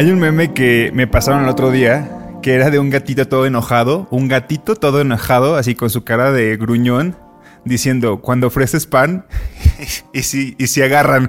Hay 0.00 0.10
un 0.10 0.18
meme 0.18 0.54
que 0.54 0.90
me 0.94 1.06
pasaron 1.06 1.42
el 1.42 1.50
otro 1.50 1.70
día 1.70 2.08
que 2.40 2.54
era 2.54 2.70
de 2.70 2.78
un 2.78 2.88
gatito 2.88 3.28
todo 3.28 3.44
enojado, 3.44 4.08
un 4.10 4.28
gatito 4.28 4.74
todo 4.74 5.02
enojado, 5.02 5.56
así 5.56 5.74
con 5.74 5.90
su 5.90 6.04
cara 6.04 6.32
de 6.32 6.56
gruñón, 6.56 7.18
diciendo, 7.66 8.22
cuando 8.22 8.46
ofreces 8.46 8.86
pan 8.86 9.26
y 10.14 10.22
si, 10.22 10.56
y 10.56 10.68
si 10.68 10.80
agarran. 10.80 11.28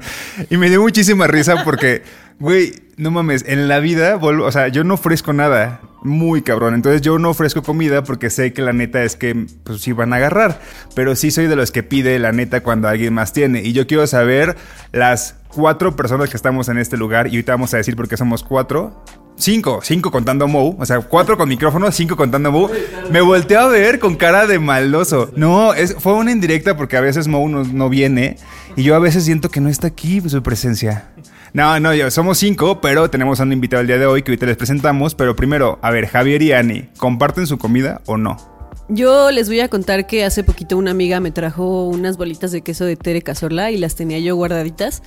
Y 0.49 0.55
me 0.55 0.69
dio 0.69 0.79
muchísima 0.81 1.27
risa 1.27 1.65
porque, 1.65 2.03
güey, 2.39 2.71
no 2.95 3.11
mames, 3.11 3.43
en 3.45 3.67
la 3.67 3.79
vida, 3.79 4.15
vuelvo, 4.15 4.45
o 4.45 4.51
sea, 4.53 4.69
yo 4.69 4.85
no 4.85 4.93
ofrezco 4.93 5.33
nada, 5.33 5.81
muy 6.01 6.41
cabrón. 6.41 6.73
Entonces 6.73 7.01
yo 7.01 7.19
no 7.19 7.29
ofrezco 7.29 7.61
comida 7.63 8.03
porque 8.03 8.29
sé 8.29 8.53
que 8.53 8.61
la 8.61 8.73
neta 8.73 9.03
es 9.03 9.15
que, 9.15 9.45
pues 9.63 9.81
sí 9.81 9.91
van 9.91 10.13
a 10.13 10.17
agarrar. 10.17 10.59
Pero 10.95 11.15
sí 11.15 11.31
soy 11.31 11.47
de 11.47 11.55
los 11.55 11.71
que 11.71 11.83
pide 11.83 12.17
la 12.19 12.31
neta 12.31 12.61
cuando 12.63 12.87
alguien 12.87 13.13
más 13.13 13.33
tiene. 13.33 13.61
Y 13.61 13.73
yo 13.73 13.87
quiero 13.87 14.05
saber 14.07 14.55
las 14.91 15.35
cuatro 15.53 15.95
personas 15.95 16.29
que 16.29 16.37
estamos 16.37 16.69
en 16.69 16.77
este 16.77 16.97
lugar, 16.97 17.27
y 17.27 17.31
ahorita 17.31 17.53
vamos 17.53 17.73
a 17.73 17.77
decir 17.77 17.95
por 17.95 18.07
qué 18.07 18.17
somos 18.17 18.43
cuatro. 18.43 19.03
Cinco, 19.37 19.79
cinco 19.81 20.11
contando 20.11 20.45
a 20.45 20.47
Mou, 20.47 20.75
o 20.79 20.85
sea, 20.85 20.99
cuatro 20.99 21.35
con 21.35 21.49
micrófono, 21.49 21.91
cinco 21.91 22.15
contando 22.15 22.49
a 22.49 22.51
Mou. 22.51 22.69
Me 23.09 23.21
volteé 23.21 23.57
a 23.57 23.65
ver 23.65 23.97
con 23.97 24.15
cara 24.15 24.45
de 24.45 24.59
maldoso. 24.59 25.31
No, 25.35 25.73
es, 25.73 25.95
fue 25.97 26.13
una 26.13 26.31
indirecta 26.31 26.77
porque 26.77 26.97
a 26.97 27.01
veces 27.01 27.27
Mou 27.27 27.49
no, 27.49 27.63
no 27.63 27.89
viene 27.89 28.37
y 28.75 28.83
yo 28.83 28.95
a 28.95 28.99
veces 28.99 29.25
siento 29.25 29.49
que 29.49 29.59
no 29.59 29.69
está 29.69 29.87
aquí 29.87 30.21
su 30.29 30.43
presencia. 30.43 31.09
No, 31.53 31.79
no, 31.79 31.93
yo- 31.93 32.09
somos 32.11 32.37
cinco, 32.37 32.79
pero 32.79 33.09
tenemos 33.09 33.39
a 33.39 33.43
un 33.43 33.51
invitado 33.51 33.81
el 33.81 33.87
día 33.87 33.97
de 33.97 34.05
hoy 34.05 34.23
que 34.23 34.31
ahorita 34.31 34.45
les 34.45 34.57
presentamos. 34.57 35.15
Pero 35.15 35.35
primero, 35.35 35.79
a 35.81 35.91
ver, 35.91 36.07
Javier 36.07 36.41
y 36.41 36.53
Ani, 36.53 36.83
¿comparten 36.97 37.45
su 37.47 37.57
comida 37.57 38.01
o 38.05 38.17
no? 38.17 38.37
Yo 38.87 39.31
les 39.31 39.47
voy 39.47 39.59
a 39.61 39.67
contar 39.69 40.05
que 40.07 40.23
hace 40.25 40.43
poquito 40.43 40.77
una 40.77 40.91
amiga 40.91 41.19
me 41.19 41.31
trajo 41.31 41.87
unas 41.87 42.17
bolitas 42.17 42.51
de 42.51 42.61
queso 42.61 42.83
de 42.85 42.95
Tere 42.97 43.21
Cazorla 43.21 43.71
y 43.71 43.77
las 43.77 43.95
tenía 43.95 44.19
yo 44.19 44.35
guardaditas. 44.35 45.01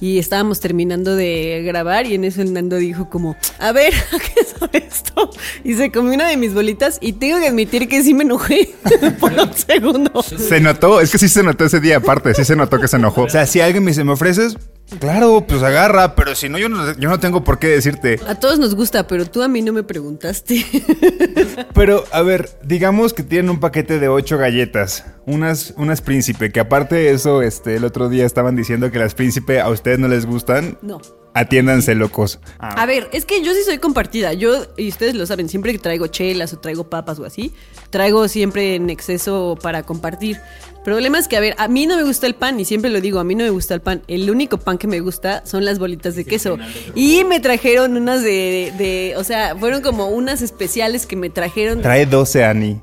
Y 0.00 0.18
estábamos 0.18 0.58
terminando 0.58 1.14
de 1.14 1.62
grabar 1.64 2.06
y 2.06 2.14
en 2.14 2.24
eso 2.24 2.42
el 2.42 2.52
Nando 2.52 2.76
dijo 2.76 3.08
como, 3.08 3.36
a 3.60 3.70
ver, 3.70 3.94
¿a 4.12 4.18
qué 4.18 4.44
sabe 4.44 4.86
esto? 4.88 5.30
Y 5.62 5.74
se 5.74 5.92
comió 5.92 6.14
una 6.14 6.26
de 6.28 6.36
mis 6.36 6.52
bolitas 6.54 6.98
y 7.00 7.12
tengo 7.12 7.38
que 7.38 7.46
admitir 7.48 7.86
que 7.88 8.02
sí 8.02 8.12
me 8.12 8.24
enojé 8.24 8.74
por 9.20 9.32
un 9.32 9.52
segundo. 9.54 10.22
Se 10.22 10.58
notó, 10.60 11.00
es 11.00 11.10
que 11.12 11.18
sí 11.18 11.28
se 11.28 11.42
notó 11.44 11.64
ese 11.66 11.78
día 11.80 11.98
aparte, 11.98 12.34
sí 12.34 12.44
se 12.44 12.56
notó 12.56 12.80
que 12.80 12.88
se 12.88 12.96
enojó. 12.96 13.22
O 13.22 13.28
sea, 13.28 13.46
si 13.46 13.60
alguien 13.60 13.84
me 13.84 13.92
dice, 13.92 14.02
¿me 14.02 14.12
ofreces? 14.12 14.56
Claro, 14.98 15.44
pues 15.46 15.62
agarra, 15.62 16.14
pero 16.14 16.34
si 16.34 16.48
no, 16.48 16.58
yo 16.58 16.68
no, 16.68 16.96
yo 16.96 17.08
no 17.08 17.20
tengo 17.20 17.44
por 17.44 17.58
qué 17.58 17.68
decirte. 17.68 18.20
A 18.26 18.34
todos 18.34 18.58
nos 18.58 18.74
gusta, 18.74 19.06
pero 19.06 19.26
tú 19.26 19.42
a 19.42 19.48
mí 19.48 19.62
no 19.62 19.72
me 19.72 19.82
preguntaste. 19.82 20.64
Pero, 21.74 22.04
a 22.12 22.22
ver, 22.22 22.50
digamos 22.62 23.12
que 23.12 23.22
tienen 23.22 23.50
un 23.50 23.60
paquete 23.60 23.98
de 23.98 24.08
ocho 24.08 24.38
galletas, 24.38 25.04
unas, 25.26 25.74
unas 25.76 26.00
príncipe, 26.00 26.52
que 26.52 26.60
aparte 26.60 26.96
de 26.96 27.10
eso, 27.10 27.42
este, 27.42 27.76
el 27.76 27.84
otro 27.84 28.08
día 28.08 28.26
estaban 28.26 28.56
diciendo 28.56 28.90
que 28.90 28.98
las 28.98 29.14
príncipe 29.14 29.60
a 29.60 29.68
ustedes 29.68 29.98
no 29.98 30.08
les 30.08 30.26
gustan. 30.26 30.78
No. 30.82 31.00
Atiéndanse, 31.34 31.94
locos. 31.94 32.40
A 32.58 32.84
ver, 32.84 33.08
es 33.12 33.24
que 33.24 33.42
yo 33.42 33.54
sí 33.54 33.62
soy 33.64 33.78
compartida. 33.78 34.34
Yo, 34.34 34.66
y 34.76 34.88
ustedes 34.88 35.14
lo 35.14 35.24
saben, 35.24 35.48
siempre 35.48 35.72
que 35.72 35.78
traigo 35.78 36.06
chelas 36.06 36.52
o 36.52 36.58
traigo 36.58 36.90
papas 36.90 37.18
o 37.18 37.24
así, 37.24 37.54
traigo 37.88 38.28
siempre 38.28 38.74
en 38.74 38.90
exceso 38.90 39.58
para 39.62 39.82
compartir. 39.82 40.40
El 40.82 40.86
problema 40.86 41.16
es 41.20 41.28
que, 41.28 41.36
a 41.36 41.40
ver, 41.40 41.54
a 41.58 41.68
mí 41.68 41.86
no 41.86 41.94
me 41.96 42.02
gusta 42.02 42.26
el 42.26 42.34
pan 42.34 42.58
y 42.58 42.64
siempre 42.64 42.90
lo 42.90 43.00
digo, 43.00 43.20
a 43.20 43.24
mí 43.24 43.36
no 43.36 43.44
me 43.44 43.50
gusta 43.50 43.72
el 43.74 43.80
pan. 43.80 44.02
El 44.08 44.28
único 44.28 44.58
pan 44.58 44.78
que 44.78 44.88
me 44.88 44.98
gusta 44.98 45.42
son 45.46 45.64
las 45.64 45.78
bolitas 45.78 46.16
de 46.16 46.24
queso. 46.24 46.58
Y 46.96 47.22
me 47.22 47.38
trajeron 47.38 47.96
unas 47.96 48.22
de, 48.22 48.72
de, 48.76 48.84
de- 48.84 49.14
o 49.16 49.22
sea, 49.22 49.54
fueron 49.56 49.80
como 49.82 50.08
unas 50.08 50.42
especiales 50.42 51.06
que 51.06 51.14
me 51.14 51.30
trajeron. 51.30 51.82
Trae 51.82 52.04
12, 52.04 52.44
Ani. 52.44 52.80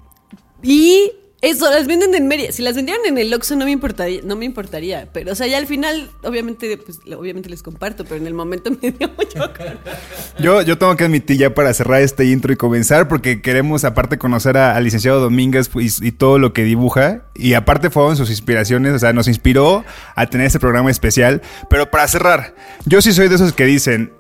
Y 0.63 1.11
eso, 1.41 1.71
las 1.71 1.87
venden 1.87 2.13
en 2.15 2.27
Mérida. 2.27 2.51
Si 2.51 2.61
las 2.61 2.75
vendieran 2.75 3.05
en 3.05 3.17
el 3.17 3.33
Oxxo 3.33 3.55
no 3.55 3.63
me 3.63 3.71
importaría, 3.71 4.19
no 4.23 4.35
me 4.35 4.43
importaría. 4.43 5.07
Pero, 5.13 5.31
o 5.31 5.35
sea, 5.35 5.47
ya 5.47 5.57
al 5.57 5.67
final, 5.67 6.11
obviamente, 6.23 6.77
pues, 6.77 6.99
obviamente 7.17 7.49
les 7.49 7.63
comparto, 7.63 8.03
pero 8.03 8.17
en 8.17 8.27
el 8.27 8.33
momento 8.33 8.71
me 8.81 8.91
dio 8.91 9.09
mucho 9.17 9.49
Yo, 10.39 10.61
yo 10.61 10.77
tengo 10.77 10.95
que 10.97 11.05
admitir 11.05 11.37
ya 11.37 11.53
para 11.53 11.73
cerrar 11.73 12.01
este 12.01 12.25
intro 12.25 12.51
y 12.51 12.57
comenzar, 12.57 13.07
porque 13.07 13.41
queremos 13.41 13.85
aparte 13.85 14.17
conocer 14.17 14.57
al 14.57 14.83
licenciado 14.83 15.21
Domínguez 15.21 15.69
pues, 15.69 16.01
y, 16.01 16.11
todo 16.11 16.39
lo 16.39 16.51
que 16.51 16.63
dibuja. 16.63 17.23
Y 17.35 17.53
aparte 17.53 17.89
fueron 17.89 18.17
sus 18.17 18.29
inspiraciones, 18.29 18.93
o 18.93 18.99
sea, 18.99 19.13
nos 19.13 19.29
inspiró 19.29 19.85
a 20.15 20.25
tener 20.27 20.47
este 20.47 20.59
programa 20.59 20.91
especial. 20.91 21.41
Pero 21.69 21.89
para 21.89 22.05
cerrar, 22.09 22.53
yo 22.85 23.01
sí 23.01 23.13
soy 23.13 23.29
de 23.29 23.35
esos 23.35 23.53
que 23.53 23.63
dicen, 23.63 24.11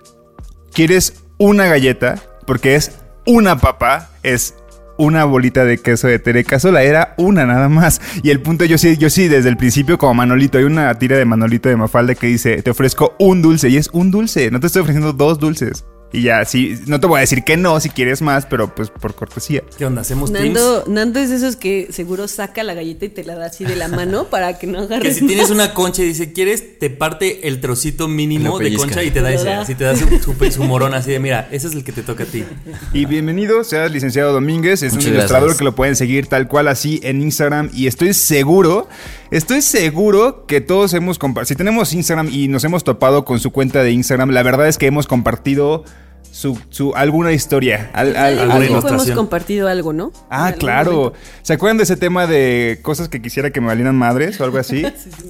¿quieres 0.71 1.15
una 1.37 1.65
galleta? 1.65 2.15
Porque 2.45 2.75
es 2.75 2.93
una 3.25 3.57
papa, 3.57 4.09
es 4.23 4.55
una 4.99 5.23
bolita 5.23 5.65
de 5.65 5.79
queso 5.79 6.07
de 6.07 6.19
Tereca 6.19 6.59
sola, 6.59 6.83
era 6.83 7.15
una 7.17 7.45
nada 7.45 7.69
más. 7.69 8.01
Y 8.21 8.29
el 8.29 8.41
punto, 8.41 8.65
yo 8.65 8.77
sí, 8.77 8.97
yo 8.97 9.09
sí, 9.09 9.27
desde 9.27 9.49
el 9.49 9.57
principio, 9.57 9.97
como 9.97 10.13
Manolito, 10.13 10.57
hay 10.57 10.65
una 10.65 10.93
tira 10.95 11.17
de 11.17 11.25
Manolito 11.25 11.69
de 11.69 11.77
Mafalda 11.77 12.13
que 12.13 12.27
dice, 12.27 12.61
te 12.61 12.69
ofrezco 12.69 13.15
un 13.17 13.41
dulce, 13.41 13.69
y 13.69 13.77
es 13.77 13.89
un 13.93 14.11
dulce, 14.11 14.51
no 14.51 14.59
te 14.59 14.67
estoy 14.67 14.81
ofreciendo 14.81 15.13
dos 15.13 15.39
dulces. 15.39 15.85
Y 16.11 16.23
ya, 16.23 16.43
sí, 16.43 16.75
no 16.87 16.99
te 16.99 17.05
voy 17.05 17.17
a 17.17 17.21
decir 17.21 17.43
que 17.43 17.55
no 17.55 17.79
si 17.79 17.89
quieres 17.89 18.23
más, 18.23 18.47
pero 18.47 18.73
pues 18.73 18.89
por 18.89 19.13
cortesía. 19.13 19.61
¿Qué 19.77 19.85
onda? 19.85 20.01
¿Hacemos 20.01 20.33
teams? 20.33 20.45
Nando, 20.45 20.83
Nando 20.87 21.19
es 21.19 21.29
de 21.29 21.35
esos 21.35 21.55
que 21.55 21.89
seguro 21.91 22.27
saca 22.27 22.63
la 22.63 22.73
galleta 22.73 23.05
y 23.05 23.09
te 23.09 23.23
la 23.23 23.35
da 23.35 23.45
así 23.45 23.63
de 23.63 23.75
la 23.75 23.87
mano 23.89 24.25
para 24.25 24.57
que 24.57 24.65
no 24.65 24.79
Que 24.87 24.95
agarres. 24.95 25.17
si 25.17 25.27
tienes 25.27 25.51
una 25.51 25.75
concha 25.75 26.01
y 26.01 26.07
dice, 26.07 26.33
¿quieres? 26.33 26.79
Te 26.79 26.89
parte 26.89 27.47
el 27.47 27.61
trocito 27.61 28.07
mínimo 28.07 28.57
de 28.57 28.73
concha 28.75 29.03
y 29.03 29.11
te 29.11 29.21
da 29.21 29.31
ese. 29.31 29.51
Así 29.53 29.75
te 29.75 29.83
da 29.83 29.95
su, 29.95 30.07
su, 30.19 30.33
su 30.51 30.63
morón 30.63 30.95
así 30.95 31.11
de, 31.11 31.19
mira, 31.19 31.47
ese 31.51 31.67
es 31.67 31.73
el 31.73 31.83
que 31.83 31.91
te 31.91 32.01
toca 32.01 32.23
a 32.23 32.27
ti. 32.27 32.43
Y 32.91 33.05
bienvenido, 33.05 33.63
seas 33.63 33.91
licenciado 33.91 34.33
Domínguez. 34.33 34.81
Es 34.81 34.93
Muchas 34.93 35.09
un 35.09 35.13
ilustrador 35.13 35.49
gracias. 35.49 35.57
que 35.59 35.63
lo 35.65 35.75
pueden 35.75 35.95
seguir 35.95 36.25
tal 36.25 36.47
cual 36.47 36.69
así 36.69 36.99
en 37.03 37.21
Instagram. 37.21 37.69
Y 37.71 37.85
estoy 37.85 38.15
seguro, 38.15 38.89
estoy 39.29 39.61
seguro 39.61 40.45
que 40.47 40.59
todos 40.59 40.93
hemos 40.95 41.19
compartido. 41.19 41.49
Si 41.49 41.55
tenemos 41.55 41.93
Instagram 41.93 42.29
y 42.31 42.47
nos 42.47 42.63
hemos 42.63 42.83
topado 42.83 43.25
con 43.25 43.39
su 43.39 43.51
cuenta 43.51 43.83
de 43.83 43.91
Instagram, 43.91 44.31
la 44.31 44.41
verdad 44.41 44.67
es 44.67 44.79
que 44.79 44.87
hemos 44.87 45.05
compartido 45.05 45.83
su, 46.31 46.57
su 46.69 46.93
alguna 46.95 47.31
historia. 47.31 47.89
al- 47.93 48.15
al- 48.15 48.39
En 48.61 48.67
tiempo 48.67 48.87
hemos 48.87 49.09
compartido 49.11 49.67
algo, 49.67 49.93
¿no? 49.93 50.07
En 50.07 50.11
Ah, 50.29 50.53
claro. 50.57 50.91
momento. 50.91 51.13
¿Se 51.41 51.53
acuerdan 51.53 51.77
de 51.77 51.83
ese 51.83 51.97
tema 51.97 52.27
de 52.27 52.79
cosas 52.81 53.09
que 53.09 53.21
quisiera 53.21 53.51
que 53.51 53.61
me 53.61 53.67
valieran 53.67 53.95
madres 53.95 54.39
o 54.39 54.43
algo 54.43 54.57
así? 54.57 54.83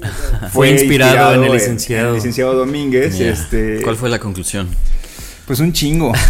Fue 0.54 0.70
inspirado 0.72 1.34
en 1.36 1.44
el 1.44 1.52
licenciado. 1.54 2.10
el 2.10 2.16
licenciado 2.16 2.54
Domínguez. 2.54 3.20
Este, 3.20 3.82
¿Cuál 3.82 3.96
fue 3.96 4.10
la 4.10 4.20
conclusión? 4.20 4.68
Pues 5.48 5.60
un 5.62 5.74
chingo. 5.74 6.12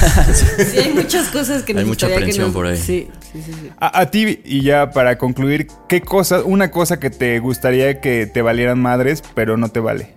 Sí, 0.72 0.78
hay 0.78 0.94
muchas 0.94 1.28
cosas 1.28 1.64
que 1.64 1.74
nos 1.74 1.82
Hay 1.84 1.90
mucha 1.90 2.08
aprensión 2.08 2.46
nos- 2.48 2.54
por 2.54 2.68
ahí. 2.68 2.78
Sí, 2.78 3.10
sí, 3.34 3.42
sí. 3.46 3.52
sí. 3.54 3.70
A, 3.80 4.00
a 4.02 4.12
ti, 4.12 4.40
y 4.46 4.62
ya 4.62 4.92
para 4.92 5.18
concluir, 5.18 5.68
¿qué 5.90 6.00
cosa, 6.02 6.44
una 6.44 6.72
cosa 6.72 7.00
que 7.02 7.10
te 7.10 7.40
gustaría 7.40 8.00
que 8.00 8.28
te 8.28 8.42
valieran 8.42 8.80
madres, 8.82 9.22
pero 9.36 9.58
no 9.58 9.68
te 9.70 9.82
vale? 9.82 10.14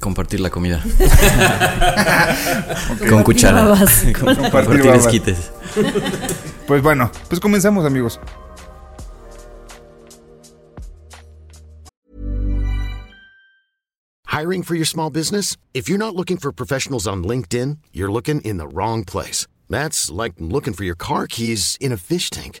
Compartir 0.00 0.40
la 0.40 0.50
comida. 0.50 0.82
Con 3.08 3.22
cuchara. 3.22 3.62
babas. 3.64 4.04
Con- 4.18 4.34
Compartir 4.34 4.50
Compartir 4.50 4.84
babas. 4.86 5.06
esquites. 5.06 5.52
Pues 6.66 6.82
bueno, 6.82 7.10
pues 7.28 7.40
comenzamos, 7.40 7.84
amigos. 7.84 8.18
Hiring 14.26 14.62
for 14.62 14.74
your 14.74 14.86
small 14.86 15.10
business? 15.10 15.56
If 15.74 15.88
you're 15.88 15.98
not 15.98 16.16
looking 16.16 16.38
for 16.38 16.52
professionals 16.52 17.06
on 17.06 17.22
LinkedIn, 17.22 17.78
you're 17.92 18.10
looking 18.10 18.40
in 18.42 18.56
the 18.56 18.66
wrong 18.66 19.04
place. 19.04 19.46
That's 19.68 20.10
like 20.10 20.32
looking 20.38 20.72
for 20.72 20.84
your 20.84 20.94
car 20.94 21.26
keys 21.26 21.76
in 21.80 21.92
a 21.92 21.96
fish 21.96 22.30
tank. 22.30 22.60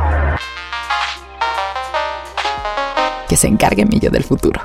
Que 3.31 3.37
se 3.37 3.47
encargue 3.47 3.85
mi 3.85 3.97
yo 3.97 4.09
del 4.09 4.25
futuro. 4.25 4.59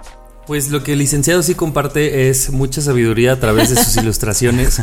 Pues 0.49 0.71
lo 0.71 0.83
que 0.83 0.95
el 0.95 0.99
licenciado 0.99 1.41
sí 1.45 1.55
comparte 1.55 2.29
es 2.29 2.51
mucha 2.51 2.81
sabiduría 2.81 3.31
a 3.31 3.39
través 3.39 3.71
de 3.71 3.77
sus 3.77 3.97
ilustraciones. 4.03 4.83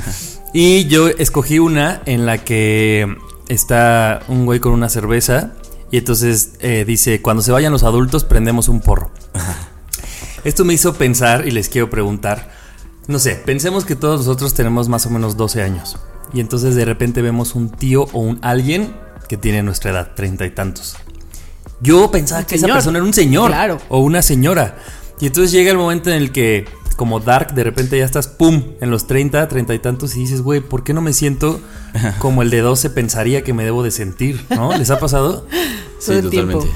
Y 0.54 0.86
yo 0.86 1.10
escogí 1.10 1.60
una 1.60 2.02
en 2.06 2.26
la 2.26 2.38
que 2.38 3.14
está 3.50 4.22
un 4.30 4.46
güey 4.46 4.62
con 4.62 4.72
una 4.72 4.88
cerveza 4.88 5.52
y 5.92 5.98
entonces 5.98 6.54
eh, 6.62 6.86
dice, 6.88 7.22
cuando 7.22 7.44
se 7.44 7.52
vayan 7.52 7.74
los 7.74 7.84
adultos 7.84 8.24
prendemos 8.24 8.70
un 8.70 8.80
porro. 8.80 9.12
Esto 10.46 10.64
me 10.64 10.74
hizo 10.74 10.94
pensar 10.94 11.46
y 11.46 11.52
les 11.52 11.68
quiero 11.68 11.90
preguntar, 11.90 12.54
no 13.08 13.20
sé, 13.20 13.36
pensemos 13.36 13.84
que 13.84 13.98
todos 13.98 14.22
nosotros 14.22 14.54
tenemos 14.54 14.88
más 14.88 15.06
o 15.08 15.10
menos 15.10 15.36
12 15.36 15.62
años 15.62 15.98
y 16.34 16.40
entonces 16.40 16.76
de 16.76 16.86
repente 16.86 17.22
vemos 17.22 17.54
un 17.54 17.70
tío 17.70 18.04
o 18.14 18.20
un 18.22 18.40
alguien 18.44 18.96
que 19.28 19.36
tiene 19.36 19.62
nuestra 19.62 19.92
edad, 19.92 20.12
treinta 20.16 20.46
y 20.46 20.52
tantos. 20.52 20.96
Yo 21.84 22.10
pensaba 22.10 22.42
Un 22.42 22.46
que 22.48 22.56
esa 22.56 22.68
persona 22.68 22.98
era 23.00 23.06
un 23.06 23.14
señor 23.14 23.50
Claro. 23.52 23.80
o 23.90 24.00
una 24.00 24.22
señora. 24.22 24.78
Y 25.20 25.28
entonces 25.28 25.52
llega 25.52 25.70
el 25.72 25.78
momento 25.78 26.10
en 26.10 26.16
el 26.16 26.32
que, 26.32 26.66
como 26.96 27.20
Dark, 27.20 27.54
de 27.54 27.64
repente 27.64 27.98
ya 27.98 28.06
estás, 28.06 28.28
pum, 28.28 28.64
en 28.82 28.90
los 28.90 29.06
30, 29.06 29.48
30 29.48 29.74
y 29.74 29.80
tantos 29.80 30.16
y 30.16 30.20
dices, 30.22 30.42
güey, 30.42 30.62
¿por 30.62 30.84
qué 30.84 30.94
no 30.94 31.02
me 31.02 31.14
siento 31.14 31.60
como 32.20 32.42
el 32.42 32.50
de 32.50 32.62
12 32.62 32.90
pensaría 32.90 33.44
que 33.44 33.54
me 33.54 33.64
debo 33.64 33.84
de 33.84 33.92
sentir? 33.92 34.44
¿No? 34.50 34.76
¿Les 34.78 34.90
ha 34.90 35.00
pasado? 35.00 35.46
Sí, 36.00 36.22
totalmente. 36.22 36.68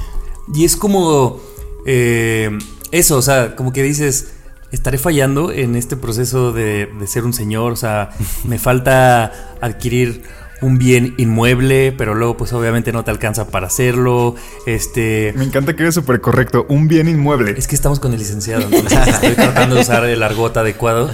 Y 0.54 0.64
es 0.64 0.74
como 0.74 1.38
eh, 1.84 2.48
eso, 2.92 3.18
o 3.18 3.22
sea, 3.22 3.56
como 3.56 3.74
que 3.74 3.82
dices, 3.82 4.32
estaré 4.72 4.96
fallando 4.96 5.52
en 5.52 5.76
este 5.76 5.96
proceso 5.96 6.52
de, 6.52 6.86
de 6.98 7.06
ser 7.06 7.24
un 7.24 7.34
señor, 7.34 7.72
o 7.72 7.76
sea, 7.76 8.08
me 8.44 8.58
falta 8.58 9.56
adquirir 9.60 10.22
un 10.60 10.78
bien 10.78 11.14
inmueble, 11.18 11.92
pero 11.96 12.14
luego 12.14 12.36
pues 12.36 12.52
obviamente 12.52 12.92
no 12.92 13.04
te 13.04 13.10
alcanza 13.10 13.48
para 13.48 13.68
hacerlo, 13.68 14.34
este... 14.66 15.32
Me 15.36 15.44
encanta 15.44 15.76
que 15.76 15.82
eres 15.82 15.94
súper 15.94 16.20
correcto. 16.20 16.66
Un 16.68 16.88
bien 16.88 17.08
inmueble. 17.08 17.54
Es 17.56 17.68
que 17.68 17.74
estamos 17.76 18.00
con 18.00 18.12
el 18.12 18.18
licenciado, 18.18 18.62
entonces 18.64 19.06
estoy 19.06 19.34
tratando 19.34 19.76
de 19.76 19.82
usar 19.82 20.04
el 20.04 20.22
argot 20.22 20.56
adecuado. 20.56 21.10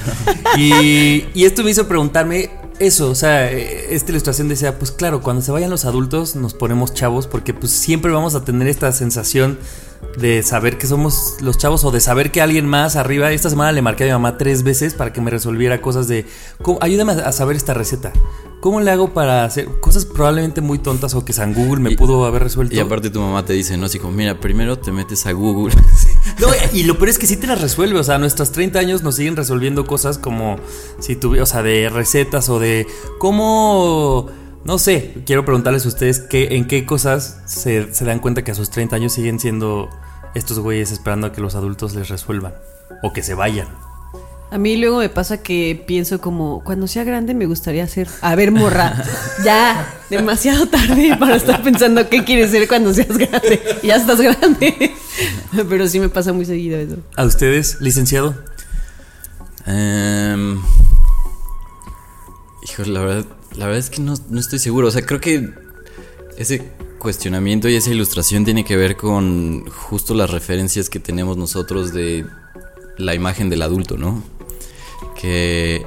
Y, 0.56 1.26
y 1.34 1.44
esto 1.44 1.62
me 1.64 1.70
hizo 1.70 1.86
preguntarme 1.88 2.50
eso, 2.80 3.08
o 3.10 3.14
sea, 3.14 3.50
esta 3.50 4.10
ilustración 4.10 4.48
decía, 4.48 4.78
pues 4.78 4.90
claro, 4.90 5.20
cuando 5.20 5.42
se 5.42 5.52
vayan 5.52 5.70
los 5.70 5.84
adultos 5.84 6.34
nos 6.36 6.54
ponemos 6.54 6.92
chavos 6.92 7.26
porque 7.28 7.54
pues 7.54 7.70
siempre 7.72 8.10
vamos 8.10 8.34
a 8.34 8.44
tener 8.44 8.66
esta 8.66 8.90
sensación 8.92 9.58
de 10.18 10.42
saber 10.42 10.76
que 10.76 10.86
somos 10.86 11.36
los 11.40 11.56
chavos 11.56 11.84
o 11.84 11.90
de 11.90 12.00
saber 12.00 12.30
que 12.32 12.40
alguien 12.42 12.66
más 12.66 12.96
arriba. 12.96 13.30
Esta 13.30 13.48
semana 13.48 13.72
le 13.72 13.80
marqué 13.80 14.04
a 14.04 14.06
mi 14.06 14.12
mamá 14.12 14.38
tres 14.38 14.62
veces 14.64 14.92
para 14.94 15.12
que 15.12 15.20
me 15.20 15.30
resolviera 15.30 15.80
cosas 15.80 16.08
de, 16.08 16.26
"¿Cómo- 16.62 16.78
ayúdame 16.82 17.12
a 17.12 17.32
saber 17.32 17.56
esta 17.56 17.74
receta. 17.74 18.12
¿Cómo 18.64 18.80
le 18.80 18.90
hago 18.90 19.12
para 19.12 19.44
hacer 19.44 19.66
cosas 19.78 20.06
probablemente 20.06 20.62
muy 20.62 20.78
tontas 20.78 21.12
o 21.12 21.22
que 21.22 21.34
San 21.34 21.52
Google 21.52 21.82
me 21.82 21.90
Y- 21.90 21.96
pudo 21.98 22.24
haber 22.24 22.44
resuelto? 22.44 22.74
Y 22.74 22.78
aparte 22.78 23.10
tu 23.10 23.20
mamá 23.20 23.44
te 23.44 23.52
dice, 23.52 23.76
no, 23.76 23.84
así 23.84 23.98
como, 23.98 24.14
mira, 24.14 24.40
primero 24.40 24.78
te 24.78 24.90
metes 24.90 25.26
a 25.26 25.32
Google. 25.32 25.74
No, 26.40 26.48
y 26.72 26.84
lo 26.84 26.96
peor 26.96 27.10
es 27.10 27.18
que 27.18 27.26
sí 27.26 27.36
te 27.36 27.46
las 27.46 27.60
resuelve. 27.60 28.00
O 28.00 28.02
sea, 28.02 28.14
a 28.14 28.18
nuestros 28.18 28.52
30 28.52 28.78
años 28.78 29.02
nos 29.02 29.16
siguen 29.16 29.36
resolviendo 29.36 29.86
cosas 29.86 30.16
como 30.16 30.56
si 30.98 31.14
tuviera, 31.14 31.42
o 31.42 31.46
sea, 31.46 31.62
de 31.62 31.90
recetas 31.90 32.48
o 32.48 32.58
de 32.58 32.86
cómo. 33.18 34.28
No 34.64 34.78
sé, 34.78 35.12
quiero 35.26 35.44
preguntarles 35.44 35.84
a 35.84 35.88
ustedes 35.88 36.20
qué, 36.20 36.56
en 36.56 36.66
qué 36.66 36.86
cosas 36.86 37.42
se, 37.44 37.92
se 37.92 38.04
dan 38.06 38.18
cuenta 38.18 38.44
que 38.44 38.52
a 38.52 38.54
sus 38.54 38.70
30 38.70 38.96
años 38.96 39.12
siguen 39.12 39.38
siendo 39.40 39.90
estos 40.34 40.58
güeyes 40.58 40.90
esperando 40.90 41.26
a 41.26 41.32
que 41.32 41.42
los 41.42 41.54
adultos 41.54 41.94
les 41.94 42.08
resuelvan 42.08 42.54
o 43.02 43.12
que 43.12 43.22
se 43.22 43.34
vayan. 43.34 43.68
A 44.54 44.58
mí 44.58 44.76
luego 44.76 44.98
me 44.98 45.08
pasa 45.08 45.42
que 45.42 45.82
pienso 45.84 46.20
como, 46.20 46.62
cuando 46.62 46.86
sea 46.86 47.02
grande 47.02 47.34
me 47.34 47.44
gustaría 47.44 47.88
ser, 47.88 48.06
a 48.20 48.36
ver, 48.36 48.52
morra, 48.52 49.02
ya, 49.44 49.92
demasiado 50.08 50.68
tarde 50.68 51.16
para 51.18 51.34
estar 51.34 51.60
pensando 51.60 52.08
qué 52.08 52.22
quieres 52.22 52.52
ser 52.52 52.68
cuando 52.68 52.94
seas 52.94 53.18
grande. 53.18 53.60
Ya 53.82 53.96
estás 53.96 54.20
grande. 54.20 54.92
Pero 55.68 55.88
sí 55.88 55.98
me 55.98 56.08
pasa 56.08 56.32
muy 56.32 56.44
seguido 56.44 56.78
eso. 56.78 56.98
¿A 57.16 57.24
ustedes, 57.24 57.80
licenciado? 57.80 58.36
Em, 59.66 60.62
híjole, 62.62 62.92
la 62.92 63.00
verdad, 63.00 63.26
la 63.56 63.66
verdad 63.66 63.80
es 63.80 63.90
que 63.90 64.02
no, 64.02 64.14
no 64.30 64.38
estoy 64.38 64.60
seguro. 64.60 64.86
O 64.86 64.90
sea, 64.92 65.04
creo 65.04 65.20
que 65.20 65.50
ese 66.36 66.70
cuestionamiento 67.00 67.68
y 67.68 67.74
esa 67.74 67.90
ilustración 67.90 68.44
tiene 68.44 68.64
que 68.64 68.76
ver 68.76 68.96
con 68.96 69.68
justo 69.68 70.14
las 70.14 70.30
referencias 70.30 70.88
que 70.88 71.00
tenemos 71.00 71.36
nosotros 71.36 71.92
de 71.92 72.24
la 72.98 73.16
imagen 73.16 73.50
del 73.50 73.62
adulto, 73.62 73.96
¿no? 73.96 74.22
Que 75.20 75.84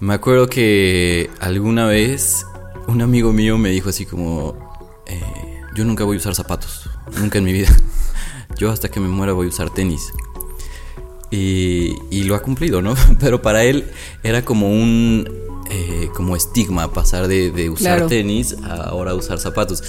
me 0.00 0.14
acuerdo 0.14 0.48
que 0.48 1.30
alguna 1.40 1.86
vez 1.86 2.46
un 2.86 3.00
amigo 3.02 3.32
mío 3.32 3.56
me 3.58 3.70
dijo 3.70 3.88
así 3.90 4.04
como, 4.06 4.56
eh, 5.06 5.20
yo 5.74 5.84
nunca 5.84 6.04
voy 6.04 6.16
a 6.16 6.18
usar 6.18 6.34
zapatos, 6.34 6.88
nunca 7.18 7.38
en 7.38 7.44
mi 7.44 7.52
vida. 7.52 7.74
Yo 8.56 8.70
hasta 8.70 8.88
que 8.88 9.00
me 9.00 9.08
muera 9.08 9.32
voy 9.32 9.46
a 9.46 9.48
usar 9.48 9.70
tenis. 9.70 10.12
Y, 11.30 11.96
y 12.10 12.22
lo 12.24 12.36
ha 12.36 12.42
cumplido, 12.42 12.80
¿no? 12.82 12.94
Pero 13.20 13.42
para 13.42 13.64
él 13.64 13.90
era 14.22 14.44
como 14.44 14.70
un 14.70 15.28
eh, 15.70 16.08
como 16.14 16.36
estigma 16.36 16.92
pasar 16.92 17.26
de, 17.26 17.50
de 17.50 17.70
usar 17.70 17.96
Claro. 17.96 18.06
tenis 18.06 18.54
a 18.62 18.74
ahora 18.84 19.14
usar 19.14 19.40
zapatos. 19.40 19.82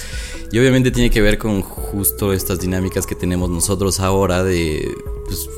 Y 0.50 0.58
obviamente 0.58 0.90
tiene 0.90 1.10
que 1.10 1.20
ver 1.20 1.38
con 1.38 1.62
justo 1.62 2.32
estas 2.32 2.58
dinámicas 2.58 3.06
que 3.06 3.14
tenemos 3.14 3.50
nosotros 3.50 4.00
ahora 4.00 4.42
de, 4.42 4.92
pues, 5.26 5.48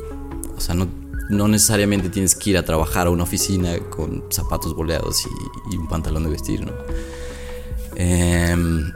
o 0.55 0.59
sea, 0.61 0.75
no, 0.75 0.87
no 1.29 1.47
necesariamente 1.47 2.09
tienes 2.09 2.35
que 2.35 2.49
ir 2.49 2.57
a 2.57 2.65
trabajar 2.65 3.07
a 3.07 3.11
una 3.11 3.23
oficina 3.23 3.77
con 3.89 4.25
zapatos 4.31 4.75
boleados 4.75 5.25
y, 5.71 5.77
un 5.77 5.87
pantalón 5.87 6.23
de 6.23 6.29
vestir, 6.29 6.65
¿no? 6.65 6.73
Em, 7.95 8.91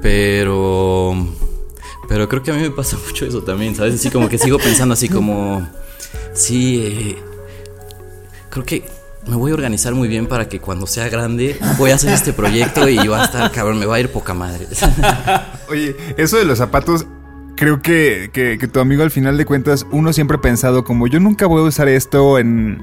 pero... 0.00 1.14
Pero 2.08 2.28
creo 2.28 2.42
que 2.42 2.50
a 2.50 2.54
mí 2.54 2.60
me 2.60 2.70
pasa 2.70 2.96
mucho 3.06 3.26
eso 3.26 3.42
también, 3.42 3.74
¿sabes? 3.74 3.94
Así 3.94 4.10
como 4.10 4.28
que 4.28 4.38
sigo 4.38 4.58
pensando 4.58 4.94
así 4.94 5.08
como... 5.08 5.68
Sí, 6.32 6.82
eh, 6.82 7.22
creo 8.48 8.64
que 8.64 8.84
me 9.26 9.36
voy 9.36 9.50
a 9.50 9.54
organizar 9.54 9.94
muy 9.94 10.08
bien 10.08 10.26
para 10.26 10.48
que 10.48 10.60
cuando 10.60 10.86
sea 10.86 11.08
grande 11.08 11.58
voy 11.78 11.90
a 11.90 11.96
hacer 11.96 12.12
este 12.12 12.32
proyecto 12.32 12.88
y 12.88 12.96
va 13.06 13.22
a 13.22 13.24
estar, 13.24 13.50
cabrón, 13.52 13.78
me 13.78 13.86
va 13.86 13.96
a 13.96 14.00
ir 14.00 14.10
poca 14.10 14.34
madre. 14.34 14.66
Oye, 15.68 15.96
eso 16.16 16.36
de 16.36 16.44
los 16.44 16.58
zapatos, 16.58 17.06
creo 17.60 17.82
que, 17.82 18.30
que, 18.32 18.56
que 18.56 18.68
tu 18.68 18.80
amigo 18.80 19.02
al 19.02 19.10
final 19.10 19.36
de 19.36 19.44
cuentas, 19.44 19.86
uno 19.90 20.14
siempre 20.14 20.38
ha 20.38 20.40
pensado 20.40 20.82
como 20.82 21.06
yo 21.08 21.20
nunca 21.20 21.44
voy 21.44 21.60
a 21.60 21.64
usar 21.64 21.88
esto 21.88 22.38
en 22.38 22.82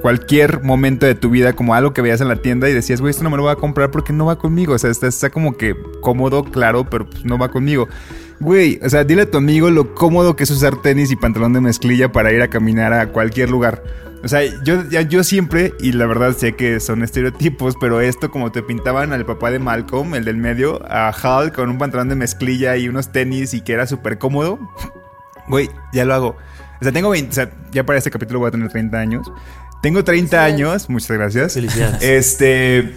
cualquier 0.00 0.62
momento 0.62 1.04
de 1.04 1.14
tu 1.14 1.28
vida, 1.28 1.52
como 1.52 1.74
algo 1.74 1.92
que 1.92 2.00
veías 2.00 2.22
en 2.22 2.28
la 2.28 2.36
tienda 2.36 2.70
y 2.70 2.72
decías, 2.72 3.02
güey, 3.02 3.10
esto 3.10 3.22
no 3.22 3.28
me 3.28 3.36
lo 3.36 3.42
voy 3.42 3.52
a 3.52 3.56
comprar 3.56 3.90
porque 3.90 4.14
no 4.14 4.24
va 4.24 4.38
conmigo. 4.38 4.72
O 4.72 4.78
sea, 4.78 4.90
está, 4.90 5.08
está 5.08 5.28
como 5.28 5.58
que 5.58 5.76
cómodo, 6.00 6.42
claro, 6.42 6.88
pero 6.88 7.04
pues 7.04 7.22
no 7.26 7.36
va 7.36 7.50
conmigo. 7.50 7.86
Güey, 8.40 8.80
o 8.82 8.88
sea, 8.88 9.04
dile 9.04 9.22
a 9.22 9.30
tu 9.30 9.36
amigo 9.36 9.68
lo 9.68 9.94
cómodo 9.94 10.36
que 10.36 10.44
es 10.44 10.50
usar 10.50 10.80
tenis 10.80 11.10
y 11.10 11.16
pantalón 11.16 11.52
de 11.52 11.60
mezclilla 11.60 12.10
para 12.10 12.32
ir 12.32 12.40
a 12.40 12.48
caminar 12.48 12.94
a 12.94 13.08
cualquier 13.08 13.50
lugar. 13.50 13.82
O 14.24 14.28
sea, 14.28 14.40
yo, 14.64 14.82
ya- 14.90 15.02
yo 15.02 15.22
siempre, 15.22 15.74
y 15.80 15.92
la 15.92 16.06
verdad 16.06 16.32
sé 16.36 16.54
que 16.56 16.80
son 16.80 17.02
estereotipos, 17.02 17.74
pero 17.80 18.00
esto 18.00 18.30
como 18.30 18.50
te 18.52 18.62
pintaban 18.62 19.12
al 19.12 19.24
papá 19.24 19.50
de 19.50 19.58
Malcolm, 19.60 20.14
el 20.14 20.24
del 20.24 20.36
medio, 20.36 20.80
a 20.90 21.08
Hal 21.10 21.52
con 21.52 21.70
un 21.70 21.78
pantalón 21.78 22.08
de 22.08 22.16
mezclilla 22.16 22.76
y 22.76 22.88
unos 22.88 23.12
tenis 23.12 23.54
y 23.54 23.60
que 23.60 23.72
era 23.74 23.86
súper 23.86 24.18
cómodo, 24.18 24.58
güey, 25.48 25.70
ya 25.92 26.04
lo 26.04 26.14
hago. 26.14 26.36
O 26.80 26.84
sea, 26.84 26.92
tengo 26.92 27.10
20, 27.10 27.30
o 27.30 27.32
sea, 27.34 27.50
ya 27.72 27.84
para 27.84 27.98
este 27.98 28.10
capítulo 28.10 28.40
voy 28.40 28.48
a 28.48 28.50
tener 28.52 28.68
30 28.68 28.98
años. 28.98 29.30
Tengo 29.82 30.02
30 30.02 30.44
años, 30.44 30.88
muchas 30.90 31.16
gracias. 31.16 31.54
Felicidades. 31.54 32.02
Este. 32.02 32.94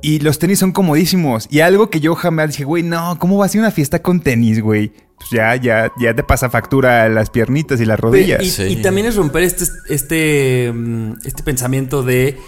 Y 0.00 0.20
los 0.20 0.38
tenis 0.38 0.58
son 0.58 0.72
comodísimos. 0.72 1.48
Y 1.50 1.60
algo 1.60 1.90
que 1.90 2.00
yo 2.00 2.14
jamás 2.14 2.50
dije, 2.50 2.64
güey, 2.64 2.82
no, 2.82 3.18
¿cómo 3.18 3.38
va 3.38 3.46
a 3.46 3.48
ser 3.48 3.60
una 3.60 3.70
fiesta 3.70 4.00
con 4.00 4.20
tenis, 4.20 4.60
güey? 4.60 4.92
Pues 5.18 5.30
ya, 5.30 5.56
ya, 5.56 5.90
ya 5.98 6.14
te 6.14 6.22
pasa 6.22 6.48
factura 6.48 7.04
a 7.04 7.08
las 7.08 7.30
piernitas 7.30 7.80
y 7.80 7.84
las 7.84 7.98
rodillas. 7.98 8.58
Y, 8.60 8.62
y 8.64 8.82
también 8.82 9.06
es 9.06 9.16
romper 9.16 9.42
este, 9.42 9.64
este, 9.88 10.72
mm, 10.72 11.14
este 11.24 11.42
pensamiento 11.42 12.04
de 12.04 12.38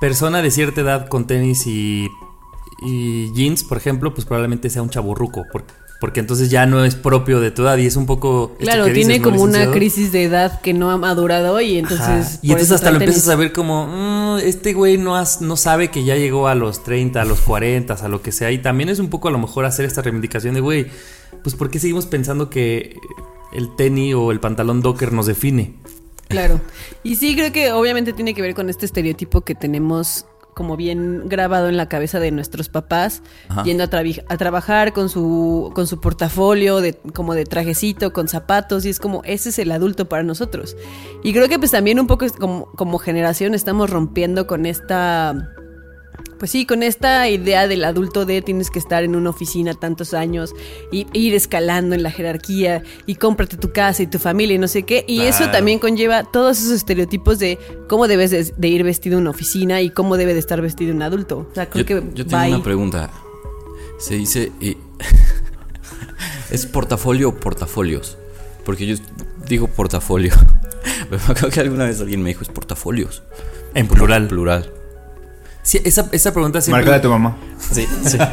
persona 0.00 0.42
de 0.42 0.50
cierta 0.50 0.80
edad 0.80 1.08
con 1.08 1.26
tenis 1.26 1.66
y, 1.66 2.08
y 2.82 3.32
jeans, 3.34 3.62
por 3.62 3.78
ejemplo, 3.78 4.12
pues 4.12 4.26
probablemente 4.26 4.68
sea 4.68 4.82
un 4.82 4.90
chaburruco. 4.90 5.44
Porque, 5.52 5.72
porque 6.00 6.20
entonces 6.20 6.48
ya 6.50 6.64
no 6.66 6.84
es 6.84 6.94
propio 6.94 7.40
de 7.40 7.50
tu 7.50 7.62
edad 7.62 7.76
y 7.78 7.86
es 7.86 7.96
un 7.96 8.06
poco. 8.06 8.56
Claro, 8.60 8.84
que 8.84 8.92
tiene 8.92 9.14
dices, 9.14 9.26
¿no, 9.26 9.30
como 9.32 9.42
una 9.42 9.70
crisis 9.72 10.12
de 10.12 10.24
edad 10.24 10.60
que 10.60 10.72
no 10.72 10.90
ha 10.92 10.96
madurado 10.96 11.60
y 11.60 11.76
entonces... 11.76 12.06
Ajá. 12.06 12.38
Y 12.42 12.52
entonces 12.52 12.72
hasta 12.72 12.90
lo 12.90 12.96
empiezas 12.98 13.24
tenis. 13.24 13.34
a 13.34 13.36
ver 13.36 13.52
como, 13.52 13.86
"Mm, 14.36 14.38
este 14.44 14.74
güey 14.74 14.96
no, 14.96 15.16
has- 15.16 15.40
no 15.40 15.56
sabe 15.56 15.88
que 15.90 16.04
ya 16.04 16.14
llegó 16.14 16.46
a 16.46 16.54
los 16.54 16.84
30, 16.84 17.22
a 17.22 17.24
los 17.24 17.40
40, 17.40 17.94
a 17.94 18.08
lo 18.08 18.22
que 18.22 18.30
sea. 18.30 18.52
Y 18.52 18.58
también 18.58 18.88
es 18.90 19.00
un 19.00 19.08
poco 19.10 19.26
a 19.28 19.30
lo 19.32 19.38
mejor 19.38 19.64
hacer 19.64 19.84
esta 19.86 20.00
reivindicación 20.02 20.54
de, 20.54 20.60
güey, 20.60 20.86
pues 21.42 21.56
¿por 21.56 21.68
qué 21.70 21.80
seguimos 21.80 22.06
pensando 22.06 22.48
que 22.48 22.96
el 23.52 23.74
tenis 23.76 24.14
o 24.14 24.30
el 24.30 24.38
pantalón 24.40 24.82
docker 24.82 25.12
nos 25.12 25.26
define? 25.26 25.74
Claro. 26.28 26.60
Y 27.02 27.16
sí, 27.16 27.34
creo 27.34 27.50
que 27.52 27.72
obviamente 27.72 28.12
tiene 28.12 28.34
que 28.34 28.42
ver 28.42 28.54
con 28.54 28.68
este 28.70 28.86
estereotipo 28.86 29.40
que 29.40 29.54
tenemos 29.54 30.26
como 30.58 30.76
bien 30.76 31.28
grabado 31.28 31.68
en 31.68 31.76
la 31.76 31.88
cabeza 31.88 32.18
de 32.18 32.32
nuestros 32.32 32.68
papás, 32.68 33.22
Ajá. 33.48 33.62
yendo 33.62 33.84
a, 33.84 34.36
trabajar 34.36 34.92
con 34.92 35.08
su, 35.08 35.70
con 35.72 35.86
su 35.86 36.00
portafolio, 36.00 36.80
de, 36.80 36.94
como 37.14 37.34
de 37.34 37.44
trajecito, 37.44 38.12
con 38.12 38.26
zapatos, 38.26 38.84
y 38.84 38.88
es 38.88 38.98
como, 38.98 39.22
ese 39.22 39.50
es 39.50 39.60
el 39.60 39.70
adulto 39.70 40.08
para 40.08 40.24
nosotros. 40.24 40.76
Y 41.22 41.32
creo 41.32 41.48
que 41.48 41.60
pues 41.60 41.70
también 41.70 42.00
un 42.00 42.08
poco 42.08 42.26
como, 42.40 42.72
como 42.72 42.98
generación 42.98 43.54
estamos 43.54 43.88
rompiendo 43.88 44.48
con 44.48 44.66
esta... 44.66 45.52
Pues 46.38 46.52
sí, 46.52 46.66
con 46.66 46.82
esta 46.82 47.28
idea 47.28 47.66
del 47.66 47.84
adulto 47.84 48.24
de 48.24 48.42
tienes 48.42 48.70
que 48.70 48.78
estar 48.78 49.02
en 49.02 49.16
una 49.16 49.30
oficina 49.30 49.74
tantos 49.74 50.14
años 50.14 50.54
y 50.92 51.06
e 51.12 51.18
ir 51.18 51.34
escalando 51.34 51.94
en 51.94 52.02
la 52.02 52.10
jerarquía 52.10 52.82
y 53.06 53.16
cómprate 53.16 53.56
tu 53.56 53.72
casa 53.72 54.02
y 54.02 54.06
tu 54.06 54.18
familia 54.18 54.54
y 54.54 54.58
no 54.58 54.68
sé 54.68 54.84
qué. 54.84 55.04
Y 55.08 55.22
eso 55.22 55.50
también 55.50 55.78
conlleva 55.78 56.24
todos 56.24 56.58
esos 56.58 56.72
estereotipos 56.72 57.38
de 57.38 57.58
cómo 57.88 58.06
debes 58.06 58.30
de, 58.30 58.52
de 58.56 58.68
ir 58.68 58.84
vestido 58.84 59.16
en 59.16 59.22
una 59.22 59.30
oficina 59.30 59.80
y 59.80 59.90
cómo 59.90 60.16
debe 60.16 60.32
de 60.32 60.40
estar 60.40 60.60
vestido 60.62 60.94
un 60.94 61.02
adulto. 61.02 61.48
O 61.50 61.54
sea, 61.54 61.68
creo 61.68 61.84
Yo, 61.84 61.86
que 61.86 62.14
yo 62.14 62.26
tengo 62.26 62.46
una 62.46 62.62
pregunta. 62.62 63.10
Se 63.98 64.14
dice. 64.14 64.52
eh, 64.60 64.76
¿Es 66.50 66.66
portafolio 66.66 67.30
o 67.30 67.34
portafolios? 67.34 68.16
Porque 68.64 68.86
yo 68.86 68.96
digo 69.48 69.66
portafolio. 69.66 70.32
Pero 71.10 71.22
me 71.26 71.32
acuerdo 71.32 71.50
que 71.50 71.60
alguna 71.60 71.84
vez 71.84 72.00
alguien 72.00 72.22
me 72.22 72.30
dijo 72.30 72.42
es 72.42 72.48
portafolios. 72.48 73.22
En 73.74 73.88
plural. 73.88 74.28
Plural. 74.28 74.72
Sí, 75.68 75.80
esa, 75.84 76.08
esa 76.12 76.32
pregunta 76.32 76.62
siempre. 76.62 76.80
Márcale 76.82 76.96
a 76.96 77.02
tu 77.02 77.10
mamá. 77.10 77.36
Sí, 77.72 77.86
sí. 78.06 78.16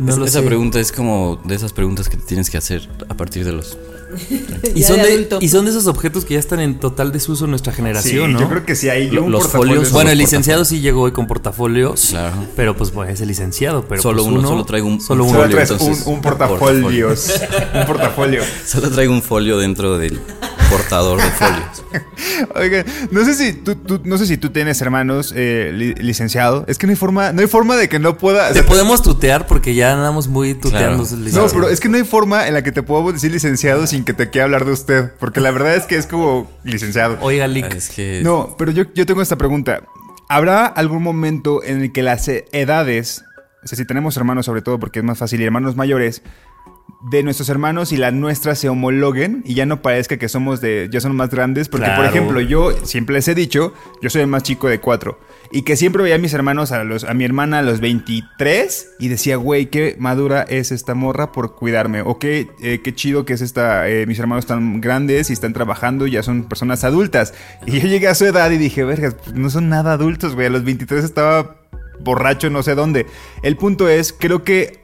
No 0.00 0.12
Es- 0.12 0.18
lo 0.18 0.24
esa 0.24 0.40
sé. 0.40 0.46
pregunta 0.46 0.80
es 0.80 0.92
como 0.92 1.40
de 1.44 1.54
esas 1.54 1.72
preguntas 1.72 2.08
que 2.08 2.16
te 2.16 2.24
tienes 2.24 2.48
que 2.50 2.56
hacer 2.58 2.88
a 3.08 3.14
partir 3.14 3.44
de 3.44 3.52
los. 3.52 3.76
Y 4.74 4.82
son, 4.82 4.96
de 4.98 5.26
de, 5.26 5.38
y 5.40 5.48
son 5.48 5.64
de 5.64 5.70
esos 5.70 5.86
objetos 5.86 6.24
que 6.24 6.34
ya 6.34 6.40
están 6.40 6.58
en 6.60 6.78
total 6.80 7.12
desuso 7.12 7.44
en 7.44 7.50
nuestra 7.50 7.72
Sí, 7.72 7.76
generación, 7.76 8.32
¿no? 8.32 8.40
yo 8.40 8.48
creo 8.48 8.64
que 8.66 8.74
sí 8.74 8.88
hay 8.88 9.08
los 9.10 9.48
folios- 9.52 9.84
de- 9.88 9.90
Bueno, 9.92 10.10
el 10.10 10.18
licenciado 10.18 10.64
sí 10.64 10.80
llegó 10.80 11.02
hoy 11.02 11.12
con 11.12 11.26
portafolios. 11.26 12.06
Claro. 12.10 12.34
Pero 12.56 12.76
pues 12.76 12.92
bueno, 12.92 13.12
es 13.12 13.20
el 13.20 13.28
licenciado. 13.28 13.84
Pero 13.88 14.02
Solo 14.02 14.24
pues 14.24 14.34
uno, 14.36 14.48
solo 14.48 14.64
traigo 14.64 14.88
un- 14.88 15.00
Solo 15.00 15.24
un 15.24 15.30
uno. 15.30 15.38
Solo 15.38 15.42
folio, 15.44 15.56
traes 15.56 15.70
entonces, 15.70 16.06
un, 16.06 16.14
un 16.14 16.20
portafolios. 16.22 17.32
un 17.74 17.86
portafolio. 17.86 18.42
Solo 18.66 18.90
traigo 18.90 19.12
un 19.12 19.22
folio 19.22 19.58
dentro 19.58 19.96
del 19.98 20.20
portador 20.70 21.20
de 21.20 21.30
folios. 21.30 21.84
Oigan, 22.54 22.84
no 23.10 23.24
sé 23.24 23.34
si 23.34 23.52
tú, 23.52 23.74
tú- 23.74 24.00
no 24.04 24.16
sé 24.18 24.26
si 24.26 24.36
tú 24.36 24.50
tienes 24.50 24.80
hermanos 24.80 25.32
eh, 25.36 25.72
li- 25.74 25.94
licenciado. 25.94 26.64
Es 26.68 26.78
que 26.78 26.86
no 26.86 26.92
hay 26.92 26.96
forma, 26.96 27.32
no 27.32 27.40
hay 27.40 27.46
forma 27.46 27.76
de 27.76 27.88
que 27.88 27.98
no 27.98 28.16
pueda. 28.16 28.46
o 28.46 28.48
Te 28.48 28.60
sea, 28.60 28.66
podemos 28.66 29.02
tutear 29.02 29.46
porque 29.46 29.74
ya 29.74 29.92
andamos 29.92 30.28
muy 30.28 30.54
tuteando. 30.54 31.04
Claro. 31.04 31.30
No, 31.32 31.46
pero 31.52 31.68
es 31.68 31.80
que 31.80 31.88
no 31.88 31.96
hay 31.96 32.04
forma 32.04 32.46
en 32.48 32.54
la 32.54 32.62
que 32.62 32.72
te 32.72 32.82
puedo 32.82 33.12
decir 33.12 33.30
licenciado 33.32 33.86
sin 33.86 34.04
que 34.04 34.12
te 34.14 34.30
quiera 34.30 34.44
hablar 34.44 34.64
de 34.64 34.72
usted. 34.72 35.12
Porque 35.18 35.40
la 35.40 35.50
verdad 35.50 35.74
es 35.74 35.84
que 35.84 35.96
es 35.96 36.06
como 36.06 36.50
licenciado. 36.64 37.18
Oiga, 37.20 37.46
Lick. 37.46 37.74
Es 37.74 37.88
que. 37.90 38.20
No, 38.22 38.54
pero 38.58 38.70
yo, 38.72 38.84
yo 38.94 39.06
tengo 39.06 39.22
esta 39.22 39.36
pregunta. 39.36 39.82
¿Habrá 40.28 40.66
algún 40.66 41.02
momento 41.02 41.62
en 41.64 41.82
el 41.82 41.92
que 41.92 42.02
las 42.04 42.28
edades, 42.28 43.24
o 43.64 43.66
sea, 43.66 43.76
si 43.76 43.84
tenemos 43.84 44.16
hermanos 44.16 44.46
sobre 44.46 44.62
todo 44.62 44.78
porque 44.78 45.00
es 45.00 45.04
más 45.04 45.18
fácil, 45.18 45.40
y 45.40 45.44
hermanos 45.44 45.74
mayores, 45.74 46.22
de 47.02 47.22
nuestros 47.22 47.48
hermanos 47.48 47.92
y 47.92 47.96
las 47.96 48.12
nuestras 48.12 48.58
se 48.58 48.68
homologuen 48.68 49.42
y 49.44 49.54
ya 49.54 49.66
no 49.66 49.82
parezca 49.82 50.16
que 50.16 50.28
somos 50.28 50.60
de, 50.60 50.88
ya 50.90 51.00
son 51.00 51.16
más 51.16 51.30
grandes? 51.30 51.68
Porque, 51.68 51.90
por 51.96 52.04
ejemplo, 52.04 52.40
yo 52.40 52.72
siempre 52.84 53.14
les 53.14 53.28
he 53.28 53.34
dicho, 53.34 53.72
yo 54.02 54.10
soy 54.10 54.22
el 54.22 54.26
más 54.26 54.42
chico 54.42 54.68
de 54.68 54.80
cuatro, 54.80 55.18
y 55.52 55.62
que 55.62 55.76
siempre 55.76 56.02
veía 56.02 56.16
a 56.16 56.18
mis 56.18 56.34
hermanos, 56.34 56.72
a, 56.72 56.84
los, 56.84 57.04
a 57.04 57.14
mi 57.14 57.24
hermana 57.24 57.60
a 57.60 57.62
los 57.62 57.80
23, 57.80 58.96
y 58.98 59.08
decía, 59.08 59.36
güey, 59.36 59.66
qué 59.66 59.96
madura 59.98 60.42
es 60.42 60.72
esta 60.72 60.94
morra 60.94 61.32
por 61.32 61.54
cuidarme, 61.54 62.02
o 62.02 62.18
qué, 62.18 62.48
eh, 62.62 62.80
qué 62.82 62.94
chido 62.94 63.24
que 63.24 63.32
es 63.32 63.40
esta, 63.40 63.88
eh, 63.88 64.06
mis 64.06 64.18
hermanos 64.18 64.44
están 64.44 64.80
grandes 64.80 65.30
y 65.30 65.32
están 65.32 65.52
trabajando 65.52 66.06
y 66.06 66.12
ya 66.12 66.22
son 66.22 66.44
personas 66.44 66.84
adultas. 66.84 67.34
Y 67.66 67.80
yo 67.80 67.88
llegué 67.88 68.08
a 68.08 68.14
su 68.14 68.26
edad 68.26 68.50
y 68.50 68.58
dije, 68.58 68.84
vergas, 68.84 69.14
pues 69.14 69.34
no 69.34 69.50
son 69.50 69.68
nada 69.68 69.92
adultos, 69.92 70.34
güey, 70.34 70.46
a 70.46 70.50
los 70.50 70.64
23 70.64 71.04
estaba 71.04 71.60
borracho 72.02 72.50
no 72.50 72.62
sé 72.62 72.74
dónde. 72.74 73.06
El 73.42 73.56
punto 73.56 73.88
es, 73.88 74.12
creo 74.12 74.42
que 74.42 74.79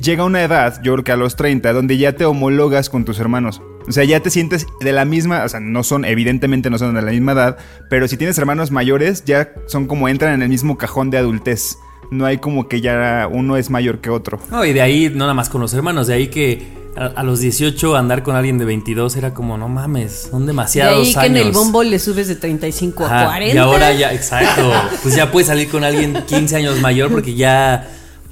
llega 0.00 0.24
una 0.24 0.42
edad, 0.42 0.80
yo 0.82 0.92
creo 0.94 1.04
que 1.04 1.12
a 1.12 1.16
los 1.16 1.36
30, 1.36 1.72
donde 1.72 1.96
ya 1.98 2.12
te 2.12 2.24
homologas 2.24 2.90
con 2.90 3.04
tus 3.04 3.18
hermanos. 3.18 3.60
O 3.86 3.92
sea, 3.92 4.04
ya 4.04 4.20
te 4.20 4.30
sientes 4.30 4.66
de 4.80 4.92
la 4.92 5.04
misma, 5.04 5.44
o 5.44 5.48
sea, 5.48 5.60
no 5.60 5.82
son, 5.82 6.04
evidentemente 6.04 6.68
no 6.70 6.78
son 6.78 6.94
de 6.94 7.02
la 7.02 7.10
misma 7.10 7.32
edad, 7.32 7.56
pero 7.88 8.06
si 8.06 8.16
tienes 8.16 8.36
hermanos 8.38 8.70
mayores, 8.70 9.24
ya 9.24 9.52
son 9.66 9.86
como 9.86 10.08
entran 10.08 10.34
en 10.34 10.42
el 10.42 10.48
mismo 10.48 10.76
cajón 10.76 11.10
de 11.10 11.18
adultez. 11.18 11.78
No 12.10 12.24
hay 12.26 12.38
como 12.38 12.68
que 12.68 12.80
ya 12.80 13.28
uno 13.30 13.56
es 13.56 13.70
mayor 13.70 14.00
que 14.00 14.10
otro. 14.10 14.38
No, 14.50 14.64
y 14.64 14.72
de 14.72 14.80
ahí, 14.82 15.08
no 15.10 15.20
nada 15.20 15.34
más 15.34 15.48
con 15.48 15.60
los 15.60 15.72
hermanos, 15.74 16.06
de 16.06 16.14
ahí 16.14 16.28
que 16.28 16.66
a, 16.96 17.06
a 17.06 17.22
los 17.22 17.40
18 17.40 17.96
andar 17.96 18.22
con 18.22 18.34
alguien 18.36 18.56
de 18.58 18.64
22 18.64 19.16
era 19.16 19.32
como, 19.34 19.56
no 19.58 19.68
mames, 19.68 20.28
son 20.30 20.40
De 20.42 20.48
demasiados 20.48 21.06
ahí 21.06 21.12
que 21.12 21.20
años. 21.20 21.40
en 21.40 21.46
el 21.46 21.52
bombo 21.52 21.82
le 21.82 21.98
subes 21.98 22.28
de 22.28 22.36
35 22.36 23.04
a 23.04 23.14
Ajá, 23.14 23.24
40. 23.26 23.54
Y 23.54 23.58
ahora 23.58 23.92
ya, 23.92 24.12
exacto. 24.12 24.70
Pues 25.02 25.14
ya 25.16 25.30
puedes 25.30 25.48
salir 25.48 25.68
con 25.68 25.84
alguien 25.84 26.14
15 26.26 26.56
años 26.56 26.80
mayor 26.80 27.10
porque 27.10 27.34
ya 27.34 27.88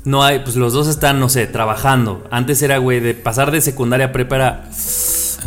no 0.06 0.22
hay, 0.24 0.38
pues 0.38 0.56
los 0.56 0.72
dos 0.72 0.88
están, 0.88 1.20
no 1.20 1.28
sé, 1.28 1.46
trabajando. 1.46 2.26
Antes 2.30 2.62
era, 2.62 2.78
güey, 2.78 3.00
de 3.00 3.12
pasar 3.14 3.50
de 3.50 3.60
secundaria 3.60 4.06
a 4.06 4.12
prepa 4.12 4.36
era 4.36 4.64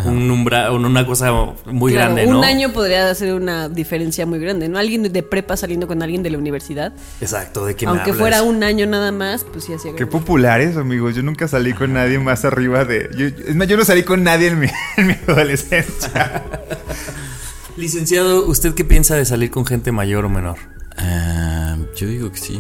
un 0.06 0.30
umbra- 0.32 0.72
una 0.72 1.06
cosa 1.06 1.32
muy 1.66 1.92
Claro, 1.92 2.14
grande, 2.14 2.32
¿no? 2.32 2.38
Un 2.40 2.46
año 2.46 2.72
podría 2.72 3.10
hacer 3.10 3.34
una 3.34 3.68
diferencia 3.68 4.26
muy 4.26 4.40
grande, 4.40 4.70
¿no? 4.70 4.78
Alguien 4.78 5.04
de 5.12 5.24
prepa 5.24 5.58
saliendo 5.58 5.88
con 5.88 6.02
alguien 6.04 6.24
de 6.24 6.30
la 6.30 6.38
universidad. 6.38 6.94
Exacto, 7.20 7.66
de 7.66 7.76
que 7.76 7.86
me 7.86 7.92
Aunque 7.92 8.12
hablas? 8.12 8.18
fuera 8.20 8.44
un 8.44 8.64
año 8.64 8.86
nada 8.86 9.12
más, 9.12 9.44
pues 9.44 9.66
sí 9.66 9.74
hacía 9.74 9.92
Qué 9.92 9.98
grande. 10.06 10.12
populares, 10.12 10.78
amigos. 10.78 11.16
Yo 11.16 11.24
nunca 11.24 11.48
salí 11.50 11.74
con 11.74 11.92
nadie 11.94 12.18
más 12.20 12.46
arriba 12.46 12.86
de... 12.86 13.10
yo- 13.18 13.26
es 13.28 13.56
más, 13.56 13.68
yo 13.68 13.76
no 13.76 13.84
salí 13.84 14.04
con 14.04 14.24
nadie 14.24 14.48
en 14.50 14.60
mi, 14.60 14.68
en 14.98 15.08
mi 15.08 15.14
adolescencia. 15.28 16.44
Licenciado, 17.78 18.46
¿usted 18.46 18.74
qué 18.74 18.84
piensa 18.86 19.16
de 19.16 19.26
salir 19.26 19.52
con 19.52 19.66
gente 19.66 19.92
mayor 19.92 20.26
o 20.26 20.30
menor? 20.30 20.58
Ah, 20.98 21.78
yo 21.96 22.08
digo 22.08 22.32
que 22.32 22.38
sí. 22.38 22.60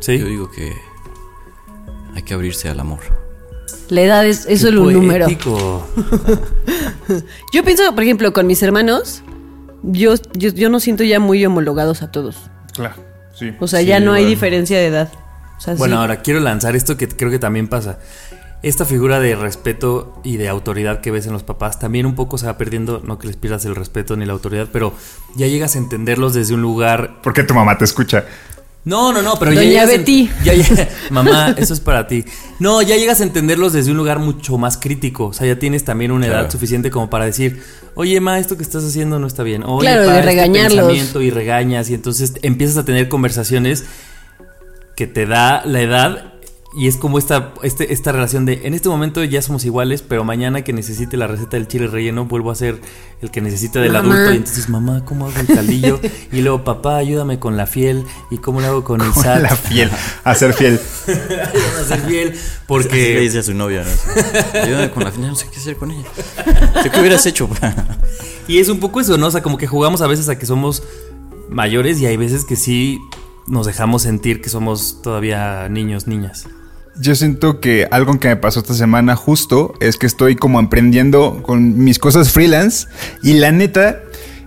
¿Sí? 0.00 0.18
Yo 0.18 0.26
digo 0.26 0.50
que 0.50 0.72
hay 2.18 2.24
que 2.24 2.34
abrirse 2.34 2.68
al 2.68 2.80
amor. 2.80 3.00
La 3.88 4.02
edad 4.02 4.26
es, 4.26 4.46
solo 4.60 4.82
un 4.82 4.92
número. 4.92 5.26
Yo 7.52 7.64
pienso, 7.64 7.94
por 7.94 8.02
ejemplo, 8.02 8.32
con 8.32 8.46
mis 8.46 8.62
hermanos, 8.62 9.22
yo, 9.82 10.14
yo, 10.34 10.50
yo 10.50 10.68
no 10.68 10.80
siento 10.80 11.04
ya 11.04 11.20
muy 11.20 11.44
homologados 11.46 12.02
a 12.02 12.10
todos. 12.10 12.36
Claro, 12.74 12.96
sí. 13.34 13.52
O 13.60 13.66
sea, 13.68 13.80
Sí, 13.80 13.86
ya 13.86 14.00
no 14.00 14.12
hay 14.12 14.24
diferencia 14.26 14.78
de 14.78 14.86
edad. 14.86 15.10
O 15.56 15.60
sea, 15.60 15.74
Bueno, 15.74 15.96
sí. 15.96 16.00
ahora 16.00 16.20
quiero 16.22 16.40
lanzar 16.40 16.76
esto 16.76 16.96
que 16.96 17.08
creo 17.08 17.30
que 17.30 17.38
también 17.38 17.68
pasa. 17.68 17.98
Esta 18.62 18.84
figura 18.84 19.20
de 19.20 19.36
respeto 19.36 20.20
y 20.24 20.36
de 20.36 20.48
autoridad 20.48 21.00
que 21.00 21.12
ves 21.12 21.26
en 21.26 21.32
los 21.32 21.44
papás 21.44 21.78
también 21.78 22.04
un 22.04 22.16
poco 22.16 22.36
se 22.36 22.46
va 22.46 22.58
perdiendo, 22.58 23.00
no 23.04 23.18
que 23.18 23.28
les 23.28 23.36
pierdas 23.36 23.64
el 23.64 23.76
respeto 23.76 24.16
ni 24.16 24.26
la 24.26 24.32
autoridad, 24.32 24.66
pero 24.72 24.92
ya 25.36 25.46
llegas 25.46 25.76
a 25.76 25.78
entenderlos 25.78 26.34
desde 26.34 26.54
un 26.54 26.60
lugar... 26.62 27.22
¿Por 27.22 27.32
qué 27.32 27.44
tu 27.44 27.54
mamá 27.54 27.78
te 27.78 27.84
escucha? 27.84 28.24
No, 28.88 29.12
no, 29.12 29.20
no, 29.22 29.38
pero 29.38 29.52
ya 29.52 29.60
Doña 29.60 29.82
en- 29.82 29.88
Betty. 29.88 30.30
ya 30.44 30.54
llega- 30.54 30.88
mamá, 31.10 31.54
eso 31.58 31.74
es 31.74 31.80
para 31.80 32.06
ti. 32.08 32.24
No, 32.58 32.80
ya 32.82 32.96
llegas 32.96 33.20
a 33.20 33.24
entenderlos 33.24 33.72
desde 33.74 33.90
un 33.90 33.96
lugar 33.98 34.18
mucho 34.18 34.56
más 34.58 34.78
crítico. 34.78 35.26
O 35.26 35.32
sea, 35.32 35.46
ya 35.46 35.58
tienes 35.58 35.84
también 35.84 36.10
una 36.10 36.26
edad 36.26 36.34
Claro. 36.36 36.50
suficiente 36.50 36.90
como 36.90 37.10
para 37.10 37.26
decir, 37.26 37.62
oye, 37.94 38.18
ma, 38.20 38.38
esto 38.38 38.56
que 38.56 38.62
estás 38.62 38.84
haciendo 38.84 39.18
no 39.18 39.26
está 39.26 39.42
bien. 39.42 39.62
Oye, 39.64 39.86
Claro, 39.86 40.00
de 40.02 40.06
pa, 40.08 40.14
este 40.20 40.26
regañarlos. 40.26 40.74
pensamiento", 40.86 41.20
y 41.20 41.30
regañas 41.30 41.90
y 41.90 41.94
entonces 41.94 42.34
empiezas 42.42 42.78
a 42.78 42.84
tener 42.84 43.08
conversaciones 43.08 43.84
que 44.96 45.06
te 45.06 45.26
da 45.26 45.62
la 45.64 45.80
edad 45.82 46.32
y 46.78 46.86
es 46.86 46.96
como 46.96 47.18
esta, 47.18 47.54
este, 47.64 47.92
esta 47.92 48.12
relación 48.12 48.46
de 48.46 48.60
en 48.62 48.72
este 48.72 48.88
momento 48.88 49.24
ya 49.24 49.42
somos 49.42 49.64
iguales, 49.64 50.02
pero 50.02 50.22
mañana 50.22 50.62
que 50.62 50.72
necesite 50.72 51.16
la 51.16 51.26
receta 51.26 51.56
del 51.56 51.66
chile 51.66 51.88
relleno 51.88 52.26
vuelvo 52.26 52.52
a 52.52 52.54
ser 52.54 52.80
el 53.20 53.32
que 53.32 53.40
necesita 53.40 53.80
del 53.80 53.94
Mamá. 53.94 54.14
adulto 54.14 54.32
y 54.32 54.36
entonces 54.36 54.68
mamá, 54.68 55.04
¿cómo 55.04 55.26
hago 55.26 55.40
el 55.40 55.48
caldillo? 55.48 55.98
y 56.32 56.40
luego 56.40 56.62
papá, 56.62 56.98
ayúdame 56.98 57.40
con 57.40 57.56
la 57.56 57.66
fiel 57.66 58.04
y 58.30 58.38
cómo 58.38 58.60
lo 58.60 58.68
hago 58.68 58.84
con 58.84 59.00
el 59.00 59.12
sal. 59.12 59.42
La 59.42 59.56
fiel. 59.56 59.90
A 60.22 60.36
ser 60.36 60.54
fiel. 60.54 60.78
A 61.08 61.84
ser 61.84 62.00
fiel 62.02 62.28
Así 62.28 62.38
le 62.38 62.62
porque 62.68 63.18
dice 63.18 63.40
a 63.40 63.42
su 63.42 63.54
novia, 63.54 63.82
¿no? 63.82 64.60
Ayúdame 64.60 64.90
con 64.90 65.02
la 65.02 65.10
final, 65.10 65.30
no 65.30 65.36
sé 65.36 65.48
qué 65.50 65.58
hacer 65.58 65.76
con 65.76 65.90
ella. 65.90 66.06
¿Tú 66.84 66.90
qué 66.92 67.00
hubieras 67.00 67.26
hecho? 67.26 67.48
y 68.46 68.58
es 68.58 68.68
un 68.68 68.78
poco 68.78 69.00
eso, 69.00 69.18
¿no? 69.18 69.26
O 69.26 69.30
sea, 69.32 69.42
como 69.42 69.58
que 69.58 69.66
jugamos 69.66 70.00
a 70.00 70.06
veces 70.06 70.28
a 70.28 70.38
que 70.38 70.46
somos 70.46 70.84
mayores 71.50 72.00
y 72.00 72.06
hay 72.06 72.16
veces 72.16 72.44
que 72.44 72.54
sí 72.54 73.00
nos 73.48 73.66
dejamos 73.66 74.02
sentir 74.02 74.40
que 74.40 74.48
somos 74.48 75.02
todavía 75.02 75.68
niños, 75.68 76.06
niñas. 76.06 76.46
Yo 77.00 77.14
siento 77.14 77.60
que 77.60 77.86
algo 77.90 78.18
que 78.18 78.28
me 78.28 78.36
pasó 78.36 78.60
esta 78.60 78.74
semana 78.74 79.14
justo 79.14 79.74
es 79.80 79.96
que 79.96 80.06
estoy 80.06 80.34
como 80.34 80.58
emprendiendo 80.58 81.42
con 81.42 81.78
mis 81.78 81.98
cosas 81.98 82.32
freelance 82.32 82.88
y 83.22 83.34
la 83.34 83.52
neta 83.52 84.00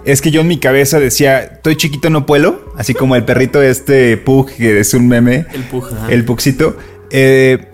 es 0.04 0.22
que 0.22 0.32
yo 0.32 0.42
en 0.42 0.48
mi 0.48 0.60
cabeza 0.60 1.00
decía, 1.00 1.40
estoy 1.40 1.78
chiquito, 1.78 2.10
no 2.10 2.26
puedo, 2.26 2.74
así 2.76 2.94
como 2.94 3.16
el 3.16 3.24
perrito 3.24 3.62
este 3.62 4.18
Pug 4.18 4.52
que 4.52 4.80
es 4.80 4.94
un 4.94 5.08
meme, 5.08 5.46
El 5.54 5.64
Pug, 5.64 5.86
el 6.10 6.26
Pugcito. 6.26 6.76
Eh, 7.10 7.68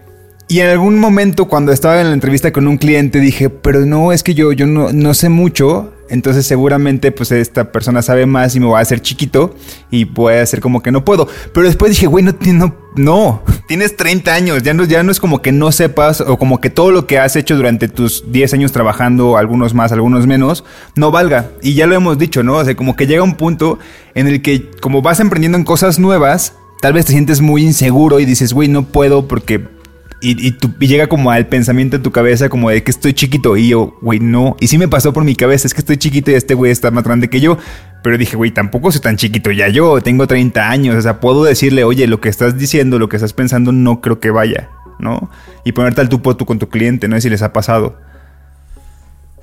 y 0.48 0.60
en 0.60 0.69
algún 0.69 1.00
momento 1.00 1.46
cuando 1.46 1.72
estaba 1.72 2.00
en 2.00 2.07
la 2.07 2.13
entrevista 2.13 2.51
con 2.51 2.67
un 2.67 2.77
cliente 2.77 3.19
dije, 3.19 3.50
pero 3.50 3.86
no, 3.86 4.12
es 4.12 4.24
que 4.24 4.34
yo, 4.34 4.51
yo 4.51 4.67
no, 4.67 4.93
no 4.93 5.13
sé 5.13 5.29
mucho 5.29 5.93
Entonces 6.10 6.46
seguramente 6.46 7.12
pues 7.12 7.32
esta 7.32 7.72
persona 7.72 8.02
sabe 8.02 8.26
más 8.26 8.56
y 8.56 8.60
me 8.60 8.68
va 8.68 8.80
a 8.80 8.82
hacer 8.82 9.02
chiquito 9.02 9.56
y 9.92 10.08
a 10.30 10.42
hacer 10.42 10.60
como 10.60 10.82
que 10.82 10.92
no 10.92 11.06
puedo. 11.06 11.28
Pero 11.54 11.66
después 11.66 11.92
dije, 11.92 12.08
güey, 12.08 12.24
no, 12.24 12.34
no, 12.54 12.76
no, 12.96 13.42
tienes 13.68 13.96
30 13.96 14.34
años, 14.34 14.64
ya 14.64 14.74
no, 14.74 14.84
ya 14.86 15.04
no 15.04 15.12
es 15.12 15.20
como 15.20 15.42
que 15.42 15.52
no 15.52 15.72
sepas 15.72 16.22
o 16.22 16.38
como 16.38 16.60
que 16.60 16.70
todo 16.70 16.92
lo 16.92 17.08
que 17.08 17.20
has 17.20 17.36
hecho 17.36 17.56
durante 17.56 17.88
tus 17.88 18.32
10 18.32 18.54
años 18.54 18.72
trabajando, 18.72 19.38
algunos 19.38 19.74
más, 19.74 19.92
algunos 19.92 20.28
menos, 20.28 20.64
no 20.96 21.12
valga. 21.12 21.52
Y 21.62 21.74
ya 21.74 21.88
lo 21.88 21.96
hemos 21.96 22.18
dicho, 22.18 22.44
¿no? 22.44 22.56
O 22.56 22.66
sea, 22.66 22.76
como 22.76 22.96
que 22.96 23.08
llega 23.08 23.24
un 23.24 23.36
punto 23.36 23.80
en 24.16 24.28
el 24.28 24.42
que 24.42 24.70
como 24.82 25.02
vas 25.02 25.20
emprendiendo 25.20 25.58
en 25.58 25.64
cosas 25.64 26.00
nuevas, 26.00 26.54
tal 26.82 26.94
vez 26.94 27.06
te 27.06 27.12
sientes 27.14 27.42
muy 27.42 27.64
inseguro 27.64 28.20
y 28.20 28.26
dices, 28.26 28.54
güey, 28.54 28.68
no 28.68 28.84
puedo 28.84 29.28
porque 29.28 29.76
y, 30.22 30.48
y 30.48 30.52
tu- 30.52 30.74
y 30.80 30.88
llega 30.88 31.08
como 31.08 31.30
al 31.32 31.48
pensamiento 31.48 31.96
en 31.98 32.04
tu 32.04 32.12
cabeza 32.12 32.50
como 32.50 32.70
de 32.70 32.84
que 32.84 32.92
estoy 32.92 33.14
chiquito 33.14 33.56
y 33.58 33.70
yo, 33.70 33.98
güey, 34.02 34.20
no. 34.20 34.56
Y 34.60 34.68
sí 34.68 34.78
me 34.78 34.88
pasó 34.88 35.14
por 35.14 35.24
mi 35.24 35.36
cabeza, 35.36 35.68
es 35.68 35.74
que 35.74 35.82
estoy 35.82 35.98
chiquito 35.98 36.32
y 36.32 36.34
este 36.36 36.54
güey 36.56 36.72
está 36.72 36.90
más 36.92 37.04
grande 37.04 37.30
que 37.30 37.40
yo. 37.40 37.58
Pero 38.04 38.18
dije, 38.18 38.36
güey, 38.38 38.52
tampoco 38.52 38.92
soy 38.92 39.02
tan 39.02 39.18
chiquito 39.18 39.52
ya 39.52 39.68
yo, 39.68 40.02
tengo 40.02 40.26
30 40.28 40.70
años. 40.70 40.96
O 40.96 41.02
sea, 41.02 41.20
puedo 41.20 41.44
decirle, 41.44 41.84
oye, 41.84 42.08
lo 42.08 42.20
que 42.22 42.30
estás 42.30 42.58
diciendo, 42.58 43.00
lo 43.00 43.10
que 43.10 43.18
estás 43.18 43.34
pensando, 43.34 43.72
no 43.72 44.02
creo 44.02 44.20
que 44.20 44.32
vaya, 44.32 44.70
¿no? 45.00 45.30
Y 45.66 45.74
ponerte 45.74 46.02
al 46.02 46.10
tú 46.10 46.22
por 46.22 46.36
tú 46.36 46.46
con 46.46 46.58
tu 46.60 46.70
cliente, 46.70 47.08
no 47.08 47.16
sé 47.18 47.22
si 47.22 47.30
les 47.30 47.42
ha 47.42 47.54
pasado. 47.54 47.98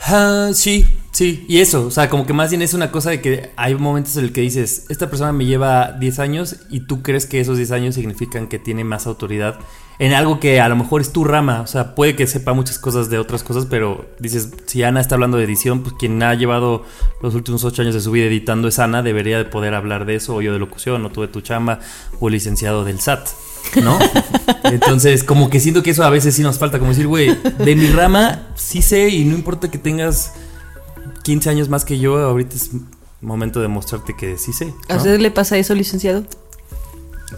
Ah, 0.00 0.50
sí, 0.52 0.84
sí. 1.12 1.44
Y 1.48 1.58
eso, 1.58 1.86
o 1.86 1.90
sea, 1.90 2.10
como 2.10 2.26
que 2.26 2.32
más 2.32 2.50
bien 2.50 2.62
es 2.62 2.74
una 2.74 2.90
cosa 2.90 3.10
de 3.10 3.20
que 3.20 3.50
hay 3.56 3.74
momentos 3.74 4.16
en 4.16 4.24
el 4.24 4.32
que 4.32 4.42
dices, 4.42 4.86
esta 4.88 5.08
persona 5.08 5.32
me 5.32 5.46
lleva 5.46 5.92
10 5.92 6.18
años 6.18 6.56
y 6.68 6.80
tú 6.80 7.02
crees 7.02 7.26
que 7.26 7.40
esos 7.40 7.56
10 7.56 7.70
años 7.72 7.94
significan 7.94 8.48
que 8.48 8.58
tiene 8.58 8.84
más 8.84 9.06
autoridad 9.06 9.58
en 9.98 10.12
algo 10.12 10.40
que 10.40 10.60
a 10.60 10.68
lo 10.68 10.76
mejor 10.76 11.00
es 11.00 11.12
tu 11.12 11.24
rama. 11.24 11.60
O 11.60 11.66
sea, 11.66 11.94
puede 11.94 12.16
que 12.16 12.26
sepa 12.26 12.52
muchas 12.52 12.78
cosas 12.78 13.10
de 13.10 13.18
otras 13.18 13.42
cosas, 13.42 13.66
pero 13.66 14.06
dices, 14.18 14.50
si 14.66 14.82
Ana 14.82 15.00
está 15.00 15.14
hablando 15.14 15.38
de 15.38 15.44
edición, 15.44 15.82
pues 15.82 15.94
quien 15.98 16.22
ha 16.22 16.34
llevado 16.34 16.84
los 17.22 17.34
últimos 17.34 17.64
8 17.64 17.82
años 17.82 17.94
de 17.94 18.00
su 18.00 18.10
vida 18.10 18.26
editando 18.26 18.68
es 18.68 18.78
Ana, 18.78 19.02
debería 19.02 19.38
de 19.38 19.44
poder 19.44 19.74
hablar 19.74 20.04
de 20.04 20.16
eso, 20.16 20.34
o 20.34 20.42
yo 20.42 20.52
de 20.52 20.58
locución, 20.58 21.04
o 21.04 21.10
tú 21.10 21.22
de 21.22 21.28
tu 21.28 21.40
chamba, 21.40 21.78
o 22.20 22.28
licenciado 22.28 22.84
del 22.84 23.00
SAT. 23.00 23.28
¿No? 23.82 23.98
Entonces, 24.64 25.24
como 25.24 25.50
que 25.50 25.60
siento 25.60 25.82
que 25.82 25.90
eso 25.90 26.04
a 26.04 26.10
veces 26.10 26.34
sí 26.34 26.42
nos 26.42 26.58
falta, 26.58 26.78
como 26.78 26.90
decir, 26.90 27.06
güey, 27.06 27.36
de 27.58 27.74
mi 27.76 27.88
rama 27.88 28.48
sí 28.56 28.82
sé 28.82 29.08
y 29.08 29.24
no 29.24 29.34
importa 29.34 29.70
que 29.70 29.78
tengas 29.78 30.32
15 31.22 31.50
años 31.50 31.68
más 31.68 31.84
que 31.84 31.98
yo, 31.98 32.18
ahorita 32.18 32.56
es 32.56 32.70
momento 33.20 33.60
de 33.60 33.68
mostrarte 33.68 34.14
que 34.16 34.36
sí 34.38 34.52
sé. 34.52 34.72
¿A 34.88 34.96
usted 34.96 35.18
le 35.18 35.30
pasa 35.30 35.56
eso, 35.58 35.74
licenciado? 35.74 36.24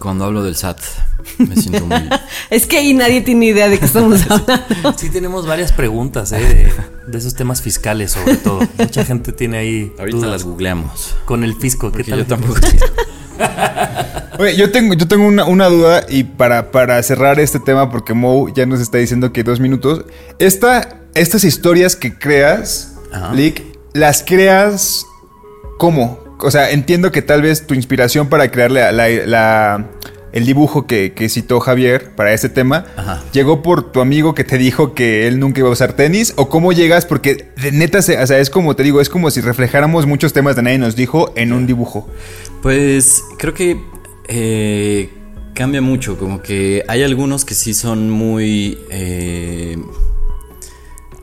Cuando 0.00 0.24
hablo 0.26 0.42
del 0.42 0.56
SAT, 0.56 0.78
me 1.38 1.56
siento 1.56 1.86
muy. 1.86 1.96
Es 2.50 2.66
que 2.66 2.76
ahí 2.76 2.92
nadie 2.92 3.22
tiene 3.22 3.46
idea 3.46 3.68
de 3.68 3.78
qué 3.78 3.86
estamos 3.86 4.20
hablando. 4.30 4.94
Sí 4.98 5.08
tenemos 5.08 5.46
varias 5.46 5.72
preguntas, 5.72 6.32
¿eh? 6.32 6.38
De, 7.06 7.10
de 7.12 7.18
esos 7.18 7.34
temas 7.34 7.62
fiscales, 7.62 8.12
sobre 8.12 8.36
todo. 8.36 8.60
Mucha 8.78 9.04
gente 9.06 9.32
tiene 9.32 9.56
ahí 9.58 9.92
Ahorita 9.98 10.18
dudas 10.18 10.30
las 10.32 10.44
googleamos. 10.44 11.14
con 11.24 11.44
el 11.44 11.54
fisco. 11.54 11.90
¿Qué 11.92 12.04
tal? 12.04 12.18
yo 12.18 12.26
tampoco. 12.26 12.60
Oye, 14.38 14.56
yo 14.56 14.70
tengo, 14.70 14.94
yo 14.94 15.08
tengo 15.08 15.26
una, 15.26 15.44
una 15.46 15.66
duda 15.68 16.04
y 16.08 16.24
para, 16.24 16.70
para 16.70 17.02
cerrar 17.02 17.40
este 17.40 17.58
tema, 17.60 17.90
porque 17.90 18.12
Mo 18.14 18.48
ya 18.54 18.66
nos 18.66 18.80
está 18.80 18.98
diciendo 18.98 19.32
que 19.32 19.42
dos 19.42 19.60
minutos. 19.60 20.04
Esta, 20.38 21.00
estas 21.14 21.44
historias 21.44 21.96
que 21.96 22.18
creas. 22.18 22.92
Lick, 23.34 23.62
las 23.94 24.22
creas 24.22 25.06
¿cómo? 25.78 26.18
O 26.40 26.50
sea, 26.50 26.70
entiendo 26.70 27.10
que 27.12 27.22
tal 27.22 27.40
vez 27.40 27.66
tu 27.66 27.72
inspiración 27.72 28.28
para 28.28 28.50
crear 28.50 28.70
la, 28.70 28.92
la- 28.92 29.08
la- 29.08 29.86
el 30.32 30.44
dibujo 30.44 30.86
que, 30.86 31.14
que 31.14 31.30
citó 31.30 31.60
Javier 31.60 32.14
para 32.14 32.34
este 32.34 32.50
tema 32.50 32.84
Ajá. 32.98 33.22
llegó 33.32 33.62
por 33.62 33.90
tu 33.90 34.02
amigo 34.02 34.34
que 34.34 34.44
te 34.44 34.58
dijo 34.58 34.92
que 34.92 35.26
él 35.26 35.38
nunca 35.40 35.60
iba 35.60 35.70
a 35.70 35.72
usar 35.72 35.94
tenis 35.94 36.34
o 36.36 36.50
cómo 36.50 36.72
llegas 36.74 37.06
porque 37.06 37.48
de 37.62 37.72
neta, 37.72 38.02
se- 38.02 38.18
o 38.22 38.26
sea, 38.26 38.38
es 38.38 38.50
como 38.50 38.76
te 38.76 38.82
digo, 38.82 39.00
es 39.00 39.08
como 39.08 39.30
si 39.30 39.40
reflejáramos 39.40 40.04
muchos 40.04 40.34
temas 40.34 40.54
de 40.56 40.62
nadie 40.62 40.76
nos 40.78 40.94
dijo 40.94 41.32
en 41.36 41.54
un 41.54 41.66
dibujo. 41.66 42.06
Pues 42.60 43.22
creo 43.38 43.54
que 43.54 43.80
eh, 44.28 45.10
cambia 45.54 45.80
mucho, 45.80 46.18
como 46.18 46.42
que 46.42 46.84
hay 46.88 47.02
algunos 47.02 47.44
que 47.44 47.54
sí 47.54 47.74
son 47.74 48.10
muy... 48.10 48.78
eh, 48.90 49.78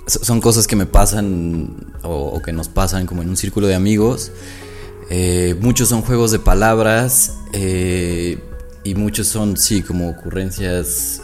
so- 0.08 0.24
son 0.24 0.42
cosas 0.42 0.68
que 0.68 0.76
me 0.76 0.86
pasan 0.86 1.94
o, 2.04 2.42
que 2.42 2.52
nos 2.52 2.68
pasan 2.70 3.06
como 3.06 3.22
en 3.22 3.30
un 3.30 3.38
círculo 3.38 3.68
de 3.68 3.76
amigos. 3.76 4.32
Eh, 5.10 5.56
muchos 5.62 5.90
son 5.90 6.02
juegos 6.02 6.32
de 6.32 6.40
palabras 6.40 7.38
eh, 7.54 8.40
y 8.84 8.96
muchos 8.96 9.28
son, 9.28 9.58
sí, 9.58 9.82
como 9.82 10.10
ocurrencias. 10.10 11.22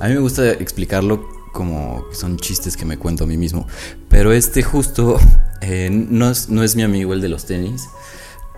A 0.00 0.08
mí 0.08 0.14
me 0.14 0.20
gusta 0.20 0.50
explicarlo 0.52 1.28
como 1.52 2.04
que 2.10 2.16
son 2.16 2.36
chistes 2.36 2.76
que 2.76 2.84
me 2.84 2.98
cuento 2.98 3.24
a 3.24 3.26
mí 3.26 3.36
mismo. 3.36 3.66
Pero 4.08 4.32
este 4.32 4.62
justo 4.62 5.18
no, 5.90 6.30
es, 6.30 6.48
no 6.48 6.62
es 6.62 6.76
mi 6.76 6.82
amigo 6.82 7.14
el 7.14 7.20
de 7.20 7.28
los 7.28 7.46
tenis. 7.46 7.84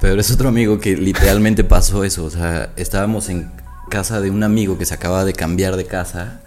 Pero 0.01 0.21
es 0.21 0.31
otro 0.31 0.49
amigo 0.49 0.79
que 0.79 0.97
literalmente 0.97 1.65
pasó 1.65 2.05
eso. 2.05 2.25
O 2.25 2.31
sea, 2.31 2.73
estábamos 2.77 3.29
en 3.29 3.51
casa 3.91 4.21
de 4.21 4.31
un 4.31 4.43
amigo 4.43 4.79
que 4.79 4.85
se 4.85 4.95
acaba 4.95 5.25
de 5.25 5.33
cambiar 5.33 5.77
de 5.77 5.87
casa. 5.87 6.43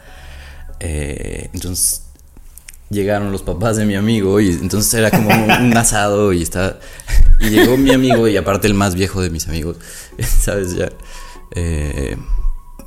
eh, 0.79 1.49
entonces 1.53 2.03
llegaron 2.89 3.31
los 3.31 3.43
papás 3.43 3.77
de 3.77 3.85
mi 3.85 3.95
amigo 3.95 4.39
y 4.39 4.49
entonces 4.49 4.93
era 4.93 5.11
como 5.11 5.29
un, 5.29 5.77
asado 5.77 6.33
y 6.33 6.41
está 6.41 6.79
y 7.39 7.49
llegó 7.49 7.77
mi 7.77 7.91
amigo 7.93 8.27
y 8.27 8.35
aparte 8.35 8.67
el 8.67 8.73
más 8.73 8.95
viejo 8.95 9.21
de 9.21 9.29
mis 9.29 9.47
amigos, 9.47 9.77
sabes 10.19 10.75
ya 10.75 10.89
eh, 11.55 12.17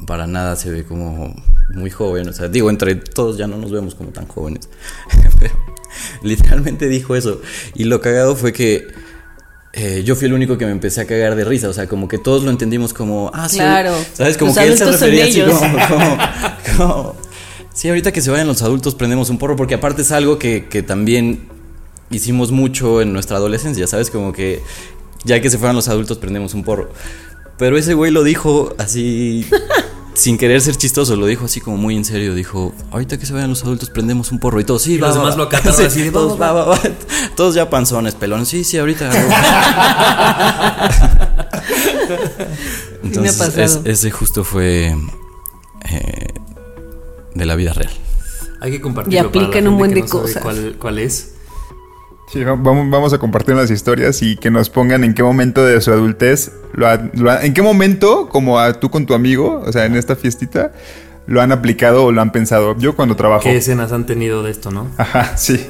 para 0.07 0.27
nada 0.27 0.57
se 0.57 0.70
ve 0.70 0.85
como 0.85 1.35
muy 1.75 1.90
joven, 1.90 2.29
o 2.29 2.33
sea 2.33 2.48
digo 2.48 2.68
entre 2.68 2.96
todos 2.96 3.38
ya 3.38 3.46
no 3.46 3.57
nos 3.57 3.70
vemos 3.70 3.94
como 3.94 4.11
tan 4.11 4.27
jóvenes, 4.27 4.68
pero 5.38 5.55
literalmente 6.22 6.88
dijo 6.88 7.14
eso 7.14 7.40
y 7.75 7.85
lo 7.85 8.01
cagado 8.01 8.35
fue 8.35 8.53
que 8.53 8.88
eh, 9.72 10.02
yo 10.04 10.14
fui 10.16 10.26
el 10.26 10.35
único 10.35 10.58
que 10.58 10.66
me 10.66 10.72
empecé 10.72 11.00
a 11.00 11.06
cagar 11.06 11.35
de 11.35 11.44
risa, 11.44 11.68
o 11.68 11.72
sea, 11.72 11.87
como 11.87 12.08
que 12.08 12.18
todos 12.18 12.42
lo 12.44 12.50
entendimos 12.50 12.92
como, 12.92 13.30
ah, 13.32 13.48
sí, 13.48 13.56
Claro. 13.56 13.94
¿sabes? 14.12 14.37
Como 14.37 14.50
Los 14.50 14.58
que 14.58 14.66
él 14.66 14.78
se 14.78 14.85
refería 14.85 15.24
así 15.24 15.40
como, 15.40 16.18
como, 16.76 17.16
sí, 17.72 17.88
ahorita 17.88 18.12
que 18.12 18.20
se 18.20 18.30
vayan 18.30 18.46
los 18.46 18.62
adultos 18.62 18.94
prendemos 18.94 19.30
un 19.30 19.38
porro, 19.38 19.56
porque 19.56 19.74
aparte 19.74 20.02
es 20.02 20.12
algo 20.12 20.38
que, 20.38 20.66
que 20.68 20.82
también 20.82 21.48
hicimos 22.11 22.50
mucho 22.52 23.00
en 23.00 23.12
nuestra 23.12 23.38
adolescencia, 23.38 23.87
¿sabes? 23.87 24.11
Como 24.11 24.32
que 24.32 24.61
ya 25.24 25.40
que 25.40 25.48
se 25.50 25.58
fueran 25.58 25.76
los 25.76 25.88
adultos 25.88 26.18
prendemos 26.18 26.54
un 26.54 26.64
porro. 26.64 26.90
Pero 27.58 27.78
ese 27.78 27.94
güey 27.94 28.11
lo 28.11 28.24
dijo 28.24 28.74
así, 28.78 29.46
sin 30.14 30.37
querer 30.38 30.61
ser 30.61 30.77
chistoso, 30.77 31.16
lo 31.16 31.27
dijo 31.27 31.44
así 31.46 31.61
como 31.61 31.77
muy 31.77 31.96
en 31.96 32.05
serio, 32.05 32.35
dijo, 32.35 32.75
ahorita 32.90 33.18
que 33.18 33.27
se 33.27 33.33
vayan 33.33 33.51
los 33.51 33.62
adultos 33.62 33.90
prendemos 33.90 34.31
un 34.33 34.38
porro 34.38 34.61
y 34.61 34.64
todos, 34.64 34.83
sí, 34.83 34.94
Y 34.94 34.98
va, 34.98 35.09
los 35.09 35.16
va, 35.16 35.20
demás 35.20 35.35
va". 35.35 35.38
lo 35.38 35.42
acataron 35.44 35.77
Sí, 35.79 35.85
así 35.85 36.11
todos, 36.11 36.40
va, 36.40 36.53
va, 36.53 36.64
va, 36.64 36.75
va. 36.77 36.81
Todos 37.37 37.55
ya 37.55 37.68
panzones, 37.70 38.14
pelones, 38.14 38.48
sí, 38.48 38.62
sí, 38.64 38.79
ahorita. 38.79 39.11
Sí 43.03 43.18
me 43.18 43.29
ha 43.29 43.31
Entonces, 43.31 43.37
pasado. 43.37 43.62
es- 43.62 43.81
ese 43.85 44.11
justo 44.11 44.44
fue 44.44 44.96
eh, 45.90 46.27
de 47.35 47.46
la 47.46 47.57
vida 47.57 47.72
real. 47.72 47.92
Hay 48.61 48.70
que 48.70 48.81
compartirlo. 48.81 49.16
Y 49.16 49.27
aplican 49.27 49.51
para 49.51 49.61
la 49.62 49.70
un 49.70 49.79
gente 49.79 49.79
buen 49.79 49.90
que 49.90 49.94
de 49.96 50.01
no 50.03 50.09
cosas. 50.09 50.42
¿Cuál, 50.42 50.77
cuál 50.79 50.98
es? 50.98 51.32
Sí, 52.28 52.42
vamos, 52.44 52.88
vamos 52.90 53.12
a 53.12 53.18
compartir 53.18 53.54
unas 53.54 53.70
historias 53.70 54.22
y 54.22 54.37
que 54.37 54.50
nos 54.50 54.70
pongan 54.70 55.04
en 55.04 55.12
qué 55.12 55.22
momento 55.22 55.64
de 55.64 55.80
su 55.82 55.92
adultez, 55.92 56.52
lo 56.72 56.87
ha- 56.88 56.96
lo 57.14 57.30
ha- 57.30 57.44
en 57.44 57.52
qué 57.52 57.61
momento, 57.61 58.28
como 58.30 58.58
a 58.58 58.72
tú 58.80 58.90
con 58.90 59.04
tu 59.04 59.12
amigo, 59.12 59.62
o 59.66 59.70
sea, 59.72 59.85
en 59.85 59.96
esta 59.96 60.16
fiestita, 60.16 60.72
lo 61.26 61.42
han 61.42 61.52
aplicado 61.52 62.04
o 62.06 62.12
lo 62.12 62.22
han 62.22 62.32
pensado. 62.32 62.74
Yo 62.78 62.96
cuando 62.96 63.16
trabajo. 63.16 63.42
¿Qué 63.42 63.56
escenas 63.58 63.92
han 63.92 64.06
tenido 64.06 64.42
de 64.42 64.50
esto, 64.50 64.70
no? 64.70 64.87
Ajá, 64.96 65.37
sí. 65.37 65.66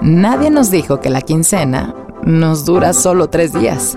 Nadie 0.00 0.50
nos 0.50 0.70
dijo 0.70 1.00
que 1.00 1.10
la 1.10 1.20
quincena 1.20 1.94
nos 2.22 2.64
dura 2.64 2.92
solo 2.92 3.28
tres 3.28 3.52
días. 3.52 3.96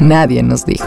Nadie 0.00 0.42
nos 0.42 0.64
dijo. 0.66 0.86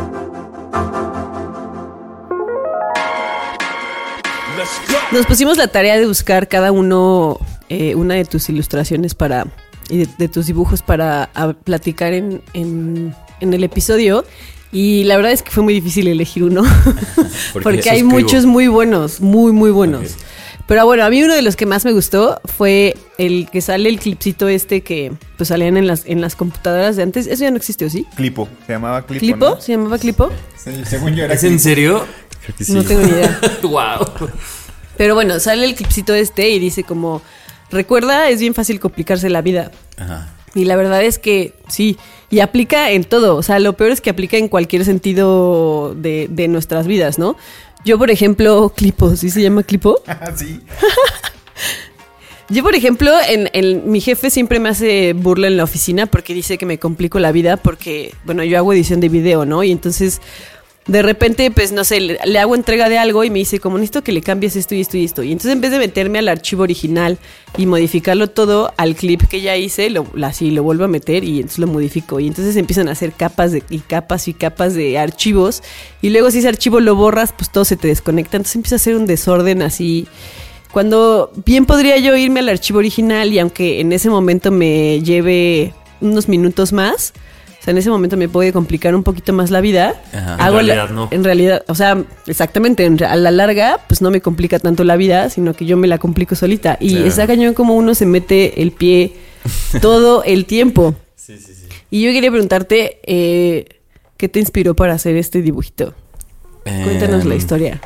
Nos 5.12 5.26
pusimos 5.26 5.58
la 5.58 5.67
tarea 5.67 5.98
de 5.98 6.06
buscar 6.06 6.48
cada 6.48 6.72
uno 6.72 7.39
eh, 7.70 7.96
una 7.96 8.15
de 8.15 8.26
tus 8.26 8.50
ilustraciones 8.50 9.15
para 9.15 9.48
y 9.89 10.00
de, 10.00 10.08
de 10.17 10.28
tus 10.28 10.48
dibujos 10.48 10.82
para 10.82 11.30
a- 11.34 11.54
platicar 11.54 12.13
en, 12.13 12.41
en- 12.54 13.15
en 13.39 13.54
el 13.54 13.63
episodio. 13.63 14.26
Y 14.72 15.06
la 15.06 15.15
verdad 15.15 15.32
es 15.32 15.43
que 15.43 15.52
fue 15.52 15.63
muy 15.63 15.74
difícil 15.74 16.08
elegir 16.08 16.43
uno. 16.43 16.63
Porque 17.63 17.89
hay 17.89 18.04
muchos 18.04 18.46
muy 18.46 18.67
buenos, 18.67 19.22
muy, 19.22 19.54
muy 19.54 19.72
buenos. 19.72 20.15
Pero 20.67 20.86
bueno, 20.86 21.06
a 21.06 21.10
mí 21.10 21.24
uno 21.24 21.34
de 21.34 21.41
los 21.41 21.56
que 21.56 21.65
más 21.65 21.86
me 21.86 21.93
gustó 21.93 22.41
fue 22.43 22.98
el 23.17 23.48
que 23.50 23.62
sale 23.62 23.88
el 23.88 24.00
clipcito 24.00 24.50
este 24.50 24.82
que 24.82 25.13
pues 25.38 25.48
salían 25.48 25.78
en 25.78 25.88
las, 25.88 26.06
en 26.06 26.20
las 26.20 26.36
computadoras 26.36 26.98
de 26.98 27.04
antes. 27.04 27.28
Eso 27.28 27.46
ya 27.46 27.52
no 27.52 27.56
existe, 27.58 27.86
¿o 27.86 27.89
sí? 27.89 28.06
Clipo. 28.17 28.50
Se 28.65 28.74
llamaba 28.74 29.06
Clipo. 29.06 29.20
¿Clipo? 29.22 29.50
¿no? 29.52 29.62
¿Se 29.62 29.72
llamaba 29.72 29.98
Clipo? 29.98 30.30
Sí, 30.62 30.72
según 30.86 31.15
yo 31.15 31.24
era 31.24 31.34
¿Es 31.36 31.46
en 31.46 31.58
serio? 31.60 32.06
Creo 32.43 32.58
que 32.58 32.65
sí. 32.65 32.74
No 32.74 32.84
tengo 32.84 33.04
ni 33.04 33.12
idea. 33.12 33.39
wow. 33.63 34.30
Pero 34.97 35.13
bueno, 35.15 35.39
sale 35.39 35.65
el 35.65 35.75
clipcito 35.75 36.13
este 36.13 36.49
y 36.49 36.60
dice 36.60 36.83
como, 36.83 37.21
recuerda, 37.71 38.29
es 38.29 38.39
bien 38.39 38.53
fácil 38.53 38.79
complicarse 38.79 39.29
la 39.29 39.41
vida. 39.41 39.71
Ajá. 39.97 40.33
Y 40.55 40.65
la 40.65 40.75
verdad 40.75 41.03
es 41.03 41.19
que 41.19 41.53
sí, 41.67 41.97
y 42.31 42.39
aplica 42.39 42.89
en 42.91 43.03
todo. 43.03 43.36
O 43.36 43.43
sea, 43.43 43.60
lo 43.60 43.73
peor 43.73 43.91
es 43.91 44.01
que 44.01 44.10
aplica 44.10 44.38
en 44.38 44.47
cualquier 44.47 44.86
sentido 44.86 45.93
de, 45.95 46.27
de 46.31 46.47
nuestras 46.47 46.88
vidas, 46.88 47.19
¿no? 47.19 47.36
Yo, 47.86 47.97
por 47.99 48.10
ejemplo, 48.10 48.73
Clipo, 48.75 49.15
¿sí 49.15 49.29
se 49.29 49.41
llama 49.41 49.63
Clipo? 49.63 49.99
sí. 50.36 50.60
Yo, 52.49 52.63
por 52.63 52.75
ejemplo, 52.75 53.12
en, 53.27 53.49
en- 53.51 53.91
mi 53.91 53.99
jefe 53.99 54.29
siempre 54.29 54.60
me 54.62 54.69
hace 54.69 55.12
burla 55.12 55.47
en 55.47 55.57
la 55.57 55.65
oficina 55.65 56.05
porque 56.05 56.33
dice 56.33 56.57
que 56.57 56.65
me 56.65 56.79
complico 56.79 57.19
la 57.19 57.33
vida 57.33 57.57
porque, 57.57 58.13
bueno, 58.23 58.41
yo 58.43 58.57
hago 58.57 58.71
edición 58.71 59.01
de 59.01 59.10
video, 59.10 59.45
¿no? 59.45 59.63
Y 59.65 59.71
entonces, 59.73 60.21
de 60.88 61.02
repente, 61.02 61.52
pues, 61.52 61.73
no 61.73 61.84
sé, 61.84 62.00
le, 62.00 62.39
hago 62.39 62.56
entrega 62.56 62.88
de 62.88 62.97
algo 62.97 63.26
y 63.26 63.30
me 63.30 63.39
dice, 63.39 63.60
como 63.60 63.78
necesito 63.78 64.04
que 64.04 64.13
le 64.13 64.21
cambies 64.21 64.56
esto 64.56 64.73
y 64.73 64.82
esto 64.82 64.95
y 64.95 65.04
esto. 65.04 65.21
Y 65.21 65.34
entonces, 65.34 65.52
en 65.52 65.60
vez 65.60 65.71
de 65.71 65.80
meterme 65.80 66.19
al 66.19 66.30
archivo 66.30 66.63
original 66.63 67.17
y 67.58 67.65
modificarlo 67.65 68.30
todo 68.30 68.73
al 68.78 68.95
clip 68.95 69.23
que 69.28 69.41
ya 69.41 69.58
hice, 69.58 69.89
lo, 69.89 70.08
así 70.23 70.50
lo 70.52 70.63
vuelvo 70.63 70.86
a 70.86 70.88
meter 70.88 71.26
y 71.26 71.38
entonces 71.38 71.60
lo 71.60 71.67
modifico. 71.67 72.21
Y 72.21 72.28
entonces 72.28 72.56
empiezan 72.56 72.88
a 72.88 72.93
hacer 72.93 73.12
capas 73.12 73.52
de, 73.52 73.63
y 73.69 73.80
capas 73.80 74.30
y 74.30 74.34
capas 74.34 74.76
de 74.76 74.97
archivos. 74.97 75.62
Y 76.02 76.10
luego, 76.10 76.32
si 76.32 76.39
ese 76.39 76.47
archivo 76.47 76.80
lo 76.80 76.95
borras, 76.95 77.34
pues 77.34 77.52
todo 77.52 77.65
se 77.65 77.76
te 77.76 77.89
desconecta. 77.89 78.38
Entonces 78.38 78.56
empieza 78.56 78.76
a 78.76 78.78
hacer 78.78 78.95
un 78.95 79.06
desorden 79.08 79.63
así. 79.63 80.08
Cuando 80.71 81.32
bien 81.45 81.65
podría 81.65 81.97
yo 81.97 82.15
irme 82.15 82.39
al 82.39 82.47
archivo 82.47 82.80
original 82.80 83.34
y 83.34 83.39
aunque 83.39 83.82
en 83.82 83.91
ese 83.91 84.10
momento 84.10 84.52
me 84.52 85.02
lleve 85.02 85.73
unos 86.00 86.30
minutos 86.30 86.71
más, 86.71 87.13
sea, 87.67 87.71
en 87.73 87.77
ese 87.80 87.89
momento 87.89 88.15
me 88.15 88.30
puede 88.30 88.53
complicar 88.53 88.95
un 88.95 89.03
poquito 89.03 89.34
más 89.34 89.51
la 89.51 89.60
vida. 89.60 90.01
Ajá. 90.13 90.36
En 90.36 90.41
hago 90.41 90.62
la- 90.62 90.73
realidad, 90.75 90.89
no. 90.95 91.08
En 91.12 91.23
realidad, 91.23 91.63
o 91.67 91.75
sea, 91.75 92.01
exactamente, 92.25 92.86
en 92.86 93.03
a 93.03 93.15
la 93.17 93.30
larga, 93.32 93.80
pues 93.88 94.01
no 94.01 94.10
me 94.10 94.21
complica 94.21 94.58
tanto 94.60 94.84
la 94.86 94.95
vida, 94.95 95.30
sino 95.30 95.53
que 95.53 95.65
yo 95.65 95.75
me 95.75 95.88
la 95.88 95.97
complico 95.97 96.36
solita. 96.36 96.77
Y 96.80 96.91
Claro. 96.91 97.06
está 97.08 97.27
cañón 97.27 97.53
como 97.53 97.75
uno 97.75 97.93
se 97.93 98.06
mete 98.06 98.62
el 98.62 98.71
pie 98.71 99.15
todo 99.82 100.23
el 100.23 100.45
tiempo. 100.45 100.95
Y 101.91 102.03
yo 102.03 102.12
quería 102.12 102.32
preguntarte, 102.32 102.99
eh, 103.03 103.65
¿qué 104.17 104.30
te 104.30 104.39
inspiró 104.39 104.75
para 104.75 104.93
hacer 104.93 105.15
este 105.17 105.41
dibujito? 105.41 105.93
Cuéntanos 106.63 107.25
la 107.25 107.34
Em, 107.34 107.38
historia. 107.38 107.82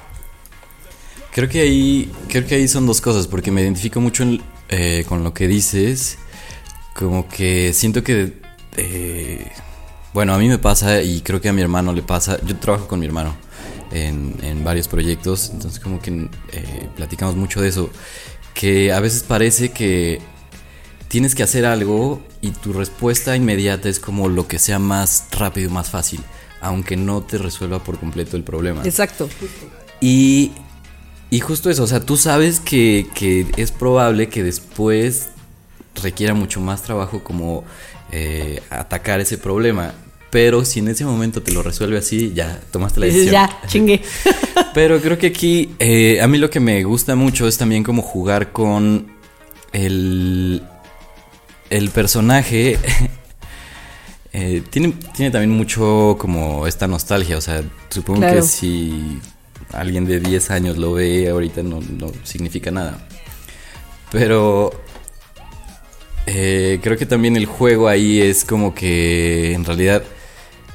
Creo 1.34 1.48
que 1.50 1.62
ahí, 1.62 2.12
creo 2.28 2.46
que 2.46 2.56
ahí 2.56 2.68
son 2.68 2.86
dos 2.86 3.00
cosas, 3.02 3.28
porque 3.28 3.52
me 3.52 3.62
identifico 3.62 4.02
mucho 4.02 4.24
en- 4.24 4.42
eh, 4.70 5.06
con 5.08 5.24
lo 5.24 5.34
que 5.34 5.48
dices, 5.48 6.18
como 6.94 7.28
que 7.30 7.74
siento 7.74 8.04
que, 8.04 8.34
eh, 8.78 9.48
bueno, 10.14 10.34
a 10.34 10.38
mí 10.38 10.48
me 10.48 10.58
pasa 10.58 11.02
y 11.02 11.22
creo 11.22 11.40
que 11.42 11.50
a 11.50 11.54
mi 11.54 11.62
hermano 11.62 11.94
le 11.94 12.02
pasa, 12.02 12.40
yo 12.46 12.58
trabajo 12.58 12.88
con 12.88 13.00
mi 13.00 13.06
hermano 13.06 13.36
en, 13.92 14.36
en 14.44 14.64
varios 14.64 14.88
proyectos, 14.88 15.50
entonces 15.54 15.80
como 15.80 16.02
que 16.02 16.30
eh, 16.52 16.90
platicamos 16.96 17.36
mucho 17.36 17.62
de 17.62 17.70
eso, 17.70 17.90
que 18.54 18.92
a 18.92 19.00
veces 19.00 19.24
parece 19.24 19.72
que 19.72 20.22
tienes 21.08 21.36
que 21.36 21.44
hacer 21.44 21.66
algo 21.66 22.22
y 22.42 22.52
tu 22.52 22.74
respuesta 22.74 23.36
inmediata 23.36 23.90
es 23.90 24.00
como 24.00 24.30
lo 24.30 24.48
que 24.48 24.60
sea 24.60 24.80
más 24.80 25.26
rápido, 25.32 25.70
más 25.70 25.90
fácil, 25.90 26.22
aunque 26.62 26.96
no 26.98 27.22
te 27.22 27.38
resuelva 27.38 27.84
por 27.84 28.00
completo 28.00 28.38
el 28.38 28.44
problema. 28.44 28.82
Exacto. 28.84 29.30
Y, 30.00 30.52
y 31.30 31.40
justo 31.40 31.70
eso, 31.70 31.84
o 31.84 31.88
sea, 31.88 32.00
tú 32.00 32.18
sabes 32.18 32.60
que, 32.60 33.08
que 33.14 33.46
es 33.58 33.72
probable 33.72 34.30
que 34.30 34.44
después 34.44 35.30
requiera 36.04 36.34
mucho 36.34 36.60
más 36.62 36.82
trabajo 36.84 37.24
como 37.24 37.64
eh, 38.12 38.62
atacar 38.70 39.20
ese 39.20 39.38
problema. 39.38 39.94
Pero 40.30 40.64
si 40.64 40.80
en 40.80 40.88
ese 40.88 41.04
momento 41.04 41.42
te 41.44 41.52
lo 41.52 41.62
resuelve 41.62 41.98
así, 41.98 42.32
ya 42.34 42.60
tomaste 42.72 43.00
la 43.02 43.06
decisión. 43.08 43.32
ya, 43.34 43.60
chingue. 43.68 44.02
Pero 44.74 45.02
creo 45.02 45.18
que 45.18 45.28
aquí 45.28 45.76
eh, 45.80 46.22
a 46.22 46.28
mí 46.28 46.38
lo 46.38 46.50
que 46.50 46.60
me 46.62 46.82
gusta 46.84 47.16
mucho 47.16 47.48
es 47.48 47.58
también 47.58 47.84
como 47.84 48.02
jugar 48.02 48.52
con 48.54 49.12
el, 49.74 50.62
el 51.70 51.90
personaje. 51.90 52.78
Eh, 54.34 54.64
tiene, 54.70 54.94
tiene 55.14 55.30
también 55.30 55.52
mucho 55.52 56.16
como 56.18 56.66
esta 56.66 56.88
nostalgia, 56.88 57.38
o 57.38 57.42
sea, 57.42 57.62
supongo 57.90 58.22
Claro. 58.22 58.38
que 58.38 58.42
si 58.44 59.20
alguien 59.74 60.06
de 60.06 60.22
10 60.22 60.52
años 60.52 60.78
lo 60.78 60.94
ve 60.94 61.28
ahorita 61.30 61.64
no, 61.64 61.82
no 61.82 62.14
significa 62.24 62.72
nada. 62.72 63.06
Pero 64.10 64.72
eh, 66.26 66.80
creo 66.82 66.98
que 66.98 67.06
también 67.06 67.36
el 67.38 67.46
juego 67.46 67.88
ahí 67.88 68.22
es 68.22 68.46
como 68.46 68.74
que 68.76 69.54
en 69.54 69.66
realidad 69.66 70.04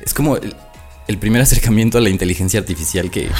es 0.01 0.13
como 0.15 0.37
el, 0.37 0.55
el 1.09 1.19
primer 1.19 1.43
acercamiento 1.43 1.99
a 1.99 2.01
la 2.01 2.09
inteligencia 2.11 2.59
artificial 2.61 3.11
que... 3.11 3.29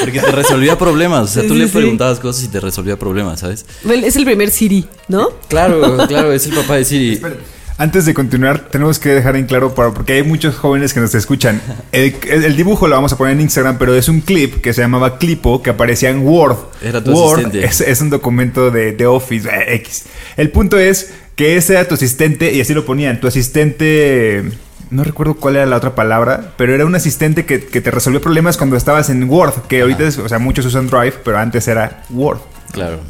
Porque 0.00 0.20
te 0.20 0.30
resolvía 0.32 0.78
problemas, 0.78 1.24
o 1.24 1.28
sea, 1.28 1.42
Sí, 1.42 1.48
tú 1.48 1.54
sí, 1.54 1.60
le 1.60 1.66
sí. 1.66 1.72
preguntabas 1.72 2.20
cosas 2.20 2.44
y 2.44 2.48
te 2.48 2.58
resolvía 2.60 2.98
problemas, 2.98 3.40
¿sabes? 3.40 3.66
Es 3.88 4.16
el 4.16 4.24
primer 4.24 4.50
Siri, 4.50 4.86
¿no? 5.08 5.28
Claro, 5.48 5.98
claro, 6.08 6.32
es 6.32 6.46
el 6.46 6.54
papá 6.54 6.76
de 6.76 6.84
Siri. 6.84 7.20
Antes 7.80 8.04
de 8.04 8.12
continuar, 8.12 8.68
tenemos 8.68 8.98
que 8.98 9.08
dejar 9.08 9.36
en 9.36 9.46
claro, 9.46 9.74
para, 9.74 9.90
porque 9.90 10.12
hay 10.12 10.22
muchos 10.22 10.54
jóvenes 10.54 10.92
que 10.92 11.00
nos 11.00 11.14
escuchan. 11.14 11.62
El, 11.92 12.54
dibujo 12.54 12.86
lo 12.86 12.94
vamos 12.94 13.14
a 13.14 13.16
poner 13.16 13.32
en 13.32 13.40
Instagram, 13.40 13.78
pero 13.78 13.94
es 13.94 14.06
un 14.10 14.20
clip 14.20 14.60
que 14.60 14.74
se 14.74 14.82
llamaba 14.82 15.16
Clipo, 15.16 15.62
que 15.62 15.70
aparecía 15.70 16.10
en 16.10 16.18
Word. 16.18 16.58
Era 16.82 17.02
tu 17.02 17.10
Word 17.10 17.38
asistente. 17.38 17.64
es, 17.64 17.80
es 17.80 18.02
un 18.02 18.10
documento 18.10 18.70
de, 18.70 18.92
de 18.92 19.06
Office 19.06 19.48
eh, 19.48 19.76
X. 19.76 20.04
El 20.36 20.50
punto 20.50 20.78
es 20.78 21.14
que 21.36 21.56
ese 21.56 21.72
era 21.72 21.88
tu 21.88 21.94
asistente, 21.94 22.52
y 22.52 22.60
así 22.60 22.74
lo 22.74 22.84
ponían. 22.84 23.18
Tu 23.18 23.26
asistente. 23.26 24.44
No 24.90 25.02
recuerdo 25.02 25.36
cuál 25.36 25.56
era 25.56 25.64
la 25.64 25.76
otra 25.78 25.94
palabra, 25.94 26.52
pero 26.58 26.74
era 26.74 26.84
un 26.84 26.94
asistente 26.94 27.46
que, 27.46 27.64
que 27.64 27.80
te 27.80 27.90
resolvió 27.90 28.20
problemas 28.20 28.58
cuando 28.58 28.76
estabas 28.76 29.08
en 29.08 29.24
Word, 29.24 29.54
que 29.68 29.80
ahorita 29.80 30.02
es, 30.06 30.18
o 30.18 30.28
sea, 30.28 30.38
muchos 30.38 30.66
usan 30.66 30.86
Drive, 30.86 31.14
pero 31.24 31.38
antes 31.38 31.66
era 31.66 32.04
Word. 32.10 32.40
Claro. 32.72 33.00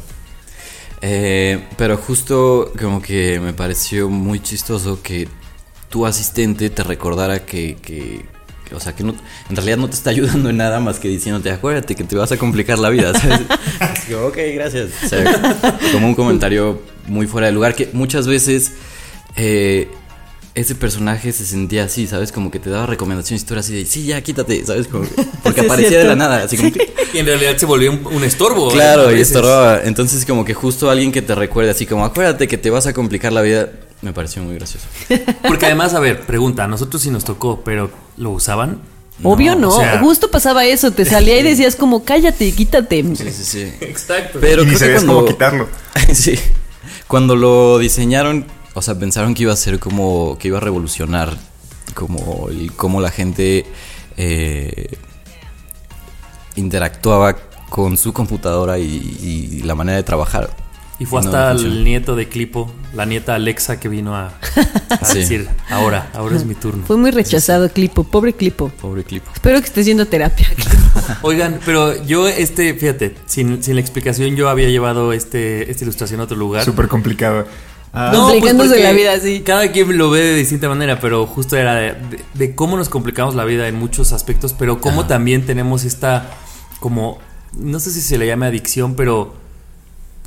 Eh, 1.01 1.63
pero 1.77 1.97
justo 1.97 2.71
como 2.79 3.01
que 3.01 3.39
me 3.39 3.53
pareció 3.53 4.09
muy 4.09 4.39
chistoso 4.39 5.01
que 5.01 5.27
tu 5.89 6.05
asistente 6.05 6.69
te 6.69 6.83
recordara 6.83 7.43
que, 7.45 7.75
que- 7.81 8.25
o 8.73 8.79
sea, 8.79 8.95
que 8.95 9.03
no, 9.03 9.13
en 9.49 9.55
realidad 9.55 9.77
no 9.77 9.89
te 9.89 9.95
está 9.95 10.09
ayudando 10.11 10.49
en 10.49 10.57
nada 10.57 10.79
más 10.79 10.99
que 10.99 11.07
diciéndote, 11.09 11.49
acuérdate 11.51 11.95
que 11.95 12.03
te 12.03 12.15
vas 12.15 12.31
a 12.31 12.37
complicar 12.37 12.79
la 12.79 12.89
vida, 12.89 13.13
¿sabes? 13.19 13.41
Es 13.93 14.13
como, 14.13 14.27
ok, 14.27 14.37
gracias. 14.53 14.89
O 15.03 15.07
sea, 15.09 15.59
como 15.91 16.07
un 16.07 16.15
comentario 16.15 16.81
muy 17.07 17.25
fuera 17.27 17.47
de 17.47 17.53
lugar 17.53 17.75
que 17.75 17.89
muchas 17.93 18.27
veces 18.27 18.73
eh, 19.35 19.89
ese 20.53 20.75
personaje 20.75 21.31
se 21.31 21.45
sentía 21.45 21.85
así, 21.85 22.07
¿sabes? 22.07 22.31
Como 22.31 22.51
que 22.51 22.59
te 22.59 22.69
daba 22.69 22.85
recomendaciones 22.85 23.43
y 23.43 23.45
tú 23.45 23.53
eras 23.53 23.65
así 23.65 23.73
de, 23.75 23.85
sí, 23.85 24.05
ya, 24.05 24.21
quítate, 24.21 24.65
¿sabes? 24.65 24.87
Como 24.87 25.03
que- 25.05 25.23
porque 25.43 25.61
Sí, 25.61 25.65
aparecía 25.67 25.99
de 25.99 26.03
la 26.05 26.15
nada, 26.15 26.43
así 26.43 26.57
como... 26.57 26.71
Y 27.13 27.17
en 27.19 27.25
realidad 27.25 27.57
se 27.57 27.65
volvió 27.65 27.91
un, 27.91 28.05
un 28.07 28.23
estorbo. 28.23 28.69
a 28.69 28.73
Claro, 28.73 29.15
y 29.15 29.19
estorbaba. 29.19 29.81
Entonces, 29.83 30.25
como 30.25 30.45
que 30.45 30.53
justo 30.53 30.89
alguien 30.89 31.11
que 31.11 31.21
te 31.21 31.35
recuerde 31.35 31.71
así 31.71 31.85
como, 31.85 32.05
acuérdate 32.05 32.47
que 32.47 32.57
te 32.57 32.69
vas 32.69 32.87
a 32.87 32.93
complicar 32.93 33.33
la 33.33 33.41
vida, 33.41 33.69
me 34.01 34.13
pareció 34.13 34.41
muy 34.43 34.55
gracioso. 34.55 34.85
Porque 35.47 35.65
además, 35.65 35.93
a 35.93 35.99
ver, 35.99 36.21
pregunta, 36.25 36.63
a 36.63 36.67
nosotros 36.67 37.01
sí 37.01 37.09
nos 37.11 37.25
tocó, 37.25 37.61
pero 37.65 37.91
¿lo 38.17 38.29
usaban? 38.31 38.79
Obvio 39.23 39.55
no, 39.55 39.69
o 39.69 39.79
sea- 39.79 39.99
justo 39.99 40.31
pasaba 40.31 40.65
eso, 40.65 40.91
te 40.91 41.03
salía 41.05 41.37
y 41.39 41.43
decías 41.43 41.75
como 41.75 42.03
cállate, 42.05 42.51
quítate. 42.53 43.03
Sí, 43.15 43.29
sí, 43.31 43.43
sí. 43.43 43.71
Exacto. 43.81 44.39
Pero 44.41 44.63
y 44.63 44.65
ni 44.67 44.71
creo 44.71 44.79
que 44.79 44.85
sabías 44.85 45.03
cuando... 45.03 45.15
cómo 45.21 45.27
quitarlo. 45.27 45.67
sí. 46.13 46.35
Cuando 47.07 47.35
lo 47.35 47.77
diseñaron, 47.77 48.45
o 48.73 48.81
sea, 48.81 48.97
pensaron 48.97 49.33
que 49.33 49.43
iba 49.43 49.53
a 49.53 49.57
ser 49.57 49.79
como, 49.79 50.37
que 50.37 50.47
iba 50.49 50.57
a 50.57 50.61
revolucionar 50.61 51.35
como 51.93 52.47
el, 52.49 52.71
cómo 52.73 53.01
la 53.01 53.11
gente 53.11 53.65
eh, 54.17 54.97
interactuaba 56.55 57.35
con 57.69 57.97
su 57.97 58.13
computadora 58.13 58.79
y, 58.79 58.83
y 59.21 59.61
la 59.63 59.75
manera 59.75 59.97
de 59.97 60.03
trabajar. 60.03 60.49
Y 60.99 61.05
fue 61.05 61.19
hasta 61.19 61.51
el 61.53 61.83
nieto 61.83 62.15
de 62.15 62.29
Clipo, 62.29 62.71
la 62.93 63.07
nieta 63.07 63.33
Alexa, 63.33 63.79
que 63.79 63.89
vino 63.89 64.15
a, 64.15 64.27
a 64.89 64.97
Sí. 65.05 65.17
decir, 65.19 65.49
ahora, 65.71 66.11
ahora 66.13 66.35
es 66.35 66.45
mi 66.45 66.53
turno. 66.53 66.85
Fue 66.85 66.95
muy 66.95 67.09
rechazado 67.09 67.69
Clipo, 67.69 68.03
pobre 68.03 68.33
Clipo. 68.33 68.69
Pobre 68.69 69.03
clip. 69.03 69.23
Espero 69.33 69.59
que 69.59 69.65
estés 69.65 69.81
haciendo 69.81 70.05
terapia. 70.05 70.47
Oigan, 71.23 71.59
pero 71.65 72.03
yo, 72.05 72.27
este, 72.27 72.75
fíjate, 72.75 73.15
sin, 73.25 73.63
sin 73.63 73.75
la 73.75 73.81
explicación, 73.81 74.35
yo 74.35 74.47
había 74.47 74.69
llevado 74.69 75.11
este, 75.11 75.71
esta 75.71 75.85
ilustración 75.85 76.19
a 76.19 76.25
otro 76.25 76.37
lugar. 76.37 76.63
Súper 76.65 76.87
complicado. 76.87 77.47
Ah, 77.93 78.11
No, 78.13 78.19
pues 78.27 78.33
Complicándose 78.35 78.81
la 78.81 78.91
vida, 78.93 79.19
sí. 79.19 79.41
Cada 79.41 79.71
quien 79.71 79.97
lo 79.97 80.09
ve 80.09 80.21
de 80.21 80.35
distinta 80.35 80.69
manera, 80.69 80.99
pero 80.99 81.27
justo 81.27 81.57
era 81.57 81.75
de, 81.75 81.91
de- 81.93 82.21
de 82.33 82.55
cómo 82.55 82.77
nos 82.77 82.87
complicamos 82.89 83.35
la 83.35 83.43
vida 83.45 83.67
en 83.67 83.75
muchos 83.75 84.13
aspectos, 84.13 84.53
pero 84.57 84.79
cómo 84.79 85.07
también 85.07 85.45
tenemos 85.45 85.83
esta, 85.83 86.29
como, 86.79 87.19
no 87.57 87.79
sé 87.81 87.91
si 87.91 87.99
se 88.01 88.17
le 88.17 88.27
llame 88.27 88.45
adicción, 88.45 88.95
pero 88.95 89.35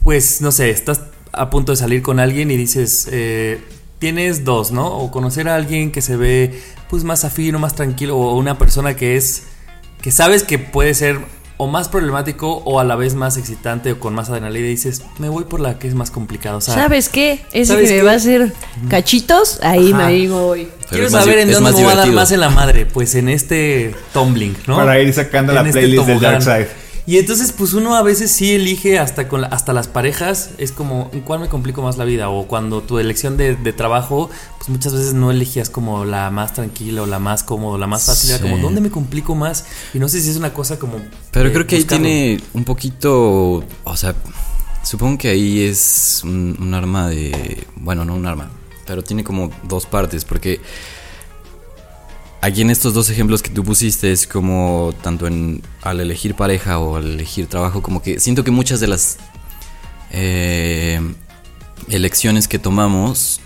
pues 0.03 0.42
no 0.42 0.53
sé, 0.53 0.68
estás 0.70 1.00
a 1.33 1.48
punto 1.50 1.72
de 1.72 1.77
salir 1.77 2.03
con 2.03 2.20
alguien 2.20 2.50
y 2.50 2.57
dices, 2.59 3.09
eh, 3.11 3.61
tienes 3.98 4.44
dos, 4.44 4.70
¿no? 4.70 4.87
O 4.98 5.11
conocer 5.11 5.48
a 5.48 5.55
alguien 5.55 5.90
que 5.90 6.03
se 6.03 6.16
ve 6.16 6.61
pues 6.90 7.03
más 7.05 7.24
afín 7.24 7.55
o 7.55 7.59
más 7.59 7.74
tranquilo, 7.74 8.18
o 8.18 8.37
una 8.37 8.59
persona 8.59 8.94
que 8.94 9.16
es, 9.16 9.44
que 10.03 10.11
sabes 10.12 10.42
que 10.44 10.59
puede 10.59 10.92
ser 10.92 11.18
o 11.56 11.66
más 11.66 11.88
problemático 11.88 12.62
o 12.64 12.80
a 12.80 12.84
la 12.84 12.96
vez 12.96 13.14
más 13.14 13.36
excitante 13.36 13.92
o 13.92 14.00
con 14.00 14.14
más 14.14 14.28
adrenalina 14.28 14.66
y 14.66 14.70
dices, 14.70 15.02
me 15.18 15.28
voy 15.28 15.44
por 15.44 15.60
la 15.60 15.78
que 15.78 15.86
es 15.88 15.94
más 15.94 16.10
complicada. 16.10 16.56
O 16.56 16.60
sea, 16.60 16.74
¿Sabes 16.74 17.08
qué? 17.08 17.44
Ese 17.52 17.72
¿sabes 17.72 17.90
que 17.90 17.98
me 17.98 18.02
va 18.02 18.12
a 18.12 18.16
hacer 18.16 18.52
cachitos, 18.88 19.60
ahí 19.62 19.88
Ajá. 19.92 19.96
me 19.98 20.04
ahí 20.04 20.26
voy. 20.26 20.68
Quiero 20.90 21.08
saber 21.10 21.38
en 21.38 21.50
dónde 21.50 21.60
más 21.70 21.74
me 21.74 21.82
voy 21.84 21.92
a 21.92 21.96
dar 21.96 22.12
más 22.12 22.32
en 22.32 22.40
la 22.40 22.50
madre. 22.50 22.86
Pues 22.86 23.14
en 23.14 23.28
este 23.28 23.94
tumbling, 24.12 24.56
¿no? 24.66 24.76
Para 24.76 24.98
ir 25.00 25.12
sacando 25.12 25.52
En 25.52 25.56
la 25.56 25.60
este 25.62 25.72
playlist 25.80 26.06
del 26.06 26.18
tobogán. 26.18 26.32
Dark 26.40 26.42
Side. 26.42 26.84
Y 27.06 27.18
entonces, 27.18 27.52
pues 27.52 27.74
uno 27.74 27.96
a 27.96 28.02
veces 28.02 28.30
sí 28.30 28.52
elige 28.52 28.98
hasta 28.98 29.28
con 29.28 29.42
la- 29.42 29.48
hasta 29.48 29.74
las 29.74 29.88
parejas, 29.88 30.50
es 30.56 30.72
como, 30.72 31.10
¿en 31.12 31.20
cuál 31.20 31.38
me 31.40 31.48
complico 31.50 31.82
más 31.82 31.98
la 31.98 32.04
vida? 32.06 32.30
O 32.30 32.46
cuando 32.48 32.80
tu 32.80 32.98
elección 32.98 33.36
de, 33.36 33.56
de 33.56 33.72
trabajo, 33.74 34.30
pues 34.56 34.70
muchas 34.70 34.94
veces 34.94 35.12
no 35.12 35.30
elegías 35.30 35.68
como 35.68 36.06
la 36.06 36.30
más 36.30 36.54
tranquila 36.54 37.02
o 37.02 37.06
la 37.06 37.18
más 37.18 37.42
cómoda, 37.42 37.76
la 37.78 37.86
más 37.86 38.04
fácil, 38.06 38.30
era 38.30 38.40
como, 38.40 38.56
¿dónde 38.62 38.80
me 38.80 38.90
complico 38.90 39.34
más? 39.34 39.66
Y 39.92 39.98
no 39.98 40.08
sé 40.08 40.22
si 40.22 40.30
es 40.30 40.36
una 40.38 40.54
cosa 40.54 40.78
como... 40.78 40.96
Pero 41.30 41.50
eh, 41.50 41.52
creo 41.52 41.66
que 41.66 41.76
ahí 41.76 41.82
tiene 41.98 42.40
un 42.54 42.64
poquito, 42.64 43.62
o 43.84 43.96
sea, 43.96 44.14
supongo 44.82 45.18
que 45.18 45.28
ahí 45.28 45.60
es 45.62 46.22
un, 46.24 46.56
un 46.58 46.72
arma 46.72 47.08
de, 47.10 47.66
bueno, 47.76 48.06
no 48.06 48.14
un 48.14 48.24
arma, 48.24 48.50
pero 48.86 49.02
tiene 49.04 49.22
como 49.24 49.50
dos 49.64 49.84
partes, 49.84 50.24
porque 50.24 50.60
aquí 52.44 52.61
en 52.61 52.68
estos 52.68 52.92
dos 52.92 53.09
ejemplos 53.09 53.42
que 53.42 53.48
tú 53.48 53.64
pusiste 53.64 54.12
es 54.12 54.26
como 54.26 54.94
tanto 55.02 55.26
en 55.26 55.62
al 55.80 56.00
elegir 56.00 56.35
pareja 56.35 56.78
o 56.78 56.96
al 56.96 57.12
elegir 57.12 57.46
trabajo, 57.46 57.80
como 57.83 58.02
que 58.02 58.20
siento 58.20 58.44
que 58.44 58.50
muchas 58.50 58.80
de 58.80 58.87
las 58.87 59.16
eh, 60.11 61.00
elecciones 61.88 62.46
que 62.46 62.59
tomamos 62.59 63.40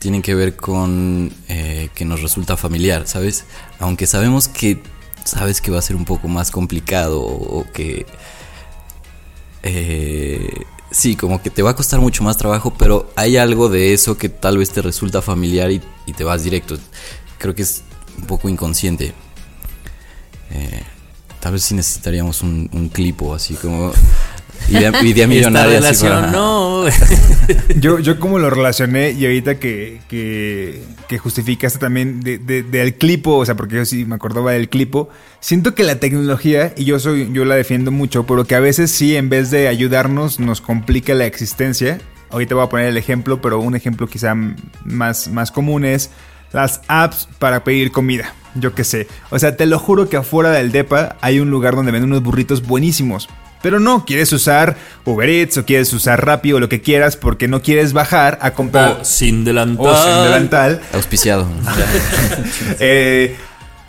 tienen 0.00 0.22
que 0.22 0.34
ver 0.34 0.56
con 0.56 1.32
eh, 1.48 1.88
que 1.94 2.04
nos 2.04 2.20
resulta 2.20 2.56
familiar, 2.56 3.06
¿sabes? 3.06 3.44
Aunque 3.78 4.08
sabemos 4.08 4.48
que 4.48 4.82
sabes 5.24 5.60
que 5.60 5.70
va 5.70 5.78
a 5.78 5.82
ser 5.82 5.94
un 5.94 6.04
poco 6.04 6.26
más 6.26 6.50
complicado 6.50 7.20
o, 7.20 7.60
o 7.60 7.72
que 7.72 8.06
eh, 9.62 10.64
sí, 10.90 11.14
como 11.14 11.40
que 11.40 11.50
te 11.50 11.62
va 11.62 11.70
a 11.70 11.76
costar 11.76 12.00
mucho 12.00 12.24
más 12.24 12.36
trabajo, 12.36 12.74
pero 12.76 13.12
hay 13.14 13.36
algo 13.36 13.68
de 13.68 13.92
eso 13.92 14.18
que 14.18 14.28
tal 14.28 14.58
vez 14.58 14.70
te 14.70 14.82
resulta 14.82 15.22
familiar 15.22 15.70
y, 15.70 15.80
y 16.06 16.12
te 16.12 16.24
vas 16.24 16.42
directo. 16.42 16.76
Creo 17.38 17.54
que 17.54 17.62
es 17.62 17.84
un 18.20 18.26
poco 18.26 18.48
inconsciente. 18.48 19.12
Eh, 20.52 20.82
tal 21.40 21.52
vez 21.52 21.62
sí 21.62 21.74
necesitaríamos 21.74 22.42
un, 22.42 22.68
un 22.72 22.88
clip 22.88 23.22
o 23.22 23.34
así 23.34 23.54
como 23.54 23.92
idea, 24.68 24.92
idea 25.02 25.26
millonaria. 25.26 25.78
Esta 25.78 25.90
así 25.90 26.04
para- 26.06 26.30
no. 26.30 26.84
Yo, 27.80 27.98
yo 27.98 28.20
como 28.20 28.38
lo 28.38 28.48
relacioné 28.48 29.10
y 29.10 29.24
ahorita 29.24 29.58
que, 29.58 30.00
que, 30.08 30.82
que 31.08 31.18
justificaste 31.18 31.80
también 31.80 32.20
de- 32.20 32.38
de- 32.38 32.62
del 32.62 32.94
clipo, 32.94 33.36
o 33.38 33.44
sea, 33.44 33.56
porque 33.56 33.74
yo 33.76 33.84
sí 33.84 34.04
me 34.04 34.14
acordaba 34.14 34.52
del 34.52 34.68
clipo, 34.68 35.08
siento 35.40 35.74
que 35.74 35.82
la 35.82 35.96
tecnología, 35.98 36.72
y 36.76 36.84
yo 36.84 37.00
soy, 37.00 37.28
yo 37.32 37.44
la 37.44 37.56
defiendo 37.56 37.90
mucho, 37.90 38.24
pero 38.26 38.44
que 38.44 38.54
a 38.54 38.60
veces 38.60 38.92
sí, 38.92 39.16
en 39.16 39.28
vez 39.30 39.50
de 39.50 39.66
ayudarnos, 39.66 40.38
nos 40.38 40.60
complica 40.60 41.14
la 41.14 41.26
existencia. 41.26 41.98
Ahorita 42.30 42.54
voy 42.54 42.64
a 42.64 42.68
poner 42.68 42.86
el 42.86 42.96
ejemplo, 42.96 43.40
pero 43.40 43.58
un 43.58 43.74
ejemplo 43.74 44.06
quizá 44.06 44.36
más, 44.84 45.26
más 45.28 45.50
común 45.50 45.84
es 45.84 46.10
las 46.52 46.80
apps 46.88 47.28
para 47.38 47.64
pedir 47.64 47.92
comida. 47.92 48.34
Yo 48.54 48.74
qué 48.74 48.82
sé. 48.84 49.06
O 49.30 49.38
sea, 49.38 49.56
te 49.56 49.66
lo 49.66 49.78
juro 49.78 50.08
que 50.08 50.16
afuera 50.16 50.50
del 50.50 50.72
DEPA 50.72 51.16
hay 51.20 51.38
un 51.38 51.50
lugar 51.50 51.76
donde 51.76 51.92
venden 51.92 52.10
unos 52.10 52.22
burritos 52.22 52.66
buenísimos. 52.66 53.28
Pero 53.62 53.78
no, 53.78 54.06
quieres 54.06 54.32
usar 54.32 54.76
Uber 55.04 55.28
Eats 55.28 55.58
o 55.58 55.66
quieres 55.66 55.92
usar 55.92 56.24
Rappi 56.24 56.52
o 56.54 56.60
lo 56.60 56.68
que 56.70 56.80
quieras 56.80 57.16
porque 57.16 57.46
no 57.46 57.60
quieres 57.60 57.92
bajar 57.92 58.38
a 58.40 58.52
comprar 58.52 58.98
O 59.02 59.04
sin 59.04 59.44
delantal. 59.44 59.86
o 59.86 59.94
sin 60.02 60.24
delantal. 60.24 60.80
Auspiciado. 60.94 61.46
Eh, 62.80 63.36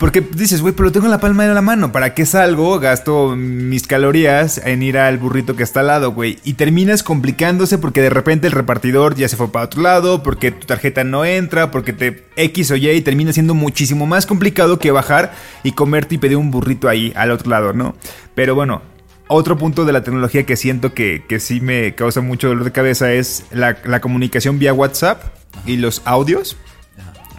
porque 0.02 0.20
dices, 0.20 0.62
güey, 0.62 0.74
pero 0.74 0.86
lo 0.86 0.90
tengo 0.90 1.06
en 1.06 1.12
la 1.12 1.20
palma 1.20 1.46
de 1.46 1.54
la 1.54 1.62
mano. 1.62 1.92
¿Para 1.92 2.12
qué 2.12 2.26
salgo? 2.26 2.80
Gasto 2.80 3.36
mis 3.36 3.86
calorías 3.86 4.60
en 4.64 4.82
ir 4.82 4.98
al 4.98 5.16
burrito 5.16 5.54
que 5.54 5.62
está 5.62 5.78
al 5.78 5.86
lado, 5.86 6.10
güey. 6.10 6.40
Y 6.42 6.54
terminas 6.54 7.04
complicándose 7.04 7.78
porque 7.78 8.02
de 8.02 8.10
repente 8.10 8.48
el 8.48 8.52
repartidor 8.52 9.14
ya 9.14 9.28
se 9.28 9.36
fue 9.36 9.52
para 9.52 9.66
otro 9.66 9.80
lado, 9.80 10.24
porque 10.24 10.50
tu 10.50 10.66
tarjeta 10.66 11.04
no 11.04 11.24
entra, 11.24 11.70
porque 11.70 11.92
te 11.92 12.24
X 12.34 12.72
o 12.72 12.76
Y 12.76 12.90
y 12.90 13.00
termina 13.02 13.32
siendo 13.32 13.54
muchísimo 13.54 14.04
más 14.04 14.26
complicado 14.26 14.80
que 14.80 14.90
bajar 14.90 15.34
y 15.62 15.70
comerte 15.70 16.16
y 16.16 16.18
pedir 16.18 16.36
un 16.36 16.50
burrito 16.50 16.88
ahí 16.88 17.12
al 17.14 17.30
otro 17.30 17.50
lado, 17.50 17.72
¿no? 17.72 17.94
Pero 18.34 18.56
bueno. 18.56 18.82
Otro 19.28 19.56
punto 19.56 19.84
de 19.84 19.92
la 19.92 20.02
tecnología 20.02 20.44
que 20.44 20.56
siento 20.56 20.92
que, 20.92 21.24
que 21.26 21.38
sí 21.38 21.60
me 21.60 21.94
causa 21.94 22.20
mucho 22.20 22.48
dolor 22.48 22.64
de 22.64 22.72
cabeza 22.72 23.12
es 23.12 23.44
la, 23.50 23.78
la 23.84 24.00
comunicación 24.00 24.58
vía 24.58 24.74
WhatsApp 24.74 25.22
y 25.64 25.76
los 25.76 26.02
audios. 26.04 26.56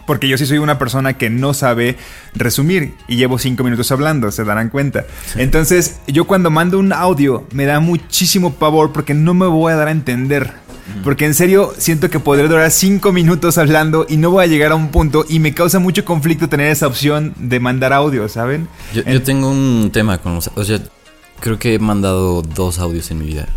Porque 0.06 0.28
yo 0.28 0.36
sí 0.36 0.46
soy 0.46 0.58
una 0.58 0.78
persona 0.78 1.14
que 1.14 1.30
no 1.30 1.54
sabe 1.54 1.96
resumir 2.34 2.94
y 3.08 3.16
llevo 3.16 3.38
cinco 3.38 3.64
minutos 3.64 3.90
hablando, 3.90 4.30
se 4.30 4.44
darán 4.44 4.68
cuenta. 4.68 5.06
Entonces, 5.36 6.00
yo 6.06 6.26
cuando 6.26 6.50
mando 6.50 6.78
un 6.78 6.92
audio 6.92 7.46
me 7.52 7.64
da 7.64 7.80
muchísimo 7.80 8.54
pavor 8.54 8.92
porque 8.92 9.14
no 9.14 9.34
me 9.34 9.46
voy 9.46 9.72
a 9.72 9.76
dar 9.76 9.88
a 9.88 9.92
entender. 9.92 10.52
Porque 11.02 11.24
en 11.24 11.32
serio 11.32 11.72
siento 11.78 12.10
que 12.10 12.20
podré 12.20 12.46
durar 12.46 12.70
cinco 12.70 13.10
minutos 13.10 13.56
hablando 13.56 14.04
y 14.06 14.18
no 14.18 14.30
voy 14.30 14.44
a 14.44 14.46
llegar 14.46 14.72
a 14.72 14.74
un 14.74 14.88
punto 14.88 15.24
y 15.26 15.38
me 15.38 15.54
causa 15.54 15.78
mucho 15.78 16.04
conflicto 16.04 16.50
tener 16.50 16.70
esa 16.70 16.86
opción 16.86 17.32
de 17.38 17.58
mandar 17.58 17.94
audio, 17.94 18.28
¿saben? 18.28 18.68
Yo, 18.92 19.02
yo 19.02 19.22
tengo 19.22 19.48
un 19.50 19.90
tema 19.92 20.18
con 20.18 20.34
los... 20.34 20.50
O 20.54 20.62
sea, 20.62 20.80
creo 21.40 21.58
que 21.58 21.74
he 21.74 21.78
mandado 21.78 22.42
dos 22.42 22.78
audios 22.78 23.10
en 23.10 23.18
mi 23.18 23.26
vida. 23.26 23.48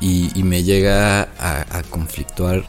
Y, 0.00 0.30
y 0.38 0.44
me 0.44 0.62
llega 0.62 1.22
a, 1.22 1.66
a 1.78 1.82
conflictuar 1.90 2.64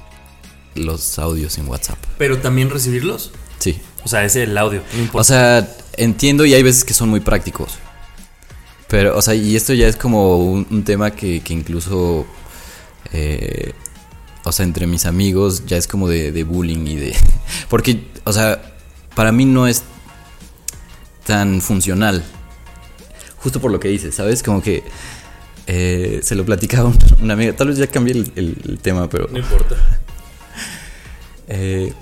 los 0.75 1.19
audios 1.19 1.57
en 1.57 1.67
WhatsApp. 1.67 1.97
Pero 2.17 2.37
también 2.39 2.69
recibirlos. 2.69 3.31
Sí. 3.59 3.79
O 4.03 4.07
sea, 4.07 4.23
ese 4.23 4.43
es 4.43 4.49
el 4.49 4.57
audio. 4.57 4.81
No 4.93 4.99
importa. 4.99 5.19
O 5.21 5.23
sea, 5.23 5.75
entiendo 5.97 6.45
y 6.45 6.53
hay 6.53 6.63
veces 6.63 6.83
que 6.85 6.93
son 6.93 7.09
muy 7.09 7.19
prácticos. 7.19 7.73
Pero, 8.87 9.17
o 9.17 9.21
sea, 9.21 9.35
y 9.35 9.55
esto 9.55 9.73
ya 9.73 9.87
es 9.87 9.95
como 9.95 10.37
un, 10.37 10.65
un 10.71 10.83
tema 10.83 11.11
que, 11.11 11.41
que 11.41 11.53
incluso... 11.53 12.25
eh, 13.13 13.73
o 14.45 14.51
sea, 14.51 14.63
entre 14.65 14.87
mis 14.87 15.05
amigos 15.05 15.65
ya 15.67 15.77
es 15.77 15.85
como 15.87 16.07
de, 16.07 16.31
de 16.31 16.43
bullying 16.43 16.87
y 16.87 16.95
de... 16.95 17.15
Porque, 17.69 18.07
o 18.23 18.31
sea, 18.33 18.73
para 19.13 19.31
mí 19.31 19.45
no 19.45 19.67
es 19.67 19.83
tan 21.25 21.61
funcional. 21.61 22.23
Justo 23.37 23.59
por 23.61 23.71
lo 23.71 23.79
que 23.79 23.89
dices, 23.89 24.15
¿sabes? 24.15 24.41
Como 24.43 24.61
que 24.61 24.83
eh, 25.67 26.21
se 26.23 26.35
lo 26.35 26.45
platicaba 26.45 26.89
un- 26.89 26.97
una 27.21 27.33
amiga. 27.33 27.53
Tal 27.55 27.67
vez 27.67 27.77
ya 27.77 27.87
cambié 27.87 28.13
el, 28.15 28.31
el- 28.35 28.57
el 28.67 28.79
tema, 28.79 29.07
pero... 29.09 29.27
no 29.31 29.37
importa. 29.37 29.75
Eh, 31.49 31.93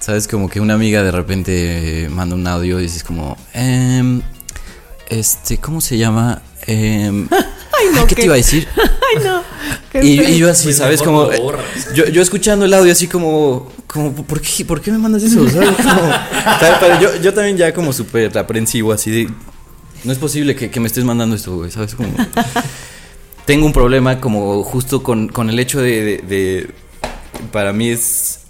Sabes, 0.00 0.28
como 0.28 0.48
que 0.48 0.60
una 0.60 0.74
amiga 0.74 1.02
de 1.02 1.10
repente 1.10 2.04
eh, 2.04 2.08
manda 2.08 2.36
un 2.36 2.46
audio 2.46 2.78
y 2.78 2.82
dices 2.84 3.02
como, 3.02 3.36
em, 3.52 4.22
este, 5.08 5.58
¿cómo 5.58 5.80
se 5.80 5.98
llama? 5.98 6.40
Em, 6.68 7.22
no, 7.94 8.06
¿Qué 8.06 8.14
qué- 8.14 8.20
te 8.22 8.24
iba 8.26 8.34
a 8.34 8.36
decir? 8.36 8.68
Ay, 8.76 9.24
no. 9.24 9.42
Y, 10.00 10.38
yo 10.38 10.48
así, 10.50 10.64
Pues 10.66 10.76
¿sabes? 10.76 11.02
Como, 11.02 11.32
eh, 11.32 11.42
yo, 11.94 12.06
yo 12.06 12.22
escuchando 12.22 12.64
el 12.66 12.72
audio 12.74 12.92
así 12.92 13.08
como, 13.08 13.72
como 13.88 14.12
¿por, 14.14 14.40
qué, 14.40 14.64
¿por 14.64 14.80
qué 14.80 14.92
me 14.92 14.98
mandas 14.98 15.24
eso? 15.24 15.48
¿Sabes? 15.48 15.70
Como, 15.76 16.10
¿sabes? 16.60 16.76
Pero 16.78 17.00
yo, 17.00 17.16
yo 17.20 17.34
también 17.34 17.56
ya 17.56 17.74
como 17.74 17.92
súper 17.92 18.36
aprensivo, 18.38 18.92
así 18.92 19.10
de, 19.10 19.30
no 20.04 20.12
es 20.12 20.18
posible 20.18 20.54
que, 20.54 20.70
que 20.70 20.78
me 20.78 20.86
estés 20.86 21.02
mandando 21.04 21.34
esto, 21.34 21.56
güey, 21.56 21.70
¿sabes? 21.72 21.94
Como, 21.96 22.10
tengo 23.46 23.66
un 23.66 23.72
problema 23.72 24.20
como 24.20 24.62
justo 24.62 25.02
con, 25.02 25.28
con 25.28 25.50
el 25.50 25.58
hecho 25.58 25.80
de, 25.80 26.04
de- 26.04 26.18
de- 26.18 26.70
para 27.50 27.72
mí 27.72 27.88
es... 27.88 28.40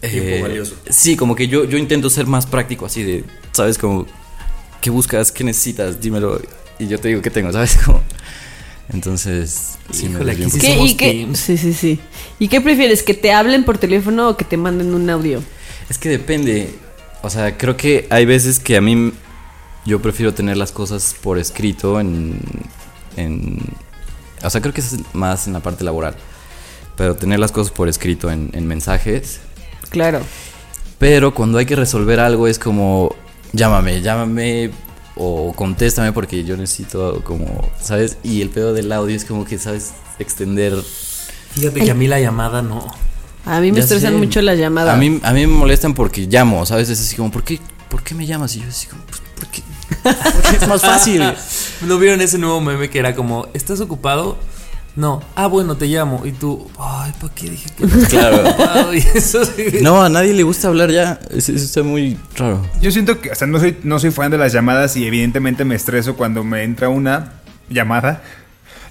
Tiempo 0.00 0.42
valioso. 0.42 0.74
Sí, 0.88 1.16
como 1.16 1.34
que 1.34 1.48
yo, 1.48 1.64
yo 1.64 1.76
intento 1.78 2.08
ser 2.10 2.26
más 2.26 2.46
práctico, 2.46 2.86
así 2.86 3.02
de, 3.02 3.24
¿sabes? 3.52 3.78
Como, 3.78 4.06
¿qué 4.80 4.90
buscas? 4.90 5.32
¿Qué 5.32 5.44
necesitas? 5.44 6.00
Dímelo. 6.00 6.40
Y 6.78 6.86
yo 6.86 6.98
te 7.00 7.08
digo 7.08 7.22
qué 7.22 7.30
tengo, 7.30 7.50
¿sabes? 7.52 7.76
Como, 7.84 8.02
entonces, 8.92 9.76
sí 9.90 10.06
Híjole, 10.06 10.32
aquí. 10.32 10.44
¿Qué- 10.44 10.74
somos 10.74 10.90
y 10.90 10.94
qué- 10.96 11.28
sí, 11.34 11.56
sí. 11.74 12.00
¿Y 12.38 12.48
qué 12.48 12.60
prefieres? 12.60 13.02
¿Que 13.02 13.14
te 13.14 13.32
hablen 13.32 13.64
por 13.64 13.78
teléfono 13.78 14.28
o 14.30 14.36
que 14.36 14.44
te 14.44 14.56
manden 14.56 14.94
un 14.94 15.10
audio? 15.10 15.42
Es 15.90 15.98
que 15.98 16.08
depende. 16.08 16.74
O 17.22 17.30
sea, 17.30 17.58
creo 17.58 17.76
que 17.76 18.06
hay 18.10 18.24
veces 18.24 18.60
que 18.60 18.76
a 18.76 18.80
mí 18.80 19.12
yo 19.84 20.00
prefiero 20.00 20.32
tener 20.32 20.56
las 20.56 20.70
cosas 20.70 21.16
por 21.20 21.38
escrito 21.38 21.98
en, 22.00 22.38
en 23.16 23.58
o 24.42 24.50
sea, 24.50 24.60
creo 24.60 24.72
que 24.72 24.80
es 24.80 24.94
más 25.12 25.46
en 25.48 25.52
la 25.54 25.60
parte 25.60 25.82
laboral. 25.84 26.14
Pero 26.96 27.16
tener 27.16 27.38
las 27.38 27.52
cosas 27.52 27.72
por 27.72 27.88
escrito 27.88 28.30
en, 28.30 28.50
en 28.54 28.66
mensajes. 28.66 29.40
Claro. 29.90 30.20
Pero 30.98 31.32
cuando 31.34 31.58
hay 31.58 31.66
que 31.66 31.76
resolver 31.76 32.20
algo 32.20 32.48
es 32.48 32.58
como 32.58 33.14
llámame, 33.52 34.02
llámame 34.02 34.70
o 35.16 35.52
contéstame 35.54 36.12
porque 36.12 36.44
yo 36.44 36.56
necesito 36.56 37.22
como, 37.24 37.68
¿sabes? 37.80 38.18
Y 38.22 38.42
el 38.42 38.50
pedo 38.50 38.72
del 38.74 38.90
audio 38.92 39.16
es 39.16 39.24
como 39.24 39.44
que 39.44 39.58
sabes 39.58 39.92
extender 40.18 40.74
Fíjate 41.54 41.80
que 41.80 41.90
a 41.90 41.94
mí 41.94 42.06
la 42.06 42.20
llamada 42.20 42.62
no. 42.62 42.86
A 43.44 43.60
mí 43.60 43.72
me 43.72 43.78
Ya 43.78 43.82
estresan 43.84 44.12
sé. 44.12 44.18
mucho 44.18 44.42
las 44.42 44.58
llamadas. 44.58 44.94
A 44.94 44.96
mí, 44.96 45.18
a 45.22 45.32
mí 45.32 45.46
me 45.46 45.52
molestan 45.54 45.94
porque 45.94 46.26
llamo, 46.26 46.64
¿sabes? 46.66 46.88
Es 46.90 47.00
así 47.00 47.16
como, 47.16 47.30
¿por 47.30 47.42
qué, 47.42 47.58
¿por 47.88 48.02
qué 48.02 48.14
me 48.14 48.26
llamas? 48.26 48.54
Y 48.56 48.60
yo 48.60 48.68
así 48.68 48.86
como, 48.86 49.02
pues, 49.04 49.20
¿por 49.34 49.46
qué? 49.48 49.62
Porque 50.42 50.56
es 50.56 50.68
más 50.68 50.82
fácil. 50.82 51.22
¿No 51.86 51.98
vieron 51.98 52.20
ese 52.20 52.38
nuevo 52.38 52.60
meme 52.60 52.90
que 52.90 52.98
era 52.98 53.14
como, 53.14 53.48
¿estás 53.54 53.80
ocupado? 53.80 54.36
No. 54.98 55.22
Ah, 55.36 55.46
bueno, 55.46 55.76
te 55.76 55.86
llamo. 55.86 56.26
Y 56.26 56.32
tú, 56.32 56.68
ay, 56.76 57.12
¿para 57.20 57.32
qué 57.32 57.50
dije 57.50 57.70
que 57.76 57.86
no 57.86 58.08
Claro. 58.08 58.92
Y 58.92 58.98
eso 58.98 59.44
sí. 59.44 59.78
No, 59.80 60.02
a 60.02 60.08
nadie 60.08 60.32
le 60.34 60.42
gusta 60.42 60.66
hablar 60.66 60.90
ya. 60.90 61.20
Eso, 61.30 61.52
eso 61.52 61.64
está 61.64 61.84
muy 61.84 62.18
raro. 62.34 62.66
Yo 62.82 62.90
siento 62.90 63.20
que, 63.20 63.30
o 63.30 63.34
sea, 63.36 63.46
no 63.46 63.60
soy, 63.60 63.76
no 63.84 64.00
soy 64.00 64.10
fan 64.10 64.32
de 64.32 64.38
las 64.38 64.52
llamadas 64.52 64.96
y 64.96 65.06
evidentemente 65.06 65.64
me 65.64 65.76
estreso 65.76 66.16
cuando 66.16 66.42
me 66.42 66.64
entra 66.64 66.88
una 66.88 67.34
llamada. 67.70 68.24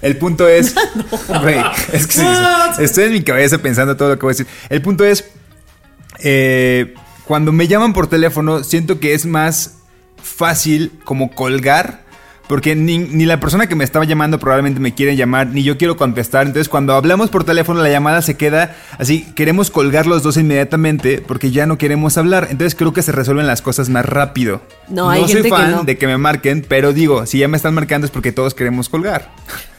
El 0.00 0.16
punto 0.16 0.48
es. 0.48 0.74
Güey, 1.42 1.60
es 1.92 2.06
que 2.06 2.12
sí, 2.14 2.26
estoy 2.78 3.04
en 3.04 3.12
mi 3.12 3.22
cabeza 3.22 3.58
pensando 3.58 3.94
todo 3.94 4.08
lo 4.08 4.18
que 4.18 4.22
voy 4.22 4.30
a 4.30 4.34
decir. 4.38 4.46
El 4.70 4.80
punto 4.80 5.04
es. 5.04 5.26
eh, 6.20 6.94
cuando 7.26 7.52
me 7.52 7.68
llaman 7.68 7.92
por 7.92 8.06
teléfono, 8.06 8.64
siento 8.64 8.98
que 8.98 9.12
es 9.12 9.26
más 9.26 9.74
fácil 10.22 10.90
como 11.04 11.34
colgar. 11.34 12.07
Porque 12.48 12.74
ni, 12.74 12.98
ni 12.98 13.26
la 13.26 13.40
persona 13.40 13.66
que 13.66 13.74
me 13.74 13.84
estaba 13.84 14.04
llamando 14.04 14.38
probablemente 14.38 14.80
me 14.80 14.94
quiere 14.94 15.16
llamar, 15.16 15.48
ni 15.48 15.62
yo 15.62 15.76
quiero 15.76 15.96
contestar. 15.96 16.46
Entonces, 16.46 16.68
cuando 16.68 16.94
hablamos 16.94 17.30
por 17.30 17.44
teléfono, 17.44 17.82
la 17.82 17.90
llamada 17.90 18.22
se 18.22 18.36
queda 18.36 18.74
así. 18.98 19.24
Queremos 19.34 19.70
colgar 19.70 20.06
los 20.06 20.22
dos 20.22 20.36
inmediatamente 20.36 21.22
porque 21.26 21.50
ya 21.50 21.66
no 21.66 21.78
queremos 21.78 22.16
hablar. 22.18 22.48
Entonces, 22.50 22.74
creo 22.74 22.92
que 22.92 23.02
se 23.02 23.12
resuelven 23.12 23.46
las 23.46 23.62
cosas 23.62 23.88
más 23.88 24.06
rápido. 24.06 24.62
No, 24.88 25.10
hay 25.10 25.22
soy 25.24 25.34
gente 25.34 25.50
fan 25.50 25.70
no. 25.70 25.84
de 25.84 25.98
que 25.98 26.06
me 26.06 26.16
marquen, 26.16 26.64
pero 26.66 26.92
digo, 26.92 27.26
si 27.26 27.38
ya 27.38 27.48
me 27.48 27.56
están 27.56 27.74
marcando 27.74 28.06
es 28.06 28.10
porque 28.10 28.32
todos 28.32 28.54
queremos 28.54 28.88
colgar. 28.88 29.30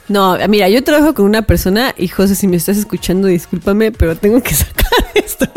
No, 0.09 0.37
mira, 0.47 0.67
yo 0.69 0.83
trabajo 0.83 1.13
con 1.13 1.25
una 1.25 1.43
persona 1.43 1.93
y 1.95 2.07
José, 2.07 2.33
si 2.33 2.47
me 2.47 2.57
estás 2.57 2.77
escuchando, 2.77 3.27
discúlpame, 3.27 3.91
pero 3.91 4.15
tengo 4.15 4.41
que 4.41 4.53
sacar 4.55 4.91
esto, 5.13 5.47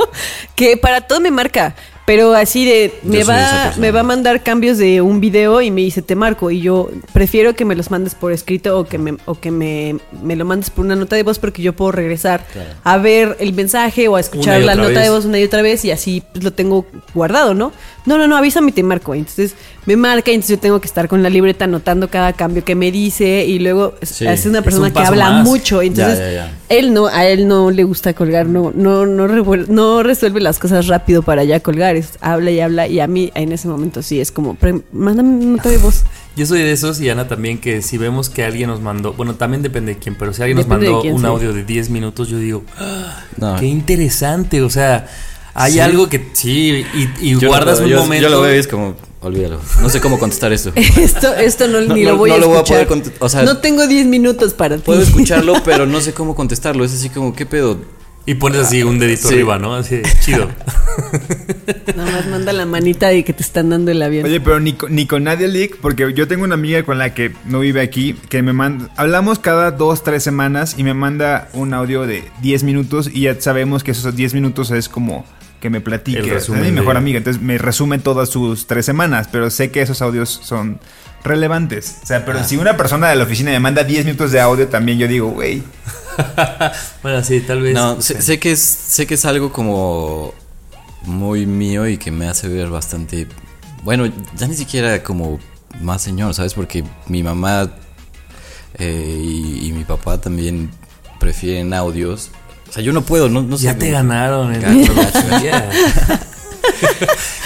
que 0.54 0.76
para 0.76 1.00
todo 1.00 1.20
me 1.20 1.30
marca, 1.30 1.74
pero 2.04 2.34
así 2.34 2.64
de, 2.64 2.92
Yo 3.04 3.10
me 3.10 3.24
va, 3.24 3.72
me 3.78 3.90
va 3.92 4.00
a 4.00 4.02
mandar 4.02 4.42
cambios 4.42 4.76
de 4.78 5.00
un 5.00 5.20
video 5.20 5.60
y 5.62 5.70
me 5.70 5.82
dice, 5.82 6.02
te 6.02 6.16
marco, 6.16 6.50
y 6.50 6.60
yo 6.60 6.90
prefiero 7.12 7.54
que 7.54 7.64
me 7.64 7.74
los 7.76 7.90
mandes 7.90 8.14
por 8.16 8.32
escrito 8.32 8.78
o 8.78 8.84
que 8.84 8.98
me, 8.98 9.16
o 9.24 9.34
que 9.38 9.50
me, 9.50 9.96
me 10.22 10.34
lo 10.36 10.44
mandes 10.44 10.70
por 10.70 10.84
una 10.84 10.96
nota 10.96 11.14
de 11.16 11.22
voz 11.22 11.38
porque 11.38 11.62
yo 11.62 11.74
puedo 11.74 11.92
regresar 11.92 12.44
a 12.82 12.98
ver 12.98 13.36
el 13.40 13.52
mensaje 13.52 14.08
o 14.08 14.16
a 14.16 14.20
escuchar 14.20 14.60
la 14.62 14.74
nota 14.74 14.88
vez. 14.88 15.02
de 15.02 15.10
voz 15.10 15.24
una 15.26 15.38
y 15.38 15.44
otra 15.44 15.62
vez 15.62 15.84
y 15.84 15.90
así 15.92 16.22
pues, 16.32 16.42
lo 16.44 16.52
tengo 16.52 16.86
guardado, 17.14 17.54
¿no? 17.54 17.72
No, 18.04 18.18
no, 18.18 18.26
no, 18.26 18.36
avísame 18.36 18.70
y 18.70 18.72
te 18.72 18.82
marco. 18.82 19.14
Entonces 19.14 19.54
me 19.86 19.96
marca 19.96 20.32
y 20.32 20.34
entonces 20.34 20.56
yo 20.56 20.60
tengo 20.60 20.80
que 20.80 20.88
estar 20.88 21.06
con 21.06 21.22
la 21.22 21.30
libreta 21.30 21.66
anotando 21.66 22.08
cada 22.08 22.32
cambio 22.32 22.64
que 22.64 22.74
me 22.74 22.90
dice 22.90 23.44
y 23.46 23.60
luego 23.60 23.94
es- 24.00 24.08
Sí. 24.08 24.26
es 24.26 24.44
una 24.46 24.58
Es 24.58 24.64
persona 24.64 24.88
un 24.88 24.92
que 24.92 24.98
habla 25.00 25.30
más. 25.30 25.44
mucho. 25.46 25.80
Entonces 25.82 26.18
Ya, 26.18 26.24
ya, 26.26 26.32
ya. 26.32 26.52
él 26.68 26.92
no, 26.92 27.06
a 27.06 27.24
él 27.26 27.46
no 27.46 27.70
le 27.70 27.84
gusta 27.84 28.12
colgar, 28.12 28.46
no, 28.46 28.72
no, 28.74 29.06
no, 29.06 29.28
no 29.28 30.02
resuelve 30.02 30.40
las 30.40 30.58
cosas 30.58 30.88
rápido 30.88 31.22
para 31.22 31.44
ya 31.44 31.60
colgar. 31.60 31.91
Habla 32.20 32.50
y 32.50 32.60
habla 32.60 32.86
y 32.88 33.00
a 33.00 33.06
mí 33.06 33.30
en 33.34 33.52
ese 33.52 33.68
momento 33.68 34.02
sí 34.02 34.20
es 34.20 34.30
como, 34.32 34.54
"Pre- 34.54 34.82
mándame 34.92 35.28
una 35.30 35.56
nota 35.56 35.68
de 35.68 35.78
voz. 35.78 36.04
Yo 36.36 36.46
soy 36.46 36.60
de 36.60 36.72
esos 36.72 37.00
y 37.00 37.10
Ana 37.10 37.28
también 37.28 37.58
que 37.58 37.82
si 37.82 37.98
vemos 37.98 38.30
que 38.30 38.44
alguien 38.44 38.68
nos 38.70 38.80
mandó, 38.80 39.12
bueno, 39.12 39.34
también 39.34 39.62
depende 39.62 39.94
de 39.94 39.98
quién, 40.00 40.14
pero 40.14 40.32
si 40.32 40.40
alguien 40.42 40.56
Depende 40.58 40.86
nos 40.86 40.92
mandó 40.94 41.02
quién, 41.02 41.14
un 41.14 41.20
sí. 41.20 41.26
audio 41.26 41.52
de 41.52 41.62
10 41.64 41.90
minutos, 41.90 42.28
yo 42.28 42.38
digo, 42.38 42.62
"Ah, 42.78 43.24
No. 43.36 43.56
qué 43.56 43.66
interesante, 43.66 44.62
o 44.62 44.70
sea, 44.70 45.06
hay 45.54 45.72
Sí. 45.74 45.80
algo 45.80 46.08
que 46.08 46.30
sí, 46.32 46.84
y, 47.20 47.34
guardas 47.34 47.80
un 47.80 47.88
yo, 47.88 48.00
momento. 48.00 48.22
Yo 48.22 48.30
lo 48.30 48.40
veo 48.40 48.54
y 48.54 48.58
es 48.58 48.66
como, 48.66 48.94
olvídalo. 49.20 49.60
No 49.82 49.90
sé 49.90 50.00
cómo 50.00 50.18
contestar 50.18 50.52
esto. 50.54 50.72
Esto, 50.98 51.34
esto 51.34 51.68
no, 51.68 51.80
ni 51.82 52.02
No, 52.04 52.10
lo 52.12 52.16
voy 52.16 52.30
no 52.30 52.36
a 52.36 52.38
lo 52.38 52.48
voy 52.48 52.56
a 52.56 52.60
escuchar. 52.62 52.86
poder 52.88 53.12
o 53.20 53.28
sea, 53.28 53.42
no 53.42 53.58
tengo 53.58 53.86
10 53.86 54.06
minutos 54.06 54.54
para 54.54 54.76
ti. 54.76 54.82
Puedo 54.86 55.02
escucharlo, 55.02 55.54
pero 55.66 55.86
no 55.86 56.00
sé 56.00 56.14
cómo 56.14 56.34
contestarlo. 56.34 56.84
Es 56.84 56.94
así 56.94 57.10
como, 57.10 57.34
¿qué 57.34 57.44
pedo? 57.44 57.76
Y 58.24 58.34
pones 58.34 58.60
así 58.60 58.82
un 58.84 58.98
dedito 59.00 59.26
Sí. 59.28 59.34
arriba, 59.34 59.58
¿no? 59.58 59.74
Así, 59.74 60.00
chido. 60.20 60.48
Nada 61.96 62.10
más 62.12 62.26
manda 62.28 62.52
la 62.52 62.66
manita 62.66 63.08
de 63.08 63.24
que 63.24 63.32
te 63.32 63.42
están 63.42 63.70
dando 63.70 63.90
el 63.90 64.00
avión. 64.00 64.24
Oye, 64.24 64.40
pero 64.40 64.60
ni, 64.60 64.74
con- 64.74 64.94
ni 64.94 65.06
con 65.06 65.24
Nadia 65.24 65.48
Leak, 65.48 65.78
porque 65.78 66.12
yo 66.14 66.28
tengo 66.28 66.44
una 66.44 66.54
amiga 66.54 66.82
con 66.84 66.98
la 66.98 67.14
que 67.14 67.32
no 67.46 67.60
vive 67.60 67.80
aquí, 67.80 68.14
que 68.28 68.42
me 68.42 68.52
manda, 68.52 68.88
hablamos 68.96 69.38
cada 69.40 69.72
dos, 69.72 70.04
tres 70.04 70.22
semanas 70.22 70.74
y 70.78 70.84
me 70.84 70.94
manda 70.94 71.48
un 71.52 71.74
audio 71.74 72.06
de 72.06 72.22
10 72.42 72.62
minutos 72.62 73.10
y 73.12 73.22
ya 73.22 73.40
sabemos 73.40 73.82
que 73.82 73.90
esos 73.90 74.14
10 74.14 74.34
minutos 74.34 74.70
es 74.70 74.88
como 74.88 75.24
que 75.60 75.70
me 75.70 75.80
platique. 75.80 76.20
El 76.20 76.26
Es 76.26 76.32
resumen 76.32 76.62
mi 76.62 76.72
mejor 76.72 76.96
amiga, 76.96 77.18
entonces 77.18 77.42
me 77.42 77.58
resume 77.58 77.98
todas 77.98 78.28
sus 78.28 78.66
tres 78.66 78.86
semanas, 78.86 79.28
pero 79.32 79.50
sé 79.50 79.70
que 79.70 79.82
esos 79.82 80.00
audios 80.02 80.28
son 80.44 80.78
relevantes. 81.24 81.98
O 82.02 82.06
sea, 82.06 82.24
pero 82.24 82.38
Ah. 82.40 82.44
si 82.44 82.56
una 82.56 82.76
persona 82.76 83.08
de 83.08 83.16
la 83.16 83.24
oficina 83.24 83.50
me 83.52 83.60
manda 83.60 83.82
10 83.84 84.04
minutos 84.04 84.30
de 84.32 84.40
audio, 84.40 84.66
también 84.68 84.98
yo 84.98 85.06
digo, 85.08 85.28
güey. 85.28 85.62
bueno, 87.02 87.22
sí, 87.24 87.40
tal 87.40 87.62
vez. 87.62 87.74
No, 87.74 88.00
sé, 88.00 88.20
sé 88.22 88.38
que 88.38 88.52
es, 88.52 88.60
sé 88.60 89.06
que 89.06 89.14
es 89.14 89.24
algo 89.24 89.52
como 89.52 90.34
muy 91.02 91.46
mío 91.46 91.88
y 91.88 91.98
que 91.98 92.10
me 92.10 92.28
hace 92.28 92.48
ver 92.48 92.68
bastante. 92.68 93.26
Bueno, 93.82 94.06
ya 94.36 94.46
ni 94.46 94.54
siquiera 94.54 95.02
como 95.02 95.38
más 95.80 96.02
señor, 96.02 96.34
¿sabes? 96.34 96.54
Porque 96.54 96.84
mi 97.06 97.22
mamá 97.22 97.70
eh, 98.78 99.20
y, 99.22 99.68
y 99.68 99.72
mi 99.72 99.84
papá 99.84 100.20
también 100.20 100.70
prefieren 101.18 101.72
audios. 101.74 102.30
O 102.68 102.72
sea, 102.72 102.82
yo 102.82 102.92
no 102.92 103.02
puedo, 103.02 103.28
no, 103.28 103.42
no 103.42 103.58
sé. 103.58 103.64
ya 103.64 103.76
te 103.76 103.90
ganaron. 103.90 104.52
Gacho, 104.60 104.94
gacho. 104.94 105.18
lotería. 105.28 105.70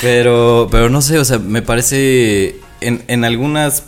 Pero, 0.00 0.68
pero 0.70 0.88
no 0.88 1.02
sé, 1.02 1.18
o 1.18 1.24
sea, 1.24 1.38
me 1.38 1.62
parece. 1.62 2.60
En, 2.80 3.02
en 3.08 3.24
algunas. 3.24 3.84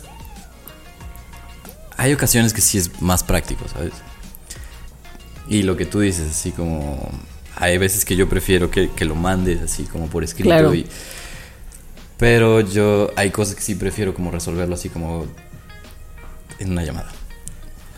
Hay 1.97 2.13
ocasiones 2.13 2.53
que 2.53 2.61
sí 2.61 2.77
es 2.77 3.01
más 3.01 3.23
práctico, 3.23 3.65
¿sabes? 3.67 3.93
Y 5.49 5.63
lo 5.63 5.75
que 5.75 5.85
tú 5.85 5.99
dices, 5.99 6.29
así 6.29 6.51
como. 6.51 7.11
Hay 7.55 7.77
veces 7.77 8.05
que 8.05 8.15
yo 8.15 8.29
prefiero 8.29 8.71
que, 8.71 8.89
que 8.91 9.03
lo 9.03 9.15
mandes 9.15 9.61
así 9.61 9.83
como 9.83 10.07
por 10.07 10.23
escrito. 10.23 10.49
Claro. 10.49 10.73
Y, 10.73 10.85
pero 12.17 12.61
yo. 12.61 13.11
Hay 13.15 13.31
cosas 13.31 13.55
que 13.55 13.61
sí 13.61 13.75
prefiero 13.75 14.13
como 14.13 14.31
resolverlo 14.31 14.75
así 14.75 14.89
como. 14.89 15.25
En 16.59 16.71
una 16.71 16.83
llamada. 16.83 17.09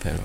Pero. 0.02 0.20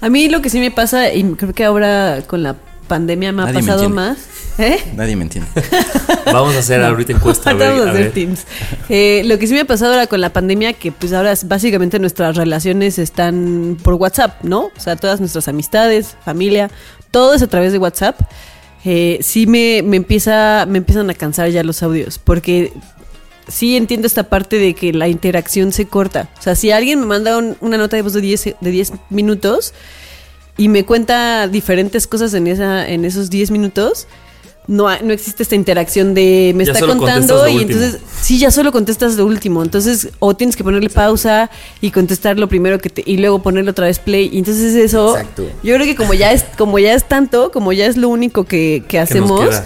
A 0.00 0.10
mí 0.10 0.28
lo 0.28 0.42
que 0.42 0.50
sí 0.50 0.58
me 0.58 0.70
pasa, 0.70 1.14
y 1.14 1.22
creo 1.34 1.54
que 1.54 1.64
ahora 1.64 2.22
con 2.26 2.42
la 2.42 2.56
pandemia 2.86 3.32
me 3.32 3.42
ha 3.42 3.46
Nadie 3.46 3.60
me 3.62 3.66
pasado 3.68 3.84
entiende. 3.86 3.94
más. 4.10 4.18
¿Eh? 4.58 4.78
Nadie 4.96 5.16
me 5.16 5.22
entiende. 5.24 5.50
Vamos 6.32 6.54
a 6.56 6.60
hacer 6.60 6.82
ahorita 6.82 7.12
encuesta. 7.12 7.50
a 7.50 7.54
ver, 7.54 7.68
a 7.68 7.76
a 7.76 7.90
hacer 7.90 7.92
ver. 8.04 8.12
Teams. 8.12 8.46
Eh, 8.88 9.22
lo 9.26 9.38
que 9.38 9.46
sí 9.46 9.52
me 9.52 9.60
ha 9.60 9.64
pasado 9.66 9.92
ahora 9.92 10.06
con 10.06 10.20
la 10.20 10.32
pandemia, 10.32 10.72
que 10.72 10.92
pues 10.92 11.12
ahora 11.12 11.34
básicamente 11.44 11.98
nuestras 11.98 12.36
relaciones 12.36 12.98
están 12.98 13.76
por 13.82 13.94
WhatsApp, 13.94 14.42
¿no? 14.44 14.66
O 14.66 14.80
sea, 14.80 14.96
todas 14.96 15.20
nuestras 15.20 15.48
amistades, 15.48 16.16
familia, 16.24 16.70
todo 17.10 17.34
es 17.34 17.42
a 17.42 17.46
través 17.48 17.72
de 17.72 17.78
WhatsApp. 17.78 18.18
Eh, 18.84 19.18
sí 19.20 19.46
me, 19.46 19.82
me 19.84 19.96
empieza, 19.96 20.64
me 20.68 20.78
empiezan 20.78 21.10
a 21.10 21.14
cansar 21.14 21.50
ya 21.50 21.62
los 21.62 21.82
audios, 21.82 22.18
porque 22.18 22.72
sí 23.48 23.76
entiendo 23.76 24.06
esta 24.06 24.24
parte 24.24 24.58
de 24.58 24.74
que 24.74 24.92
la 24.92 25.08
interacción 25.08 25.70
se 25.72 25.86
corta. 25.86 26.28
O 26.38 26.42
sea, 26.42 26.54
si 26.54 26.70
alguien 26.70 27.00
me 27.00 27.06
manda 27.06 27.36
un- 27.36 27.56
una 27.60 27.76
nota 27.78 27.96
de 27.96 28.02
voz 28.02 28.12
de 28.14 28.20
10, 28.20 28.54
de 28.60 28.70
10 28.70 28.92
minutos 29.10 29.74
y 30.56 30.68
me 30.68 30.84
cuenta 30.84 31.48
diferentes 31.48 32.06
cosas 32.06 32.32
en, 32.34 32.46
esa, 32.46 32.88
en 32.88 33.04
esos 33.04 33.28
10 33.30 33.50
minutos, 33.50 34.06
no, 34.68 34.88
no 35.00 35.12
existe 35.12 35.44
esta 35.44 35.54
interacción 35.54 36.12
de 36.12 36.52
me 36.56 36.64
Ya 36.64 36.72
está 36.72 36.86
contando 36.86 37.46
y 37.46 37.58
entonces 37.62 37.98
sí, 38.20 38.38
ya 38.38 38.50
solo 38.50 38.72
contestas 38.72 39.14
lo 39.16 39.24
último. 39.24 39.62
Entonces, 39.62 40.08
o 40.18 40.34
tienes 40.34 40.56
que 40.56 40.64
ponerle 40.64 40.90
pausa 40.90 41.50
y 41.80 41.92
contestar 41.92 42.36
lo 42.38 42.48
primero 42.48 42.80
que 42.80 42.90
te, 42.90 43.02
y 43.06 43.18
luego 43.18 43.40
ponerle 43.42 43.70
otra 43.70 43.86
vez 43.86 44.00
play. 44.00 44.28
Y 44.32 44.38
entonces 44.38 44.74
eso, 44.74 45.16
Exacto. 45.16 45.44
yo 45.62 45.74
creo 45.76 45.86
que 45.86 45.94
como 45.94 46.14
ya 46.14 46.32
es, 46.32 46.44
como 46.58 46.78
ya 46.80 46.94
es 46.94 47.04
tanto, 47.06 47.52
como 47.52 47.72
ya 47.72 47.86
es 47.86 47.96
lo 47.96 48.08
único 48.08 48.42
que, 48.44 48.82
que 48.88 48.98
hacemos, 48.98 49.40
queda. 49.48 49.64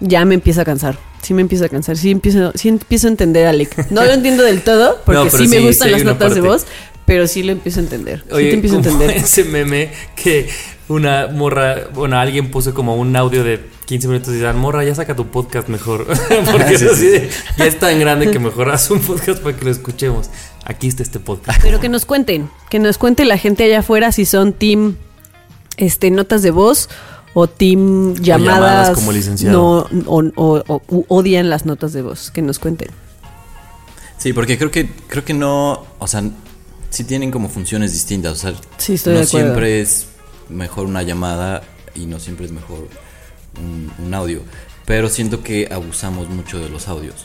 ya 0.00 0.24
me 0.26 0.34
empieza 0.34 0.62
a 0.62 0.64
cansar. 0.66 0.98
Sí 1.22 1.32
me 1.32 1.40
empieza 1.40 1.64
a 1.64 1.68
cansar, 1.70 1.96
sí 1.96 2.10
empiezo, 2.10 2.52
sí 2.54 2.68
empiezo 2.68 3.06
a 3.08 3.10
entender 3.10 3.46
a 3.46 3.50
Alec. 3.50 3.90
No 3.90 4.04
lo 4.04 4.12
entiendo 4.12 4.42
del 4.44 4.60
todo, 4.60 5.00
porque 5.06 5.24
No, 5.24 5.30
sí 5.30 5.48
me 5.48 5.56
sí, 5.56 5.66
gustan 5.66 5.88
sí 5.88 5.92
las 5.94 6.04
notas 6.04 6.34
de 6.34 6.42
parte. 6.42 6.48
voz, 6.48 6.66
pero 7.06 7.26
sí 7.26 7.42
lo 7.42 7.52
empiezo 7.52 7.80
a 7.80 7.84
entender. 7.84 8.20
sí 8.28 8.34
Oye, 8.34 8.48
te 8.50 8.54
empiezo 8.54 8.76
a 8.76 8.78
entender. 8.78 9.10
ese 9.12 9.44
meme 9.44 9.90
que 10.14 10.48
una 10.88 11.28
morra, 11.28 11.88
bueno, 11.94 12.18
alguien 12.18 12.50
puso 12.50 12.74
como 12.74 12.96
un 12.96 13.16
audio 13.16 13.42
de 13.42 13.60
15 13.86 14.08
minutos 14.08 14.30
y 14.30 14.38
dice, 14.38 14.52
morra, 14.52 14.84
ya 14.84 14.94
saca 14.94 15.16
tu 15.16 15.26
podcast 15.28 15.68
mejor. 15.68 16.06
Porque 16.52 16.74
es 16.74 16.82
así 16.82 17.06
de, 17.06 17.30
ya 17.56 17.66
es 17.66 17.78
tan 17.78 17.98
grande 17.98 18.30
que 18.30 18.38
mejor 18.38 18.70
haz 18.70 18.90
un 18.90 19.00
podcast 19.00 19.40
para 19.42 19.56
que 19.56 19.64
lo 19.64 19.70
escuchemos. 19.70 20.30
Aquí 20.64 20.88
está 20.88 21.02
este 21.02 21.18
podcast. 21.20 21.60
Pero 21.62 21.80
que 21.80 21.88
nos 21.88 22.04
cuenten, 22.06 22.50
que 22.70 22.78
nos 22.80 22.98
cuente 22.98 23.24
la 23.24 23.38
gente 23.38 23.64
allá 23.64 23.80
afuera 23.80 24.12
si 24.12 24.24
son 24.26 24.52
team 24.52 24.96
este 25.76 26.10
notas 26.10 26.42
de 26.42 26.50
voz 26.50 26.88
o 27.34 27.46
team 27.48 28.14
llamadas, 28.14 28.54
llamadas 28.56 28.90
como 28.96 29.12
licenciado. 29.12 29.88
no 29.92 30.02
o, 30.10 30.24
o- 30.36 30.64
o- 30.66 30.82
u- 30.88 31.04
odian 31.08 31.50
las 31.50 31.66
notas 31.66 31.92
de 31.92 32.02
voz, 32.02 32.30
que 32.30 32.42
nos 32.42 32.58
cuenten. 32.58 32.88
Sí, 34.18 34.32
porque 34.32 34.56
creo 34.56 34.70
que, 34.70 34.88
creo 35.08 35.24
que 35.24 35.34
no. 35.34 35.84
O 35.98 36.06
sea, 36.06 36.24
sí 36.96 37.04
tienen 37.04 37.30
como 37.30 37.48
funciones 37.48 37.92
distintas. 37.92 38.32
O 38.32 38.36
sea, 38.36 38.54
Sí, 38.78 38.94
estoy 38.94 39.14
no 39.14 39.20
de 39.20 39.26
siempre 39.26 39.80
es 39.80 40.06
mejor 40.48 40.86
una 40.86 41.02
llamada 41.02 41.62
y 41.94 42.06
no 42.06 42.18
siempre 42.18 42.46
es 42.46 42.52
mejor 42.52 42.88
un, 43.60 43.92
un 44.04 44.14
audio. 44.14 44.40
Pero 44.86 45.08
siento 45.08 45.42
que 45.42 45.68
abusamos 45.70 46.28
mucho 46.28 46.58
de 46.58 46.68
los 46.70 46.88
audios. 46.88 47.24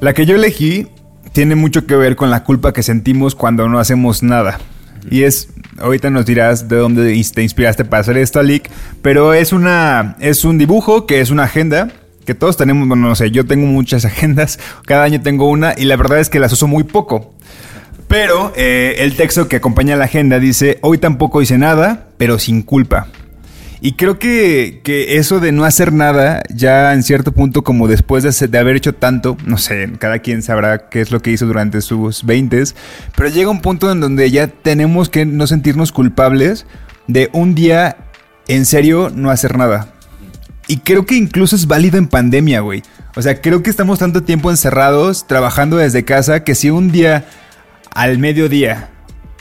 La 0.00 0.14
que 0.14 0.24
yo 0.24 0.34
elegí 0.34 0.86
tiene 1.32 1.54
mucho 1.54 1.86
que 1.86 1.94
ver 1.94 2.16
con 2.16 2.30
la 2.30 2.42
culpa 2.42 2.72
que 2.72 2.82
sentimos 2.82 3.34
cuando 3.34 3.68
no 3.68 3.78
hacemos 3.78 4.22
nada. 4.22 4.58
Y 5.10 5.22
es, 5.22 5.48
ahorita 5.78 6.10
nos 6.10 6.26
dirás 6.26 6.68
de 6.68 6.76
dónde 6.76 7.22
te 7.34 7.42
inspiraste 7.42 7.84
para 7.84 8.00
hacer 8.00 8.16
esta 8.16 8.42
leak, 8.42 8.70
pero 9.02 9.34
es 9.34 9.52
una, 9.52 10.16
es 10.20 10.44
un 10.44 10.58
dibujo 10.58 11.06
que 11.06 11.20
es 11.20 11.30
una 11.30 11.44
agenda 11.44 11.88
que 12.24 12.34
todos 12.34 12.56
tenemos, 12.56 12.86
bueno, 12.86 13.08
no 13.08 13.14
sé, 13.14 13.30
yo 13.30 13.46
tengo 13.46 13.66
muchas 13.66 14.04
agendas, 14.06 14.58
cada 14.86 15.04
año 15.04 15.20
tengo 15.20 15.48
una 15.48 15.74
y 15.76 15.84
la 15.84 15.96
verdad 15.96 16.20
es 16.20 16.28
que 16.28 16.40
las 16.40 16.52
uso 16.52 16.66
muy 16.66 16.84
poco. 16.84 17.34
Pero 18.08 18.52
eh, 18.56 18.96
el 18.98 19.16
texto 19.16 19.48
que 19.48 19.56
acompaña 19.56 19.96
la 19.96 20.06
agenda 20.06 20.38
dice, 20.38 20.78
hoy 20.82 20.98
tampoco 20.98 21.42
hice 21.42 21.58
nada, 21.58 22.08
pero 22.16 22.38
sin 22.38 22.62
culpa. 22.62 23.06
Y 23.82 23.92
creo 23.92 24.18
que, 24.18 24.80
que, 24.84 25.16
eso 25.16 25.40
de 25.40 25.52
no 25.52 25.64
hacer 25.64 25.92
nada, 25.92 26.42
ya 26.54 26.92
en 26.92 27.02
cierto 27.02 27.32
punto, 27.32 27.64
como 27.64 27.88
después 27.88 28.22
de, 28.22 28.48
de, 28.48 28.58
haber 28.58 28.76
hecho 28.76 28.94
tanto, 28.94 29.38
no 29.46 29.56
sé, 29.56 29.90
cada 29.98 30.18
quien 30.18 30.42
sabrá 30.42 30.90
qué 30.90 31.00
es 31.00 31.10
lo 31.10 31.20
que 31.20 31.30
hizo 31.30 31.46
durante 31.46 31.80
sus 31.80 32.24
20, 32.24 32.62
pero 33.16 33.30
llega 33.30 33.48
un 33.48 33.62
punto 33.62 33.90
en 33.90 34.00
donde 34.00 34.30
ya 34.30 34.48
tenemos 34.48 35.08
que 35.08 35.24
no 35.24 35.46
sentirnos 35.46 35.92
culpables 35.92 36.66
de 37.06 37.30
un 37.32 37.54
día 37.54 37.96
en 38.48 38.66
serio 38.66 39.10
no 39.14 39.30
hacer 39.30 39.56
nada. 39.56 39.94
Y 40.66 40.78
creo 40.78 41.06
que 41.06 41.16
incluso 41.16 41.56
es 41.56 41.66
válido 41.66 41.98
en 41.98 42.06
pandemia, 42.06 42.60
güey. 42.60 42.82
O 43.16 43.22
sea, 43.22 43.40
creo 43.40 43.62
que 43.62 43.70
estamos 43.70 43.98
tanto 43.98 44.22
tiempo 44.22 44.50
encerrados, 44.50 45.26
trabajando 45.26 45.78
desde 45.78 46.04
casa, 46.04 46.44
que 46.44 46.54
si 46.54 46.70
un 46.70 46.92
día 46.92 47.24
al 47.92 48.18
mediodía 48.18 48.90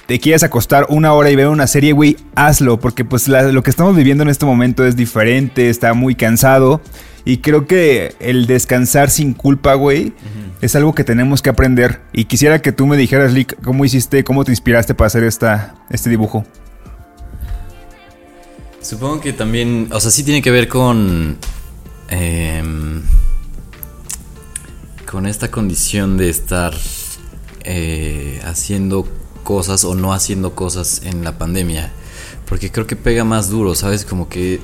te 0.10 0.20
quieres 0.20 0.42
acostar 0.42 0.88
una 0.90 1.14
hora 1.14 1.30
y 1.30 1.36
ver 1.36 1.50
una 1.50 1.68
serie, 1.68 1.92
güey, 1.92 2.18
hazlo, 2.34 2.80
porque 2.80 3.06
pues 3.06 3.28
lo 3.28 3.62
que 3.62 3.70
estamos 3.70 3.96
viviendo 3.96 4.24
en 4.24 4.30
este 4.32 4.44
momento 4.44 4.84
es 4.84 4.96
diferente, 4.96 5.70
está 5.70 5.94
muy 5.94 6.16
cansado. 6.16 6.82
Y 7.26 7.38
creo 7.38 7.68
que 7.68 8.16
el 8.20 8.48
descansar 8.48 9.12
sin 9.12 9.36
culpa, 9.36 9.76
güey, 9.76 10.14
es 10.62 10.76
algo 10.76 10.96
que 10.96 11.04
tenemos 11.04 11.44
que 11.44 11.52
aprender. 11.52 12.02
Y 12.12 12.26
quisiera 12.26 12.60
que 12.60 12.72
tú 12.72 12.88
me 12.88 12.98
dijeras, 12.98 13.34
Lick, 13.34 13.62
cómo 13.62 13.86
hiciste, 13.86 14.24
cómo 14.24 14.44
te 14.44 14.52
inspiraste 14.52 14.96
para 14.96 15.06
hacer 15.06 15.24
esta, 15.24 15.76
este 15.92 16.10
dibujo. 16.10 16.44
Supongo 18.82 19.22
que 19.22 19.32
también, 19.32 19.90
o 19.92 20.00
sea, 20.00 20.10
sí 20.10 20.24
tiene 20.24 20.42
que 20.42 20.50
ver 20.50 20.68
con... 20.68 21.38
Eh, 22.10 22.64
con 25.06 25.28
esta 25.28 25.52
condición 25.52 26.18
de 26.18 26.30
estar 26.30 26.74
eh, 27.64 28.42
haciendo 28.44 29.08
cosas 29.50 29.84
o 29.84 29.96
no 29.96 30.14
haciendo 30.14 30.54
cosas 30.54 31.02
en 31.06 31.24
la 31.24 31.40
pandemia. 31.40 31.92
Porque 32.48 32.72
creo 32.72 32.86
que 32.86 32.96
pega 32.96 33.24
más 33.24 33.50
duro, 33.50 33.74
¿sabes? 33.74 34.06
Como 34.06 34.30
que 34.30 34.60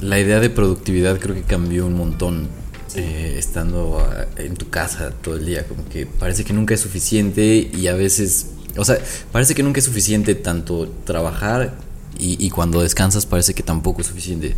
la 0.00 0.20
idea 0.20 0.38
de 0.38 0.50
productividad 0.50 1.18
creo 1.18 1.34
que 1.34 1.42
cambió 1.42 1.84
un 1.84 1.94
montón 1.94 2.48
eh, 2.94 3.34
estando 3.36 4.06
en 4.36 4.54
tu 4.54 4.70
casa 4.70 5.10
todo 5.10 5.34
el 5.34 5.46
día. 5.46 5.66
Como 5.66 5.84
que 5.88 6.06
parece 6.06 6.44
que 6.44 6.52
nunca 6.52 6.74
es 6.74 6.80
suficiente 6.80 7.68
y 7.74 7.88
a 7.88 7.94
veces, 7.94 8.50
o 8.76 8.84
sea, 8.84 9.00
parece 9.32 9.56
que 9.56 9.64
nunca 9.64 9.80
es 9.80 9.84
suficiente 9.86 10.36
tanto 10.36 10.88
trabajar 11.04 11.74
y, 12.16 12.46
y 12.46 12.50
cuando 12.50 12.80
descansas 12.80 13.26
parece 13.26 13.52
que 13.52 13.64
tampoco 13.64 14.02
es 14.02 14.06
suficiente. 14.06 14.54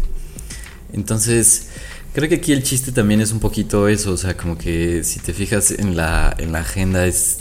Entonces, 0.92 1.68
creo 2.12 2.28
que 2.28 2.34
aquí 2.34 2.52
el 2.52 2.62
chiste 2.62 2.92
también 2.92 3.22
es 3.22 3.32
un 3.32 3.40
poquito 3.40 3.88
eso, 3.88 4.12
o 4.12 4.18
sea, 4.18 4.36
como 4.36 4.58
que 4.58 5.02
si 5.02 5.18
te 5.20 5.32
fijas 5.32 5.70
en 5.70 5.96
la, 5.96 6.36
en 6.38 6.52
la 6.52 6.58
agenda 6.58 7.06
es... 7.06 7.38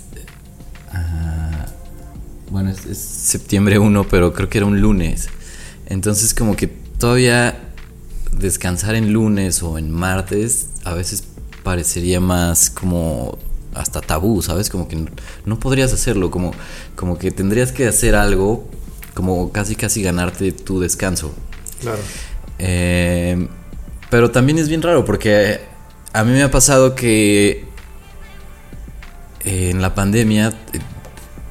bueno, 2.49 2.69
es, 2.69 2.85
es 2.85 2.97
septiembre 2.97 3.79
1, 3.79 4.07
pero 4.09 4.33
creo 4.33 4.49
que 4.49 4.57
era 4.57 4.67
un 4.67 4.81
lunes. 4.81 5.29
Entonces 5.87 6.33
como 6.33 6.55
que 6.55 6.67
todavía 6.67 7.57
descansar 8.31 8.95
en 8.95 9.13
lunes 9.13 9.61
o 9.63 9.77
en 9.77 9.91
martes 9.91 10.67
a 10.83 10.93
veces 10.93 11.23
parecería 11.63 12.19
más 12.19 12.69
como 12.69 13.37
hasta 13.73 14.01
tabú, 14.01 14.41
¿sabes? 14.41 14.69
Como 14.69 14.87
que 14.87 14.95
no, 14.95 15.07
no 15.45 15.59
podrías 15.59 15.93
hacerlo, 15.93 16.31
como, 16.31 16.53
como 16.95 17.17
que 17.17 17.31
tendrías 17.31 17.71
que 17.71 17.87
hacer 17.87 18.15
algo, 18.15 18.67
como 19.13 19.51
casi 19.51 19.75
casi 19.75 20.01
ganarte 20.01 20.51
tu 20.51 20.79
descanso. 20.79 21.33
Claro. 21.79 21.99
Eh, 22.59 23.47
pero 24.09 24.31
también 24.31 24.57
es 24.57 24.69
bien 24.69 24.81
raro 24.81 25.05
porque 25.05 25.61
a 26.13 26.23
mí 26.23 26.31
me 26.31 26.43
ha 26.43 26.51
pasado 26.51 26.95
que 26.95 27.65
en 29.43 29.81
la 29.81 29.93
pandemia 29.95 30.49
eh, 30.73 30.79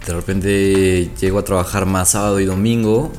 de 0.07 0.13
repente 0.15 1.11
llego 1.21 1.39
a 1.39 1.45
trabajar 1.45 1.87
más 1.87 2.11
sábado 2.11 2.41
y 2.41 2.45
domingo 2.45 3.13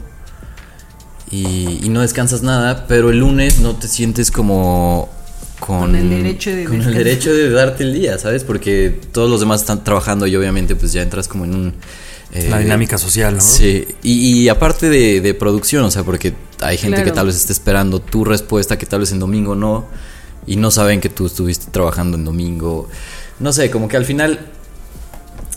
y, 1.29 1.79
y 1.83 1.89
no 1.89 2.01
descansas 2.01 2.41
nada, 2.43 2.85
pero 2.87 3.09
el 3.09 3.19
lunes 3.19 3.59
no 3.59 3.75
te 3.75 3.87
sientes 3.87 4.31
como 4.31 5.09
con, 5.59 5.79
Con 5.81 5.95
el 5.95 6.09
derecho 6.09 6.49
de 6.49 6.63
con 6.65 6.73
el 6.73 6.79
descansar. 6.79 7.03
derecho 7.03 7.33
de 7.33 7.49
darte 7.51 7.83
el 7.83 7.93
día, 7.93 8.17
¿sabes? 8.17 8.43
Porque 8.43 8.99
todos 9.13 9.29
los 9.29 9.39
demás 9.39 9.61
están 9.61 9.83
trabajando 9.83 10.25
y 10.27 10.35
obviamente 10.35 10.75
pues 10.75 10.91
ya 10.91 11.01
entras 11.03 11.27
como 11.27 11.45
en 11.45 11.53
un... 11.53 11.73
eh, 12.33 12.47
La 12.49 12.59
dinámica 12.59 12.97
social, 12.97 13.35
¿no? 13.35 13.41
Sí, 13.41 13.87
y, 14.03 14.41
y 14.41 14.49
aparte 14.49 14.89
de, 14.89 15.21
de 15.21 15.33
producción, 15.33 15.83
o 15.85 15.91
sea, 15.91 16.03
porque 16.03 16.33
hay 16.61 16.77
gente 16.77 17.03
que 17.03 17.11
tal 17.11 17.27
vez 17.27 17.35
esté 17.35 17.53
esperando 17.53 18.01
tu 18.01 18.25
respuesta, 18.25 18.77
que 18.77 18.85
tal 18.87 19.01
vez 19.01 19.11
en 19.11 19.19
domingo 19.19 19.55
no, 19.55 19.85
y 20.47 20.55
no 20.57 20.71
saben 20.71 20.99
que 20.99 21.09
tú 21.09 21.27
estuviste 21.27 21.71
trabajando 21.71 22.17
en 22.17 22.25
domingo. 22.25 22.89
No 23.39 23.53
sé, 23.53 23.69
como 23.71 23.87
que 23.87 23.97
al 23.97 24.05
final 24.05 24.39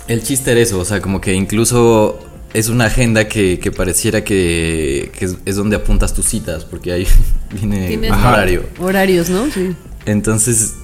el 0.09 0.23
chiste 0.23 0.53
era 0.53 0.61
eso, 0.61 0.79
o 0.79 0.85
sea, 0.85 1.01
como 1.01 1.21
que 1.21 1.35
incluso 1.35 2.19
es 2.53 2.69
una 2.69 2.87
agenda 2.87 3.27
que, 3.27 3.59
que 3.59 3.73
pareciera 3.73 4.23
que, 4.23 5.11
que 5.19 5.25
es, 5.25 5.37
es 5.45 5.57
donde 5.57 5.77
apuntas 5.77 6.15
tus 6.15 6.27
citas, 6.27 6.65
porque 6.65 6.93
ahí 6.93 7.07
viene 7.53 8.11
horario. 8.11 8.65
Horarios, 8.79 9.29
¿no? 9.29 9.51
Sí. 9.51 9.75
Entonces, 10.07 10.75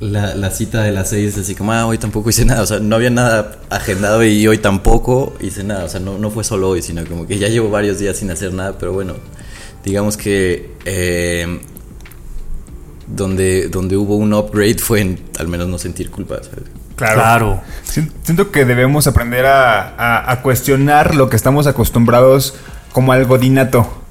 la, 0.00 0.34
la 0.34 0.50
cita 0.50 0.82
de 0.82 0.92
las 0.92 1.10
seis 1.10 1.32
es 1.34 1.38
así 1.38 1.54
como, 1.54 1.72
ah, 1.72 1.86
hoy 1.86 1.98
tampoco 1.98 2.30
hice 2.30 2.44
nada. 2.44 2.62
O 2.62 2.66
sea, 2.66 2.80
no 2.80 2.96
había 2.96 3.10
nada 3.10 3.58
agendado 3.70 4.24
y 4.24 4.46
hoy 4.46 4.58
tampoco 4.58 5.34
hice 5.40 5.64
nada. 5.64 5.84
O 5.84 5.88
sea, 5.88 6.00
no, 6.00 6.18
no 6.18 6.30
fue 6.30 6.44
solo 6.44 6.70
hoy, 6.70 6.82
sino 6.82 7.04
como 7.06 7.26
que 7.26 7.38
ya 7.38 7.48
llevo 7.48 7.70
varios 7.70 7.98
días 7.98 8.16
sin 8.16 8.30
hacer 8.30 8.52
nada. 8.52 8.76
Pero 8.78 8.92
bueno, 8.92 9.14
digamos 9.84 10.16
que 10.16 10.72
eh, 10.84 11.60
donde, 13.06 13.68
donde 13.68 13.96
hubo 13.96 14.16
un 14.16 14.34
upgrade 14.34 14.78
fue 14.78 15.00
en 15.00 15.20
al 15.38 15.48
menos 15.48 15.68
no 15.68 15.78
sentir 15.78 16.10
culpa. 16.10 16.36
¿sabes? 16.42 16.64
Claro. 16.96 17.14
Claro. 17.14 17.62
Sien- 17.84 18.12
Siento 18.22 18.50
que 18.52 18.64
debemos 18.64 19.06
aprender 19.06 19.46
a, 19.46 19.94
a- 19.96 20.30
a 20.32 20.42
cuestionar 20.42 21.14
lo 21.14 21.28
que 21.28 21.36
estamos 21.36 21.66
acostumbrados 21.66 22.54
como 22.92 23.12
algo 23.12 23.38
dinato. 23.38 24.03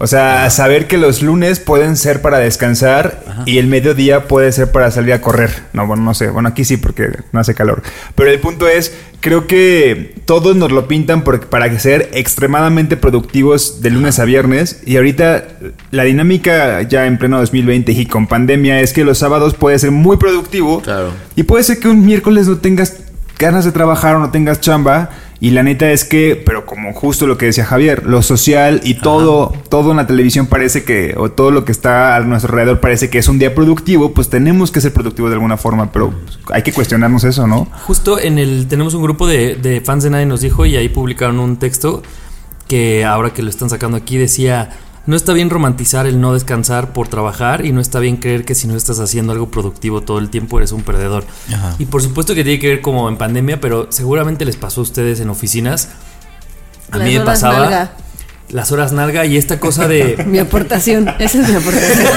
O 0.00 0.08
sea, 0.08 0.50
saber 0.50 0.88
que 0.88 0.98
los 0.98 1.22
lunes 1.22 1.60
pueden 1.60 1.96
ser 1.96 2.20
para 2.20 2.38
descansar 2.38 3.22
y 3.46 3.58
el 3.58 3.68
mediodía 3.68 4.26
puede 4.26 4.50
ser 4.50 4.72
para 4.72 4.90
salir 4.90 5.12
a 5.12 5.20
correr. 5.20 5.50
No, 5.72 5.86
bueno, 5.86 6.02
no 6.02 6.14
sé. 6.14 6.30
Bueno, 6.30 6.48
aquí 6.48 6.64
sí 6.64 6.76
porque 6.76 7.10
no 7.30 7.38
hace 7.40 7.54
calor. 7.54 7.80
Pero 8.16 8.28
el 8.30 8.40
punto 8.40 8.66
es, 8.66 8.92
creo 9.20 9.46
que 9.46 10.14
todos 10.24 10.56
nos 10.56 10.72
lo 10.72 10.88
pintan 10.88 11.22
por- 11.22 11.46
para 11.46 11.78
ser 11.78 12.10
extremadamente 12.12 12.96
productivos 12.96 13.82
de 13.82 13.90
lunes 13.90 14.18
a 14.18 14.24
viernes. 14.24 14.82
Y 14.84 14.96
ahorita 14.96 15.44
la 15.92 16.02
dinámica 16.02 16.82
ya 16.82 17.06
en 17.06 17.16
pleno 17.16 17.38
2020 17.38 17.92
y 17.92 18.06
con 18.06 18.26
pandemia 18.26 18.80
es 18.80 18.92
que 18.92 19.04
los 19.04 19.18
sábados 19.18 19.54
puede 19.54 19.78
ser 19.78 19.92
muy 19.92 20.16
productivo. 20.16 20.82
Claro. 20.82 21.10
Y 21.36 21.44
puede 21.44 21.62
ser 21.62 21.78
que 21.78 21.86
un 21.88 22.04
miércoles 22.04 22.48
no 22.48 22.56
tengas 22.58 22.96
ganas 23.38 23.64
de 23.64 23.70
trabajar 23.72 24.16
o 24.16 24.18
no 24.18 24.30
tengas 24.32 24.60
chamba. 24.60 25.10
Y 25.40 25.50
la 25.50 25.62
neta 25.62 25.90
es 25.90 26.04
que, 26.04 26.42
pero 26.44 26.64
como 26.64 26.92
justo 26.92 27.26
lo 27.26 27.36
que 27.36 27.46
decía 27.46 27.64
Javier, 27.64 28.06
lo 28.06 28.22
social 28.22 28.80
y 28.84 28.94
todo, 28.94 29.52
todo 29.68 29.90
en 29.90 29.98
la 29.98 30.06
televisión 30.06 30.46
parece 30.46 30.84
que, 30.84 31.14
o 31.16 31.30
todo 31.30 31.50
lo 31.50 31.64
que 31.64 31.72
está 31.72 32.16
a 32.16 32.20
nuestro 32.20 32.52
alrededor 32.52 32.80
parece 32.80 33.10
que 33.10 33.18
es 33.18 33.28
un 33.28 33.38
día 33.38 33.54
productivo, 33.54 34.12
pues 34.12 34.30
tenemos 34.30 34.70
que 34.70 34.80
ser 34.80 34.92
productivos 34.92 35.30
de 35.30 35.34
alguna 35.34 35.56
forma, 35.56 35.92
pero 35.92 36.14
hay 36.50 36.62
que 36.62 36.72
cuestionarnos 36.72 37.24
eso, 37.24 37.46
¿no? 37.46 37.68
Justo 37.86 38.18
en 38.18 38.38
el. 38.38 38.66
Tenemos 38.68 38.94
un 38.94 39.02
grupo 39.02 39.26
de, 39.26 39.56
de 39.56 39.80
fans 39.80 40.04
de 40.04 40.10
Nadie 40.10 40.26
nos 40.26 40.40
dijo 40.40 40.66
y 40.66 40.76
ahí 40.76 40.88
publicaron 40.88 41.38
un 41.40 41.58
texto 41.58 42.02
que 42.68 43.04
ahora 43.04 43.32
que 43.32 43.42
lo 43.42 43.50
están 43.50 43.70
sacando 43.70 43.96
aquí 43.96 44.16
decía. 44.16 44.70
No 45.06 45.16
está 45.16 45.34
bien 45.34 45.50
romantizar 45.50 46.06
el 46.06 46.18
no 46.20 46.32
descansar 46.32 46.92
por 46.94 47.08
trabajar 47.08 47.66
y 47.66 47.72
no 47.72 47.80
está 47.82 47.98
bien 47.98 48.16
creer 48.16 48.44
que 48.44 48.54
si 48.54 48.66
no 48.66 48.74
estás 48.74 49.00
haciendo 49.00 49.32
algo 49.32 49.50
productivo 49.50 50.00
todo 50.00 50.18
el 50.18 50.30
tiempo 50.30 50.58
eres 50.58 50.72
un 50.72 50.82
perdedor. 50.82 51.24
Ajá. 51.52 51.74
Y 51.78 51.84
por 51.86 52.02
supuesto 52.02 52.34
que 52.34 52.42
tiene 52.42 52.58
que 52.58 52.68
ver 52.68 52.80
como 52.80 53.08
en 53.10 53.18
pandemia, 53.18 53.60
pero 53.60 53.88
seguramente 53.90 54.46
les 54.46 54.56
pasó 54.56 54.80
a 54.80 54.84
ustedes 54.84 55.20
en 55.20 55.28
oficinas. 55.28 55.90
A 56.90 56.96
Las 56.98 57.06
mí 57.06 57.14
me 57.14 57.20
horas 57.20 57.40
pasaba 57.40 57.58
nalga. 57.60 57.92
las 58.50 58.72
horas 58.72 58.92
nalga 58.92 59.26
y 59.26 59.36
esta 59.36 59.60
cosa 59.60 59.88
de 59.88 60.22
Mi 60.26 60.38
aportación. 60.38 61.06
Esa 61.18 61.42
es 61.42 61.48
mi 61.50 61.56
aportación. 61.56 62.08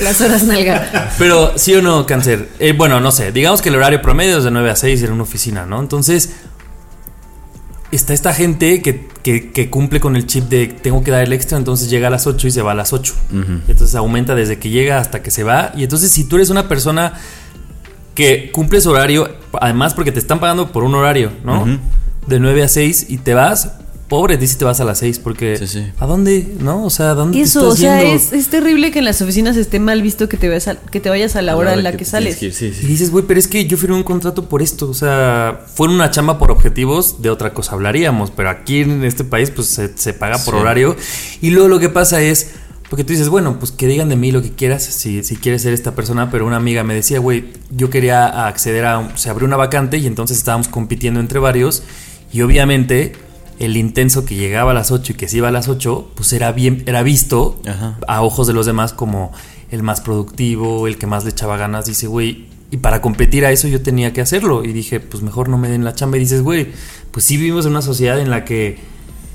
Las 0.00 0.18
horas 0.22 0.44
nalga. 0.44 1.10
Pero 1.18 1.58
sí 1.58 1.74
o 1.74 1.82
no, 1.82 2.06
cáncer. 2.06 2.48
Eh, 2.58 2.72
bueno, 2.72 3.00
no 3.00 3.12
sé. 3.12 3.32
Digamos 3.32 3.60
que 3.60 3.68
el 3.68 3.74
horario 3.76 4.00
promedio 4.00 4.38
es 4.38 4.44
de 4.44 4.50
9 4.50 4.70
a 4.70 4.76
6 4.76 5.02
en 5.02 5.12
una 5.12 5.24
oficina, 5.24 5.66
¿no? 5.66 5.78
Entonces, 5.80 6.30
está 7.92 8.14
esta 8.14 8.32
gente 8.32 8.80
que, 8.80 9.09
que- 9.22 9.50
que 9.52 9.68
cumple 9.70 10.00
con 10.00 10.16
el 10.16 10.26
chip 10.26 10.44
de 10.48 10.66
tengo 10.66 11.02
que 11.04 11.10
dar 11.10 11.22
el 11.22 11.32
extra, 11.32 11.58
entonces 11.58 11.90
llega 11.90 12.08
a 12.08 12.10
las 12.10 12.26
8 12.26 12.46
y 12.48 12.50
se 12.50 12.62
va 12.62 12.72
a 12.72 12.74
las 12.74 12.92
8. 12.92 13.14
Entonces 13.68 13.94
aumenta 13.94 14.34
desde 14.34 14.58
que 14.58 14.70
llega 14.70 14.98
hasta 14.98 15.22
que 15.22 15.30
se 15.30 15.42
va. 15.44 15.72
Y 15.76 15.82
entonces, 15.82 16.10
si 16.10 16.24
tú 16.24 16.36
eres 16.36 16.50
una 16.50 16.68
persona 16.68 17.14
que 18.14 18.50
cumple 18.52 18.80
su 18.80 18.90
horario, 18.90 19.28
además 19.60 19.94
porque 19.94 20.12
te 20.12 20.18
están 20.18 20.40
pagando 20.40 20.72
por 20.72 20.84
un 20.84 20.94
horario, 20.94 21.30
¿no? 21.44 21.64
De 22.26 22.38
9 22.40 22.62
a 22.62 22.68
6 22.68 23.06
y 23.08 23.18
te 23.18 23.34
vas, 23.34 23.72
pobre 24.10 24.36
de 24.36 24.46
si 24.46 24.56
te 24.56 24.66
vas 24.66 24.78
a 24.80 24.84
las 24.84 24.98
6 24.98 25.20
porque 25.20 25.56
Sí, 25.56 25.66
sí. 25.66 25.86
¿a 25.98 26.04
dónde? 26.04 26.54
¿No? 26.60 26.84
O 26.84 26.90
sea, 26.90 27.12
¿a 27.12 27.14
dónde 27.14 27.38
te 27.38 27.44
Eso, 27.44 27.60
estás 27.60 27.72
o 27.72 27.76
sea, 27.80 28.02
yendo? 28.02 28.16
es, 28.16 28.32
es 28.34 28.48
terrible 28.48 28.90
que 28.90 28.98
en 28.98 29.06
las 29.06 29.22
oficinas 29.22 29.56
esté 29.56 29.78
mal 29.80 30.02
visto 30.02 30.28
que 30.28 30.36
te, 30.36 30.48
vayas 30.48 30.68
a, 30.68 30.74
que 30.74 31.00
te 31.00 31.08
vayas 31.08 31.36
a 31.36 31.40
la 31.42 31.56
hora 31.56 31.72
en 31.72 31.82
la 31.82 31.92
que, 31.92 31.98
te 31.98 32.04
sales. 32.04 32.36
que 32.36 32.46
ir, 32.46 32.52
sí, 32.52 32.72
Y 32.82 32.86
dices, 32.86 33.10
güey, 33.10 33.24
pero 33.26 33.40
es 33.40 33.48
que 33.48 33.64
yo 33.66 33.78
firmé 33.78 33.96
un 33.96 34.02
contrato 34.02 34.48
por 34.48 34.60
esto. 34.60 34.90
O 34.90 34.94
sea, 34.94 35.64
fue 35.74 35.88
una 35.88 36.10
chamba 36.10 36.38
por 36.38 36.50
objetivos, 36.50 37.22
de 37.22 37.30
otra 37.30 37.54
cosa 37.54 37.72
hablaríamos. 37.72 38.30
Pero 38.32 38.50
aquí 38.50 38.80
en 38.80 39.04
este 39.04 39.24
país, 39.24 39.50
pues 39.50 39.68
se, 39.68 39.96
se 39.96 40.12
paga 40.12 40.36
por 40.44 40.54
Sí. 40.54 40.60
horario. 40.60 40.96
Y 41.40 41.50
luego 41.50 41.68
lo 41.68 41.78
que 41.78 41.88
pasa 41.88 42.20
es, 42.20 42.48
porque 42.88 43.04
tú 43.04 43.12
dices, 43.12 43.28
bueno, 43.28 43.60
pues 43.60 43.70
que 43.70 43.86
digan 43.86 44.08
de 44.08 44.16
mí 44.16 44.32
lo 44.32 44.42
que 44.42 44.50
quieras, 44.50 44.82
si, 44.82 45.22
si 45.22 45.36
quieres 45.36 45.62
ser 45.62 45.72
esta 45.72 45.94
persona. 45.94 46.28
Pero 46.32 46.44
una 46.46 46.56
amiga 46.56 46.82
me 46.82 46.94
decía, 46.94 47.20
güey, 47.20 47.52
yo 47.70 47.88
quería 47.90 48.48
acceder 48.48 48.84
a. 48.86 49.16
Se 49.16 49.30
abrió 49.30 49.46
una 49.46 49.56
vacante 49.56 49.98
y 49.98 50.08
entonces 50.08 50.36
estábamos 50.36 50.66
compitiendo 50.66 51.20
entre 51.20 51.38
varios. 51.38 51.84
Y 52.32 52.42
obviamente. 52.42 53.12
El 53.60 53.76
intenso 53.76 54.24
que 54.24 54.34
llegaba 54.34 54.72
a 54.72 54.74
las 54.74 54.90
8 54.90 55.12
y 55.12 55.14
que 55.16 55.28
se 55.28 55.36
iba 55.36 55.48
a 55.48 55.52
las 55.52 55.68
8, 55.68 56.10
pues 56.16 56.32
era 56.32 56.50
bien, 56.50 56.82
era 56.86 57.02
visto 57.04 57.60
Ajá. 57.68 57.96
a 58.08 58.22
ojos 58.22 58.46
de 58.48 58.52
los 58.54 58.66
demás 58.66 58.92
como 58.92 59.32
el 59.70 59.82
más 59.84 60.00
productivo, 60.00 60.88
el 60.88 60.98
que 60.98 61.06
más 61.06 61.22
le 61.24 61.30
echaba 61.30 61.56
ganas. 61.56 61.84
Dice, 61.86 62.06
güey, 62.08 62.46
y 62.72 62.78
para 62.78 63.00
competir 63.00 63.44
a 63.46 63.52
eso 63.52 63.68
yo 63.68 63.82
tenía 63.82 64.12
que 64.12 64.20
hacerlo. 64.20 64.64
Y 64.64 64.72
dije, 64.72 64.98
pues 64.98 65.22
mejor 65.22 65.48
no 65.48 65.58
me 65.58 65.68
den 65.68 65.84
la 65.84 65.94
chamba. 65.94 66.16
Y 66.16 66.20
dices, 66.20 66.42
güey, 66.42 66.68
pues 67.12 67.24
sí 67.26 67.36
vivimos 67.36 67.66
en 67.66 67.72
una 67.72 67.82
sociedad 67.82 68.18
en 68.18 68.30
la 68.30 68.44
que 68.44 68.78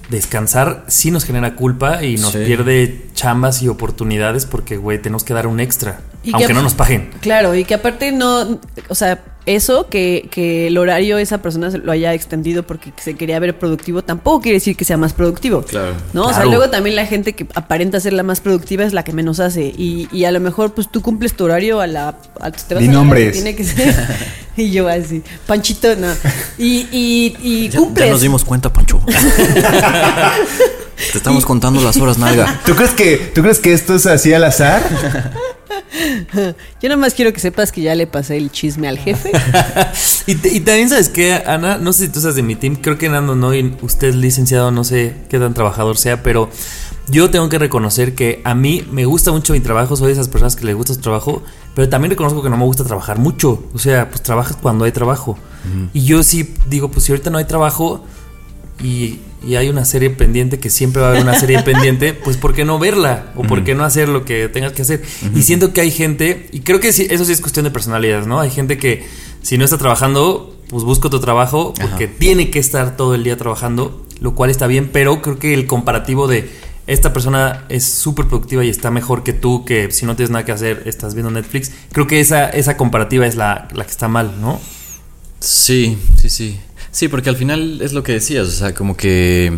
descansar 0.09 0.85
sí 0.87 1.09
nos 1.11 1.23
genera 1.25 1.55
culpa 1.55 2.03
y 2.03 2.17
nos 2.17 2.31
Sí. 2.33 2.39
pierde 2.45 3.05
chambas 3.13 3.61
y 3.63 3.67
oportunidades 3.67 4.45
porque, 4.45 4.77
güey, 4.77 5.01
tenemos 5.01 5.23
que 5.23 5.33
dar 5.33 5.47
un 5.47 5.59
extra. 5.59 6.01
Y 6.23 6.29
que 6.31 6.35
aunque 6.37 6.53
no 6.53 6.61
nos 6.61 6.73
paguen. 6.75 7.09
Claro, 7.21 7.55
y 7.55 7.65
que 7.65 7.73
aparte 7.75 8.11
no, 8.11 8.59
o 8.89 8.95
sea, 8.95 9.23
eso, 9.45 9.87
que, 9.89 10.27
que 10.31 10.67
el 10.67 10.77
horario 10.77 11.17
esa 11.17 11.39
persona 11.41 11.69
se 11.71 11.77
lo 11.77 11.91
haya 11.91 12.13
extendido 12.13 12.63
porque 12.63 12.91
se 12.97 13.15
quería 13.15 13.39
ver 13.39 13.57
productivo, 13.57 14.01
tampoco 14.03 14.41
quiere 14.41 14.57
decir 14.57 14.75
que 14.75 14.85
sea 14.85 14.97
más 14.97 15.13
productivo. 15.13 15.61
Claro. 15.63 15.93
¿No? 16.13 16.25
O 16.25 16.33
sea, 16.33 16.45
luego 16.45 16.69
también 16.69 16.95
la 16.95 17.05
gente 17.05 17.33
que 17.33 17.47
aparenta 17.55 17.99
ser 17.99 18.13
la 18.13 18.23
más 18.23 18.41
productiva 18.41 18.83
es 18.83 18.93
la 18.93 19.03
que 19.03 19.13
menos 19.13 19.39
hace. 19.39 19.65
Y, 19.77 20.07
y 20.11 20.25
a 20.25 20.31
lo 20.31 20.39
mejor, 20.39 20.73
pues 20.73 20.89
tú 20.89 21.01
cumples 21.01 21.33
tu 21.35 21.45
horario 21.45 21.79
a 21.81 21.87
la. 21.87 22.15
A, 22.39 22.51
te 22.51 22.75
vas 22.75 22.83
a 22.83 22.87
nombres. 22.87 23.33
Tiene 23.33 23.55
que 23.55 23.63
ser. 23.63 23.95
y 24.57 24.71
yo 24.71 24.87
así, 24.87 25.21
Panchito, 25.47 25.95
no. 25.95 26.07
Y, 26.57 26.87
y, 26.91 27.35
y 27.41 27.69
Ya, 27.69 27.79
cumples. 27.79 28.05
ya 28.07 28.11
nos 28.11 28.21
dimos 28.21 28.43
cuenta, 28.45 28.71
Pancho. 28.73 29.01
Te 31.11 31.17
estamos 31.17 31.45
contando 31.45 31.81
las 31.81 31.97
horas, 31.97 32.17
nalga. 32.17 32.61
¿Tú 32.65 32.73
crees 32.75 32.91
que, 32.91 33.17
¿tú 33.35 33.41
crees 33.41 33.59
que 33.59 33.73
esto 33.73 33.95
es 33.95 34.05
así 34.05 34.33
al 34.33 34.43
azar? 34.45 34.81
Yo 36.81 36.89
nada 36.89 36.97
más 36.97 37.13
quiero 37.13 37.31
que 37.33 37.39
sepas 37.39 37.71
que 37.71 37.81
ya 37.81 37.95
le 37.95 38.07
pasé 38.07 38.37
el 38.37 38.51
chisme 38.51 38.87
al 38.87 38.97
jefe. 38.97 39.31
Y, 40.27 40.35
te- 40.35 40.53
y 40.53 40.59
también 40.59 40.89
sabes 40.89 41.09
que, 41.09 41.33
Ana, 41.33 41.77
no 41.77 41.93
sé 41.93 42.05
si 42.07 42.11
tú 42.11 42.17
estás 42.19 42.35
de 42.35 42.41
mi 42.41 42.55
team, 42.55 42.75
creo 42.77 42.97
que 42.97 43.07
Nando 43.09 43.35
no, 43.35 43.53
y 43.53 43.75
usted 43.81 44.13
licenciado, 44.15 44.71
no 44.71 44.83
sé 44.83 45.13
qué 45.29 45.37
tan 45.37 45.53
trabajador 45.53 45.97
sea, 45.97 46.23
pero 46.23 46.49
yo 47.07 47.29
tengo 47.29 47.47
que 47.49 47.59
reconocer 47.59 48.15
que 48.15 48.41
a 48.43 48.55
mí 48.55 48.83
me 48.91 49.05
gusta 49.05 49.31
mucho 49.31 49.53
mi 49.53 49.59
trabajo, 49.59 49.95
soy 49.95 50.07
de 50.07 50.13
esas 50.13 50.27
personas 50.27 50.55
que 50.55 50.65
les 50.65 50.75
gusta 50.75 50.95
su 50.95 51.01
trabajo, 51.01 51.43
pero 51.75 51.89
también 51.89 52.09
reconozco 52.09 52.41
que 52.41 52.49
no 52.49 52.57
me 52.57 52.63
gusta 52.65 52.83
trabajar 52.83 53.19
mucho, 53.19 53.63
o 53.73 53.77
sea, 53.77 54.09
pues 54.09 54.23
trabajas 54.23 54.57
cuando 54.59 54.85
hay 54.85 54.91
trabajo. 54.91 55.37
Y 55.93 56.05
yo 56.05 56.23
sí 56.23 56.53
digo, 56.69 56.89
pues 56.89 57.05
si 57.05 57.11
ahorita 57.11 57.29
no 57.29 57.37
hay 57.37 57.45
trabajo 57.45 58.03
y, 58.83 59.19
y 59.45 59.55
hay 59.55 59.69
una 59.69 59.85
serie 59.85 60.09
pendiente, 60.09 60.59
que 60.59 60.69
siempre 60.69 61.01
va 61.01 61.07
a 61.07 61.11
haber 61.11 61.23
una 61.23 61.39
serie 61.39 61.59
pendiente, 61.63 62.13
pues 62.13 62.37
¿por 62.37 62.53
qué 62.53 62.65
no 62.65 62.79
verla? 62.79 63.31
¿O 63.35 63.43
por 63.43 63.63
qué 63.63 63.75
no 63.75 63.83
hacer 63.83 64.09
lo 64.09 64.25
que 64.25 64.49
tengas 64.49 64.73
que 64.73 64.81
hacer? 64.81 65.03
Y 65.35 65.43
siento 65.43 65.73
que 65.73 65.81
hay 65.81 65.91
gente, 65.91 66.49
y 66.51 66.61
creo 66.61 66.79
que 66.79 66.91
sí, 66.91 67.07
eso 67.09 67.25
sí 67.25 67.31
es 67.31 67.41
cuestión 67.41 67.63
de 67.63 67.71
personalidades, 67.71 68.27
¿no? 68.27 68.39
Hay 68.39 68.49
gente 68.49 68.77
que 68.77 69.05
si 69.41 69.57
no 69.57 69.65
está 69.65 69.77
trabajando, 69.77 70.55
pues 70.69 70.83
busca 70.83 71.07
otro 71.07 71.19
trabajo 71.19 71.73
porque 71.79 72.07
tiene 72.07 72.49
que 72.49 72.59
estar 72.59 72.97
todo 72.97 73.15
el 73.15 73.23
día 73.23 73.37
trabajando, 73.37 74.05
lo 74.19 74.35
cual 74.35 74.49
está 74.49 74.67
bien, 74.67 74.89
pero 74.91 75.21
creo 75.21 75.39
que 75.39 75.53
el 75.53 75.67
comparativo 75.67 76.27
de 76.27 76.49
esta 76.87 77.13
persona 77.13 77.65
es 77.69 77.83
súper 77.85 78.27
productiva 78.27 78.63
y 78.63 78.69
está 78.69 78.91
mejor 78.91 79.23
que 79.23 79.33
tú, 79.33 79.65
que 79.65 79.91
si 79.91 80.05
no 80.05 80.15
tienes 80.15 80.31
nada 80.31 80.45
que 80.45 80.51
hacer, 80.51 80.83
estás 80.85 81.15
viendo 81.15 81.31
Netflix, 81.31 81.71
creo 81.91 82.07
que 82.07 82.19
esa, 82.19 82.49
esa 82.49 82.77
comparativa 82.77 83.25
es 83.25 83.35
la, 83.35 83.67
la 83.73 83.85
que 83.85 83.91
está 83.91 84.07
mal, 84.07 84.39
¿no? 84.39 84.59
Sí, 85.39 85.97
sí, 86.17 86.29
sí. 86.29 86.59
Sí, 86.95 87.09
porque 87.09 87.29
al 87.29 87.35
final 87.35 87.81
es 87.81 87.91
lo 87.91 88.03
que 88.03 88.13
decías, 88.13 88.47
o 88.47 88.51
sea, 88.51 88.73
como 88.73 88.95
que 88.95 89.51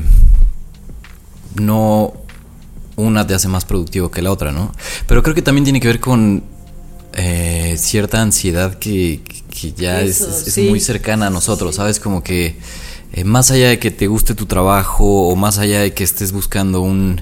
no 1.56 2.14
una 2.96 3.28
te 3.28 3.36
hace 3.36 3.48
más 3.48 3.64
productivo 3.64 4.10
que 4.10 4.24
la 4.24 4.32
otra, 4.32 4.52
¿no? 4.52 4.72
Pero 5.08 5.22
creo 5.22 5.36
que 5.36 5.44
también 5.44 5.64
tiene 5.64 5.80
que 5.80 5.88
ver 5.88 6.00
con 6.00 6.44
eh, 7.14 7.76
cierta 7.78 8.24
ansiedad 8.24 8.80
que, 8.80 9.22
que 9.52 9.72
ya 9.74 10.02
es, 10.02 10.22
Eso, 10.22 10.30
es- 10.32 10.48
es 10.48 10.54
sí. 10.56 10.62
muy 10.64 10.80
cercana 10.80 11.28
a 11.28 11.30
nosotros, 11.30 11.76
¿sabes? 11.76 12.00
Como 12.00 12.24
que 12.24 12.56
eh, 13.14 13.24
más 13.24 13.52
allá 13.52 13.70
de 13.70 13.78
que 13.78 13.92
te 13.92 14.08
guste 14.08 14.34
tu 14.34 14.48
trabajo 14.48 15.28
o 15.30 15.36
más 15.36 15.60
allá 15.60 15.82
de 15.82 15.94
que 15.94 16.04
estés 16.04 16.32
buscando 16.32 16.82
un... 16.82 17.22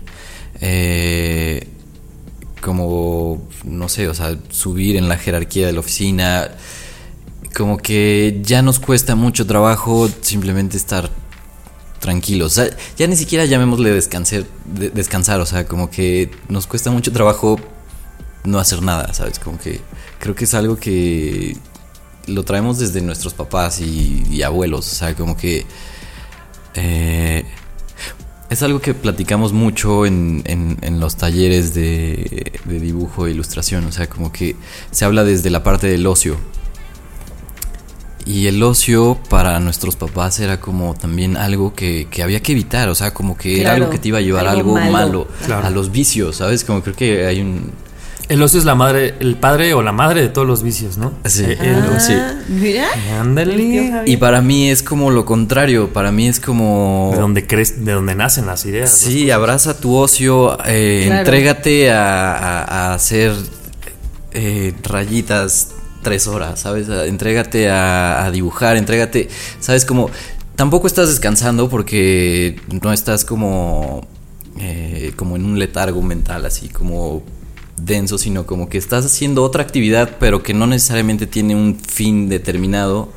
eh, 0.62 1.68
como, 2.62 3.46
no 3.66 3.90
sé, 3.90 4.08
o 4.08 4.14
sea, 4.14 4.38
subir 4.50 4.96
en 4.96 5.10
la 5.10 5.18
jerarquía 5.18 5.68
de 5.68 5.74
la 5.74 5.82
oficina, 5.82 6.50
como 7.56 7.78
que 7.78 8.40
ya 8.44 8.62
nos 8.62 8.80
cuesta 8.80 9.16
mucho 9.16 9.46
trabajo 9.48 10.10
simplemente 10.22 10.78
estar 10.78 11.10
tranquilos. 12.00 12.52
O 12.52 12.56
sea, 12.64 12.78
ya 12.98 13.08
ni 13.08 13.16
siquiera 13.16 13.46
llamémosle 13.46 13.92
descansar, 13.92 14.44
de- 14.66 14.90
descansar, 14.90 15.40
o 15.40 15.46
sea, 15.46 15.66
como 15.68 15.90
que 15.90 16.30
nos 16.50 16.68
cuesta 16.68 16.92
mucho 16.92 17.12
trabajo 17.12 17.60
no 18.44 18.60
hacer 18.60 18.82
nada, 18.82 19.14
¿sabes? 19.14 19.40
Como 19.40 19.58
que 19.58 19.80
creo 20.20 20.36
que 20.36 20.44
es 20.44 20.54
algo 20.54 20.76
que 20.76 21.58
lo 22.28 22.44
traemos 22.44 22.78
desde 22.80 23.02
nuestros 23.02 23.34
papás 23.34 23.80
y, 23.80 24.24
y 24.30 24.42
abuelos, 24.44 24.92
o 24.92 24.96
sea, 24.96 25.16
como 25.16 25.38
que 25.38 25.66
eh, 26.76 27.46
es 28.50 28.62
algo 28.64 28.80
que 28.82 28.94
platicamos 28.94 29.54
mucho 29.54 30.06
en, 30.06 30.44
en- 30.46 30.78
en 30.82 31.00
los 31.00 31.16
talleres 31.16 31.74
de, 31.74 32.52
de 32.66 32.80
dibujo 32.80 33.28
e 33.28 33.32
ilustración, 33.32 33.86
o 33.86 33.92
sea, 33.92 34.08
como 34.10 34.32
que 34.32 34.56
se 34.92 35.06
habla 35.06 35.24
desde 35.24 35.50
la 35.50 35.64
parte 35.64 35.88
del 35.88 36.06
ocio. 36.06 36.38
Y 38.26 38.48
el 38.48 38.62
ocio 38.64 39.20
para 39.30 39.60
nuestros 39.60 39.96
papás 39.96 40.40
era 40.40 40.60
como 40.60 40.96
también 40.96 41.38
algo 41.38 41.76
que, 41.76 42.08
que 42.10 42.24
había 42.24 42.42
que 42.42 42.54
evitar, 42.54 42.90
o 42.90 42.96
sea, 42.96 43.14
como 43.14 43.38
que 43.38 43.62
era 43.62 43.74
algo 43.74 43.90
que 43.92 44.00
te 44.00 44.08
iba 44.08 44.18
a 44.18 44.22
llevar 44.22 44.48
a 44.48 44.52
algo 44.52 44.76
algo 44.78 44.92
malo. 44.92 44.92
malo, 44.92 45.28
Claro. 45.46 45.68
a 45.68 45.70
los 45.70 45.92
vicios, 45.92 46.38
¿sabes? 46.38 46.64
Como 46.64 46.82
creo 46.82 46.96
que 46.96 47.26
hay 47.28 47.42
un... 47.42 47.72
El 48.28 48.42
ocio 48.42 48.58
es 48.58 48.66
la 48.66 48.74
madre, 48.74 49.14
el 49.20 49.36
padre 49.36 49.76
o 49.76 49.84
la 49.84 49.92
madre 49.92 50.22
de 50.24 50.30
todos 50.30 50.48
los 50.48 50.64
vicios, 50.64 50.98
¿no? 50.98 51.14
Sí, 51.26 51.44
Eh, 51.48 51.58
el- 51.62 52.02
sí. 52.02 52.14
Ah, 52.16 52.34
Mira. 52.50 52.88
Ándale. 53.22 54.02
Y 54.08 54.18
para 54.18 54.42
mí 54.42 54.72
es 54.72 54.82
como 54.82 55.12
lo 55.12 55.26
contrario, 55.26 55.94
para 55.94 56.12
mí 56.12 56.28
es 56.28 56.40
como... 56.40 57.12
De 57.14 57.20
donde 57.22 57.46
crees, 57.46 57.86
de 57.86 57.92
donde 57.92 58.16
nacen 58.16 58.48
las 58.48 58.66
ideas. 58.66 58.90
Sí, 58.90 59.30
abraza 59.30 59.80
tu 59.80 59.94
ocio, 59.96 60.58
eh, 60.66 61.04
Claro. 61.06 61.20
entrégate 61.20 61.92
a, 61.92 62.34
a- 62.34 62.64
a 62.64 62.94
hacer 62.96 63.34
eh, 64.34 64.74
rayitas 64.82 65.70
tres 66.06 66.28
horas, 66.28 66.62
¿sabes? 66.62 66.88
Entrégate 66.88 67.70
a, 67.70 68.24
a 68.26 68.32
dibujar, 68.32 68.78
entrégate, 68.78 69.28
¿sabes? 69.60 69.84
Como 69.84 70.10
tampoco 70.56 70.88
estás 70.88 71.10
descansando 71.10 71.68
porque 71.68 72.62
no 72.82 72.94
estás 72.94 73.26
como, 73.26 74.08
eh, 74.62 75.12
como 75.18 75.36
en 75.36 75.44
un 75.44 75.60
letargo 75.60 76.02
mental, 76.02 76.46
así 76.46 76.70
como 76.70 77.24
denso, 77.78 78.18
sino 78.18 78.46
como 78.46 78.70
que 78.70 78.78
estás 78.78 79.06
haciendo 79.06 79.44
otra 79.44 79.64
actividad, 79.64 80.16
pero 80.20 80.42
que 80.44 80.54
no 80.54 80.68
necesariamente 80.68 81.28
tiene 81.28 81.56
un 81.56 81.78
fin 81.78 82.30
determinado. 82.30 83.10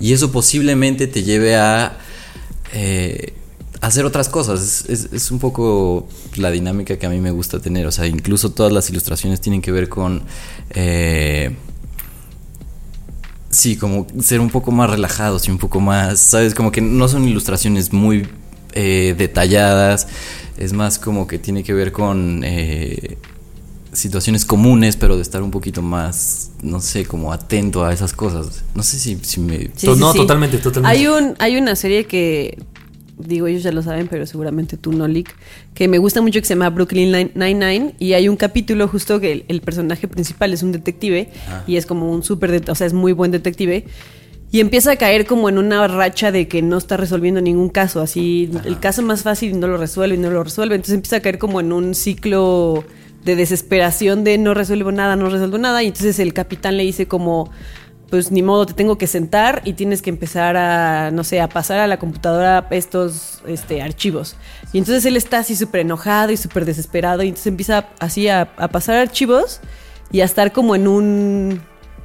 Y 0.00 0.12
eso 0.14 0.32
posiblemente 0.32 1.08
te 1.08 1.24
lleve 1.24 1.56
a 1.56 1.98
eh, 2.72 3.34
hacer 3.80 4.04
otras 4.06 4.28
cosas. 4.28 4.62
Es, 4.88 4.88
es- 4.88 5.12
es 5.12 5.30
un 5.30 5.38
poco 5.40 6.08
la 6.36 6.50
dinámica 6.50 6.96
que 6.98 7.06
a 7.06 7.10
mí 7.10 7.20
me 7.20 7.32
gusta 7.32 7.58
tener. 7.60 7.86
O 7.86 7.92
sea, 7.92 8.06
incluso 8.06 8.52
todas 8.52 8.72
las 8.72 8.88
ilustraciones 8.90 9.40
tienen 9.40 9.60
que 9.60 9.72
ver 9.72 9.88
con... 9.88 10.22
eh, 10.70 11.54
sí, 13.50 13.76
como 13.76 14.06
ser 14.20 14.40
un 14.40 14.50
poco 14.50 14.70
más 14.70 14.90
relajados 14.90 15.48
y 15.48 15.50
un 15.50 15.58
poco 15.58 15.80
más, 15.80 16.18
¿sabes? 16.20 16.54
Como 16.54 16.70
que 16.72 16.80
no 16.80 17.08
son 17.08 17.26
ilustraciones 17.28 17.92
muy 17.92 18.26
eh, 18.72 19.14
detalladas. 19.16 20.08
Es 20.56 20.72
más 20.72 20.98
como 20.98 21.26
que 21.26 21.38
tiene 21.38 21.62
que 21.64 21.72
ver 21.74 21.92
con... 21.92 22.42
eh, 22.44 23.18
situaciones 23.90 24.44
comunes, 24.44 24.96
pero 24.96 25.16
de 25.16 25.22
estar 25.22 25.42
un 25.42 25.50
poquito 25.50 25.82
más, 25.82 26.50
no 26.62 26.80
sé, 26.80 27.04
como 27.04 27.32
atento 27.32 27.84
a 27.84 27.92
esas 27.92 28.12
cosas. 28.12 28.62
No 28.74 28.82
sé 28.84 28.98
si, 28.98 29.18
si 29.22 29.40
me... 29.40 29.70
Sí, 29.74 29.86
To- 29.86 29.94
sí, 29.94 30.00
no, 30.00 30.12
sí. 30.12 30.18
totalmente, 30.18 30.58
totalmente. 30.58 30.96
Hay, 30.96 31.06
un, 31.08 31.34
hay 31.40 31.56
una 31.56 31.74
serie 31.74 32.04
que, 32.04 32.58
digo, 33.18 33.46
ellos 33.46 33.62
ya 33.62 33.72
lo 33.72 33.82
saben, 33.82 34.08
pero 34.08 34.26
seguramente 34.26 34.76
tú 34.76 34.92
no, 34.92 35.06
Lick, 35.08 35.34
que 35.74 35.88
me 35.88 35.98
gusta 35.98 36.20
mucho 36.22 36.40
que 36.40 36.46
se 36.46 36.54
llama 36.54 36.70
Brooklyn 36.70 37.10
Nine- 37.12 37.30
Nine-Nine 37.34 37.94
y 37.98 38.12
hay 38.14 38.28
un 38.28 38.36
capítulo 38.36 38.88
justo 38.88 39.20
que 39.20 39.32
el, 39.32 39.44
el 39.48 39.60
personaje 39.60 40.08
principal 40.08 40.52
es 40.52 40.62
un 40.62 40.72
detective 40.72 41.28
y 41.66 41.76
es 41.76 41.86
como 41.86 42.10
un 42.10 42.22
súper, 42.22 42.62
o 42.70 42.74
sea, 42.74 42.86
es 42.86 42.92
muy 42.92 43.12
buen 43.12 43.30
detective. 43.30 43.84
Y 44.50 44.60
empieza 44.60 44.92
a 44.92 44.96
caer 44.96 45.26
como 45.26 45.50
en 45.50 45.58
una 45.58 45.86
racha 45.88 46.32
de 46.32 46.48
que 46.48 46.62
no 46.62 46.78
está 46.78 46.96
resolviendo 46.96 47.40
ningún 47.42 47.68
caso, 47.68 48.00
así 48.00 48.48
el 48.64 48.80
caso 48.80 49.02
más 49.02 49.22
fácil 49.22 49.60
no 49.60 49.66
lo 49.68 49.76
resuelve 49.76 50.14
y 50.16 50.18
no 50.18 50.30
lo 50.30 50.42
resuelve, 50.42 50.74
entonces 50.74 50.94
empieza 50.94 51.16
a 51.16 51.20
caer 51.20 51.36
como 51.38 51.60
en 51.60 51.70
un 51.70 51.94
ciclo 51.94 52.82
de 53.26 53.36
desesperación 53.36 54.24
de 54.24 54.38
no 54.38 54.54
resuelvo 54.54 54.90
nada, 54.90 55.16
no 55.16 55.28
resuelvo 55.28 55.58
nada, 55.58 55.82
y 55.82 55.88
entonces 55.88 56.18
el 56.18 56.32
capitán 56.32 56.78
le 56.78 56.84
dice 56.84 57.06
como, 57.06 57.50
pues 58.10 58.30
ni 58.30 58.42
modo, 58.42 58.64
te 58.66 58.72
tengo 58.72 58.96
que 58.96 59.06
sentar 59.06 59.60
y 59.64 59.74
tienes 59.74 60.00
que 60.02 60.10
empezar 60.10 60.56
a, 60.56 61.10
no 61.10 61.24
sé, 61.24 61.40
a 61.40 61.48
pasar 61.48 61.78
a 61.80 61.86
la 61.86 61.98
computadora 61.98 62.66
estos 62.70 63.42
este, 63.46 63.82
archivos. 63.82 64.36
Y 64.72 64.78
entonces 64.78 65.04
él 65.04 65.16
está 65.16 65.38
así 65.38 65.56
súper 65.56 65.82
enojado 65.82 66.32
y 66.32 66.36
súper 66.36 66.64
desesperado 66.64 67.22
y 67.22 67.28
entonces 67.28 67.48
empieza 67.48 67.88
así 67.98 68.28
a, 68.28 68.52
a 68.56 68.68
pasar 68.68 68.96
archivos 68.96 69.60
y 70.10 70.20
a 70.20 70.24
estar 70.24 70.52
como 70.52 70.74
en 70.74 70.88
un 70.88 71.60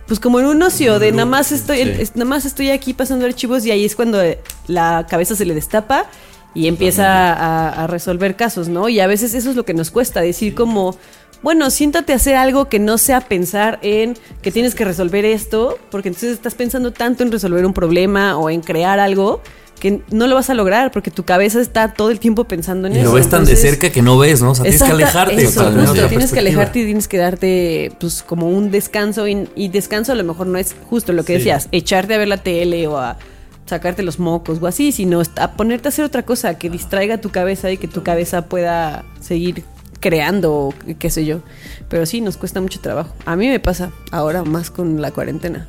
pues 0.07 0.19
como 0.19 0.41
en 0.41 0.47
un 0.47 0.61
ocio 0.61 0.99
de 0.99 1.11
nada 1.13 1.25
más 1.25 1.53
estoy 1.53 1.77
Sí. 1.77 2.11
nada 2.15 2.25
más 2.25 2.45
estoy 2.45 2.71
aquí 2.71 2.93
pasando 2.93 3.25
archivos 3.25 3.65
y 3.65 3.71
ahí 3.71 3.85
es 3.85 3.95
cuando 3.95 4.21
la 4.67 5.07
cabeza 5.09 5.33
se 5.35 5.45
le 5.45 5.53
destapa 5.53 6.07
y 6.53 6.67
empieza 6.67 7.33
a, 7.33 7.83
a 7.83 7.87
resolver 7.87 8.35
casos, 8.35 8.67
¿no? 8.67 8.89
Y 8.89 8.99
a 8.99 9.07
veces 9.07 9.33
eso 9.33 9.49
es 9.49 9.55
lo 9.55 9.63
que 9.63 9.73
nos 9.73 9.89
cuesta, 9.89 10.21
decir 10.21 10.53
como, 10.53 10.97
bueno, 11.43 11.69
siéntate 11.69 12.13
a 12.13 12.15
hacer 12.15 12.35
algo 12.35 12.69
que 12.69 12.79
no 12.79 12.97
sea 12.97 13.21
pensar 13.21 13.77
en 13.83 14.17
que 14.41 14.51
tienes 14.51 14.73
que 14.75 14.85
resolver 14.85 15.25
esto, 15.25 15.77
porque 15.91 16.07
entonces 16.07 16.31
estás 16.31 16.55
pensando 16.55 16.91
tanto 16.93 17.21
en 17.23 17.31
resolver 17.31 17.65
un 17.65 17.73
problema 17.73 18.37
o 18.37 18.49
en 18.49 18.61
crear 18.61 18.99
algo 18.99 19.41
que 19.79 20.01
no 20.11 20.27
lo 20.27 20.35
vas 20.35 20.49
a 20.49 20.53
lograr 20.53 20.91
porque 20.91 21.11
tu 21.11 21.23
cabeza 21.25 21.59
está 21.59 21.93
todo 21.93 22.09
el 22.09 22.19
tiempo 22.21 22.45
pensando 22.45 22.87
en 22.87 22.95
Y 22.95 22.99
eso. 22.99 23.09
lo 23.09 23.13
ves 23.15 23.29
tan 23.29 23.43
de 23.43 23.57
cerca 23.57 23.89
que 23.91 24.01
no 24.01 24.17
ves, 24.17 24.41
¿no? 24.41 24.51
O 24.51 24.55
sea, 24.55 24.63
tienes 24.63 24.81
que 24.81 24.91
alejarte. 24.91 25.35
eso, 25.43 25.63
justo, 25.65 25.91
otra 25.91 26.07
tienes 26.07 26.31
que 26.31 26.39
alejarte 26.39 26.79
y 26.79 26.85
tienes 26.85 27.07
que 27.09 27.17
darte, 27.17 27.91
pues, 27.99 28.23
como 28.23 28.47
un 28.49 28.71
descanso. 28.71 29.27
Y, 29.27 29.49
y 29.55 29.67
descanso 29.67 30.13
a 30.13 30.15
lo 30.15 30.23
mejor 30.23 30.47
no 30.47 30.57
es 30.57 30.73
justo 30.89 31.11
lo 31.11 31.25
que 31.25 31.33
Sí. 31.33 31.37
decías, 31.39 31.67
echarte 31.73 32.13
a 32.13 32.17
ver 32.17 32.29
la 32.29 32.37
tele 32.37 32.87
o 32.87 32.97
a 32.97 33.17
sacarte 33.65 34.03
los 34.03 34.19
mocos 34.19 34.59
o 34.61 34.67
así, 34.67 34.93
sino 34.93 35.21
a 35.35 35.51
ponerte 35.51 35.87
a 35.87 35.89
hacer 35.89 36.05
otra 36.05 36.23
cosa 36.23 36.57
que 36.57 36.69
distraiga 36.69 37.17
tu 37.19 37.29
cabeza 37.31 37.69
y 37.69 37.77
que 37.77 37.89
tu 37.89 38.03
cabeza 38.03 38.45
pueda 38.45 39.03
seguir 39.19 39.65
creando, 40.03 40.53
o 40.53 40.73
qué 40.99 41.09
sé 41.09 41.23
yo. 41.25 41.39
Pero 41.87 42.05
sí, 42.05 42.19
nos 42.19 42.35
cuesta 42.35 42.59
mucho 42.59 42.81
trabajo. 42.81 43.15
A 43.25 43.37
mí 43.37 43.47
me 43.47 43.59
pasa 43.61 43.91
ahora 44.11 44.43
más 44.43 44.69
con 44.69 45.01
la 45.01 45.11
cuarentena. 45.11 45.67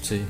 Sí. 0.00 0.22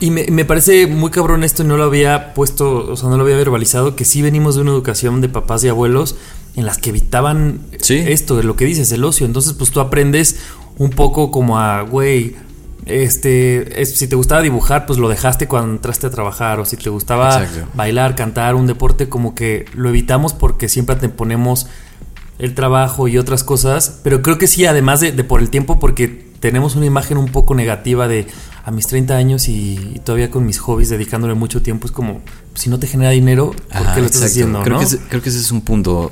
Y 0.00 0.10
me, 0.10 0.26
me 0.30 0.44
parece 0.44 0.88
muy 0.88 1.10
cabrón 1.12 1.44
esto 1.44 1.62
y 1.62 1.66
no 1.66 1.76
lo 1.76 1.84
había 1.84 2.34
puesto, 2.34 2.90
o 2.92 2.96
sea, 2.96 3.08
no 3.08 3.16
lo 3.16 3.22
había 3.22 3.36
verbalizado, 3.36 3.94
que 3.94 4.04
sí 4.04 4.22
venimos 4.22 4.56
de 4.56 4.62
una 4.62 4.72
educación 4.72 5.20
de 5.20 5.28
papás 5.28 5.62
y 5.62 5.68
abuelos 5.68 6.16
en 6.56 6.66
las 6.66 6.78
que 6.78 6.90
evitaban 6.90 7.60
esto, 7.88 8.36
de 8.36 8.42
lo 8.42 8.56
que 8.56 8.64
dices, 8.64 8.90
el 8.90 9.04
ocio. 9.04 9.24
Entonces, 9.24 9.52
pues 9.52 9.70
tú 9.70 9.78
aprendes 9.80 10.36
un 10.78 10.90
poco 10.90 11.30
como 11.30 11.58
a, 11.60 11.82
güey, 11.82 12.34
este, 12.86 13.80
es- 13.80 13.94
si 13.96 14.08
te 14.08 14.16
gustaba 14.16 14.42
dibujar, 14.42 14.84
pues 14.86 14.98
lo 14.98 15.08
dejaste 15.08 15.46
cuando 15.48 15.70
entraste 15.72 16.06
a 16.08 16.10
trabajar, 16.10 16.58
o 16.60 16.64
si 16.64 16.76
te 16.76 16.90
gustaba 16.90 17.42
Exacto. 17.44 17.68
bailar, 17.74 18.14
cantar, 18.16 18.54
un 18.56 18.66
deporte, 18.66 19.08
como 19.08 19.34
que 19.34 19.64
lo 19.74 19.88
evitamos 19.88 20.32
porque 20.34 20.68
siempre 20.68 20.96
te 20.96 21.08
ponemos 21.08 21.66
el 22.38 22.54
trabajo 22.54 23.08
y 23.08 23.18
otras 23.18 23.44
cosas, 23.44 24.00
pero 24.02 24.22
creo 24.22 24.38
que 24.38 24.46
sí, 24.46 24.64
además 24.66 25.00
de, 25.00 25.12
de 25.12 25.24
por 25.24 25.40
el 25.40 25.50
tiempo, 25.50 25.78
porque 25.78 26.08
tenemos 26.40 26.76
una 26.76 26.86
imagen 26.86 27.16
un 27.16 27.28
poco 27.28 27.54
negativa 27.54 28.08
de 28.08 28.26
a 28.64 28.70
mis 28.70 28.86
30 28.86 29.16
años 29.16 29.48
y, 29.48 29.92
y 29.94 29.98
todavía 30.00 30.30
con 30.30 30.46
mis 30.46 30.58
hobbies 30.58 30.88
dedicándole 30.88 31.34
mucho 31.34 31.62
tiempo, 31.62 31.86
es 31.86 31.92
como, 31.92 32.22
si 32.54 32.70
no 32.70 32.78
te 32.78 32.86
genera 32.86 33.10
dinero, 33.10 33.50
¿por 33.50 33.76
Ajá, 33.76 33.94
qué 33.94 34.00
lo 34.00 34.06
estás 34.06 34.22
exacto. 34.22 34.26
haciendo? 34.26 34.62
Creo, 34.62 34.74
¿no? 34.74 34.78
que 34.80 34.86
ese, 34.86 34.98
creo 34.98 35.22
que 35.22 35.28
ese 35.28 35.38
es 35.38 35.50
un 35.52 35.60
punto 35.60 36.10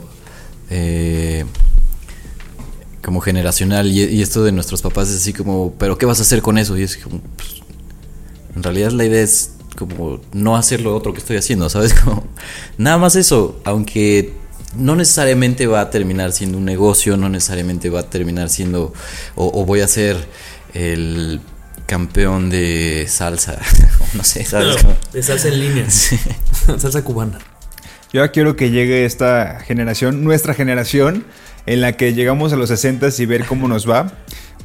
eh, 0.71 1.45
como 3.03 3.21
generacional 3.21 3.91
y, 3.91 4.05
y 4.05 4.23
esto 4.23 4.45
de 4.45 4.53
nuestros 4.53 4.83
papás 4.83 5.09
es 5.09 5.17
así 5.17 5.33
como, 5.33 5.75
pero 5.79 5.99
¿qué 5.99 6.07
vas 6.07 6.19
a 6.19 6.23
hacer 6.23 6.43
con 6.43 6.59
eso? 6.59 6.77
Y 6.77 6.83
es 6.83 6.97
como, 6.99 7.21
pues, 7.37 7.63
en 8.55 8.63
realidad 8.63 8.91
la 8.93 9.05
idea 9.05 9.23
es 9.23 9.53
como 9.77 10.21
no 10.33 10.57
hacer 10.57 10.81
lo 10.83 10.95
otro 10.95 11.13
que 11.13 11.19
estoy 11.19 11.37
haciendo, 11.37 11.69
¿sabes? 11.69 11.95
Como, 12.05 12.25
nada 12.79 12.99
más 12.99 13.17
eso, 13.17 13.61
aunque 13.65 14.33
no 14.77 14.97
necesariamente 14.97 15.67
va 15.67 15.81
a 15.81 15.91
terminar 15.91 16.33
siendo 16.33 16.59
un 16.59 16.65
negocio, 16.65 17.17
no 17.17 17.29
necesariamente 17.29 17.91
va 17.91 18.01
a 18.01 18.11
terminar 18.11 18.49
siendo, 18.49 18.93
o, 19.35 19.61
o 19.61 19.65
voy 19.65 19.81
a 19.81 19.89
ser 19.89 20.17
el 20.75 21.41
campeón 21.87 22.51
de 22.51 23.07
salsa, 23.09 23.59
no 24.15 24.25
sé, 24.25 24.45
¿sabes? 24.45 24.77
Claro, 24.77 24.97
de 25.13 25.23
salsa 25.23 25.49
en 25.49 25.61
línea. 25.61 25.91
salsa 26.79 27.03
cubana. 27.03 27.39
Yo 28.13 28.21
ahora 28.21 28.33
quiero 28.33 28.57
que 28.57 28.71
llegue 28.71 29.05
esta 29.05 29.61
generación, 29.61 30.23
nuestra 30.23 30.55
generación, 30.55 31.25
en 31.67 31.81
la 31.81 31.93
que 31.93 32.13
llegamos 32.15 32.53
a 32.53 32.57
los 32.57 32.69
60 32.69 33.09
y 33.19 33.27
ver 33.27 33.47
cómo 33.47 33.69
nos 33.69 33.89
va. 33.89 34.13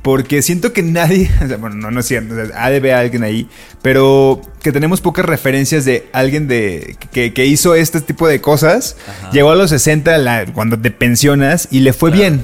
Porque 0.02 0.41
siento 0.41 0.72
que 0.74 0.84
nadie, 0.84 1.30
o 1.43 1.48
sea, 1.48 1.58
bueno, 1.58 1.76
no, 1.76 1.91
no 1.91 2.00
es 2.00 2.06
cierto, 2.06 2.34
o 2.34 2.38
sea, 2.45 2.64
ha 2.64 2.70
de 2.70 2.80
ver 2.80 2.93
a 2.93 3.00
alguien 3.00 3.24
ahí, 3.24 3.48
pero 3.82 4.41
que 4.62 4.72
tenemos 4.72 5.02
pocas 5.02 5.26
referencias 5.26 5.86
de 5.86 6.08
alguien 6.14 6.48
de 6.48 6.95
que, 7.12 7.34
que 7.34 7.45
hizo 7.45 7.76
este 7.76 8.02
tipo 8.02 8.28
de 8.28 8.39
cosas, 8.41 8.95
llegó 9.32 9.52
a 9.52 9.56
los 9.56 9.70
60 9.72 10.18
la- 10.18 10.45
cuando 10.54 10.80
te 10.80 10.91
pensionas 10.91 11.68
y 11.72 11.82
le 11.82 11.93
fue 11.93 12.12
bien. 12.12 12.41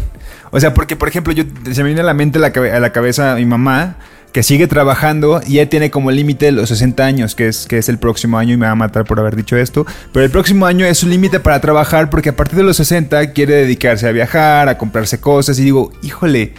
O 0.51 0.59
sea, 0.59 0.73
porque 0.73 0.95
por 0.95 1.07
ejemplo, 1.07 1.33
yo 1.33 1.43
se 1.71 1.81
me 1.83 1.89
viene 1.89 2.01
a 2.01 2.05
la 2.05 2.13
mente 2.13 2.37
la 2.39 2.47
a 2.47 2.79
la 2.79 2.91
cabeza 2.91 3.35
mi 3.35 3.45
mamá, 3.45 3.97
que 4.31 4.41
sigue 4.43 4.65
trabajando 4.67 5.41
y 5.45 5.53
ya 5.55 5.67
tiene 5.67 5.91
como 5.91 6.09
límite 6.11 6.51
los 6.51 6.69
60 6.69 7.03
años, 7.05 7.35
que 7.35 7.47
es, 7.47 7.65
que 7.67 7.77
es 7.77 7.87
el 7.87 7.99
próximo 7.99 8.37
año 8.39 8.53
y 8.53 8.57
me 8.57 8.65
va 8.65 8.71
a 8.71 8.75
matar 8.75 9.05
por 9.05 9.19
haber 9.19 9.35
dicho 9.35 9.55
esto. 9.57 9.85
Pero 10.11 10.25
el 10.25 10.31
próximo 10.31 10.65
año 10.65 10.85
es 10.87 10.97
su 10.97 11.07
límite 11.07 11.39
para 11.39 11.61
trabajar 11.61 12.09
porque 12.09 12.29
a 12.29 12.35
partir 12.35 12.57
de 12.57 12.63
los 12.63 12.77
60 12.77 13.31
quiere 13.33 13.53
dedicarse 13.55 14.07
a 14.07 14.11
viajar, 14.11 14.69
a 14.69 14.77
comprarse 14.77 15.19
cosas 15.19 15.57
y 15.59 15.63
digo, 15.63 15.91
híjole, 16.01 16.53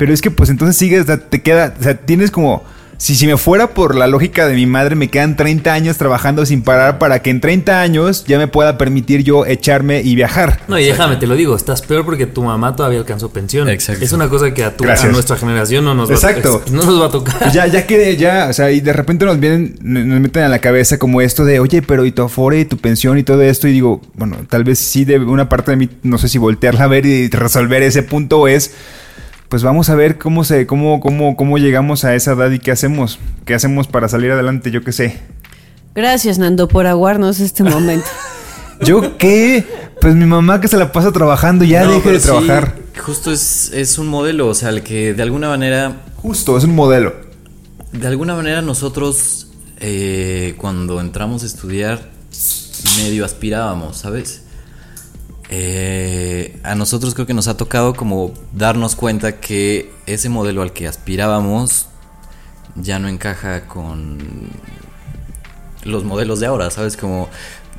pero 0.00 0.14
es 0.14 0.22
que 0.22 0.30
pues 0.30 0.48
entonces 0.48 0.78
sigues, 0.78 1.04
te 1.28 1.42
queda, 1.42 1.74
o 1.78 1.82
sea, 1.82 1.94
tienes 1.94 2.30
como... 2.30 2.64
Si, 2.96 3.14
si 3.14 3.26
me 3.26 3.38
fuera 3.38 3.68
por 3.68 3.94
la 3.94 4.06
lógica 4.06 4.46
de 4.46 4.54
mi 4.54 4.66
madre, 4.66 4.94
me 4.94 5.08
quedan 5.08 5.34
30 5.34 5.72
años 5.72 5.96
trabajando 5.96 6.44
sin 6.44 6.62
parar 6.62 6.98
para 6.98 7.22
que 7.22 7.30
en 7.30 7.40
30 7.40 7.80
años 7.80 8.24
ya 8.26 8.36
me 8.36 8.46
pueda 8.46 8.76
permitir 8.76 9.24
yo 9.24 9.46
echarme 9.46 10.02
y 10.02 10.14
viajar. 10.14 10.60
No, 10.68 10.78
y 10.78 10.84
déjame, 10.84 11.16
te 11.16 11.26
lo 11.26 11.34
digo, 11.34 11.56
estás 11.56 11.80
peor 11.80 12.04
porque 12.04 12.26
tu 12.26 12.42
mamá 12.42 12.76
todavía 12.76 12.98
alcanzó 12.98 13.30
pensión. 13.30 13.70
Exacto. 13.70 14.04
Es 14.04 14.12
una 14.12 14.28
cosa 14.28 14.52
que 14.52 14.64
a, 14.64 14.76
tu, 14.76 14.84
a 14.84 14.96
nuestra 15.06 15.36
generación 15.36 15.84
no 15.84 15.94
nos, 15.94 16.10
Exacto. 16.10 16.62
Va, 16.66 16.70
no 16.72 16.82
nos 16.82 17.00
va 17.00 17.06
a 17.06 17.10
tocar. 17.10 17.52
Ya, 17.52 17.66
ya 17.66 17.86
que 17.86 18.16
ya, 18.18 18.48
o 18.50 18.52
sea, 18.52 18.70
y 18.70 18.80
de 18.80 18.92
repente 18.92 19.24
nos 19.24 19.40
vienen, 19.40 19.78
nos 19.82 20.20
meten 20.20 20.42
a 20.42 20.48
la 20.48 20.58
cabeza 20.58 20.98
como 20.98 21.22
esto 21.22 21.46
de, 21.46 21.58
oye, 21.58 21.80
pero 21.80 22.04
y 22.04 22.12
tu 22.12 22.22
afore 22.22 22.60
y 22.60 22.64
tu 22.66 22.76
pensión 22.76 23.18
y 23.18 23.22
todo 23.22 23.40
esto, 23.40 23.66
y 23.66 23.72
digo, 23.72 24.02
bueno, 24.14 24.36
tal 24.48 24.64
vez 24.64 24.78
sí 24.78 25.06
de 25.06 25.18
una 25.18 25.48
parte 25.48 25.70
de 25.70 25.78
mí, 25.78 25.88
no 26.02 26.18
sé 26.18 26.28
si 26.28 26.36
voltearla 26.36 26.84
a 26.84 26.88
ver 26.88 27.06
y 27.06 27.28
resolver 27.28 27.82
ese 27.82 28.02
punto 28.02 28.46
es, 28.46 28.68
pues 28.68 28.74
vamos 29.62 29.90
a 29.90 29.94
ver 29.96 30.16
cómo 30.16 30.44
se, 30.44 30.66
cómo, 30.66 31.00
cómo, 31.00 31.36
cómo 31.36 31.58
llegamos 31.58 32.04
a 32.04 32.14
esa 32.14 32.32
edad 32.32 32.50
y 32.50 32.58
qué 32.60 32.70
hacemos, 32.70 33.18
qué 33.44 33.54
hacemos 33.54 33.86
para 33.88 34.08
salir 34.08 34.30
adelante, 34.30 34.70
yo 34.70 34.82
qué 34.82 34.92
sé. 34.92 35.18
Gracias, 35.94 36.38
Nando, 36.38 36.68
por 36.68 36.86
aguarnos 36.86 37.40
este 37.40 37.64
momento. 37.64 38.06
¿Yo 38.84 39.18
qué? 39.18 39.64
Pues 40.00 40.14
mi 40.14 40.24
mamá 40.24 40.60
que 40.60 40.68
se 40.68 40.76
la 40.78 40.92
pasa 40.92 41.12
trabajando, 41.12 41.64
ya 41.64 41.84
No, 41.84 41.92
deje 41.92 42.12
de 42.12 42.20
sí, 42.20 42.26
trabajar. 42.26 42.76
justo 43.04 43.30
es, 43.32 43.70
es 43.74 43.98
un 43.98 44.06
modelo, 44.06 44.46
o 44.48 44.54
sea, 44.54 44.70
el 44.70 44.82
que 44.82 45.12
de 45.12 45.22
alguna 45.22 45.48
manera. 45.48 45.96
Justo, 46.16 46.56
es 46.56 46.64
un 46.64 46.74
modelo. 46.74 47.14
De 47.92 48.06
alguna 48.06 48.34
manera 48.34 48.62
nosotros, 48.62 49.48
eh, 49.80 50.54
cuando 50.58 51.00
entramos 51.00 51.42
a 51.42 51.46
estudiar, 51.46 52.00
medio 52.98 53.24
aspirábamos, 53.24 53.98
¿sabes? 53.98 54.44
Eh, 55.52 56.60
a 56.62 56.76
nosotros 56.76 57.12
creo 57.14 57.26
que 57.26 57.34
nos 57.34 57.48
ha 57.48 57.56
tocado 57.56 57.92
como 57.94 58.32
darnos 58.52 58.94
cuenta 58.94 59.40
que 59.40 59.92
ese 60.06 60.28
modelo 60.28 60.62
al 60.62 60.72
que 60.72 60.86
aspirábamos 60.86 61.86
ya 62.76 63.00
no 63.00 63.08
encaja 63.08 63.66
con 63.66 64.18
los 65.82 66.04
modelos 66.04 66.38
de 66.38 66.46
ahora, 66.46 66.70
¿sabes? 66.70 66.96
Como 66.96 67.28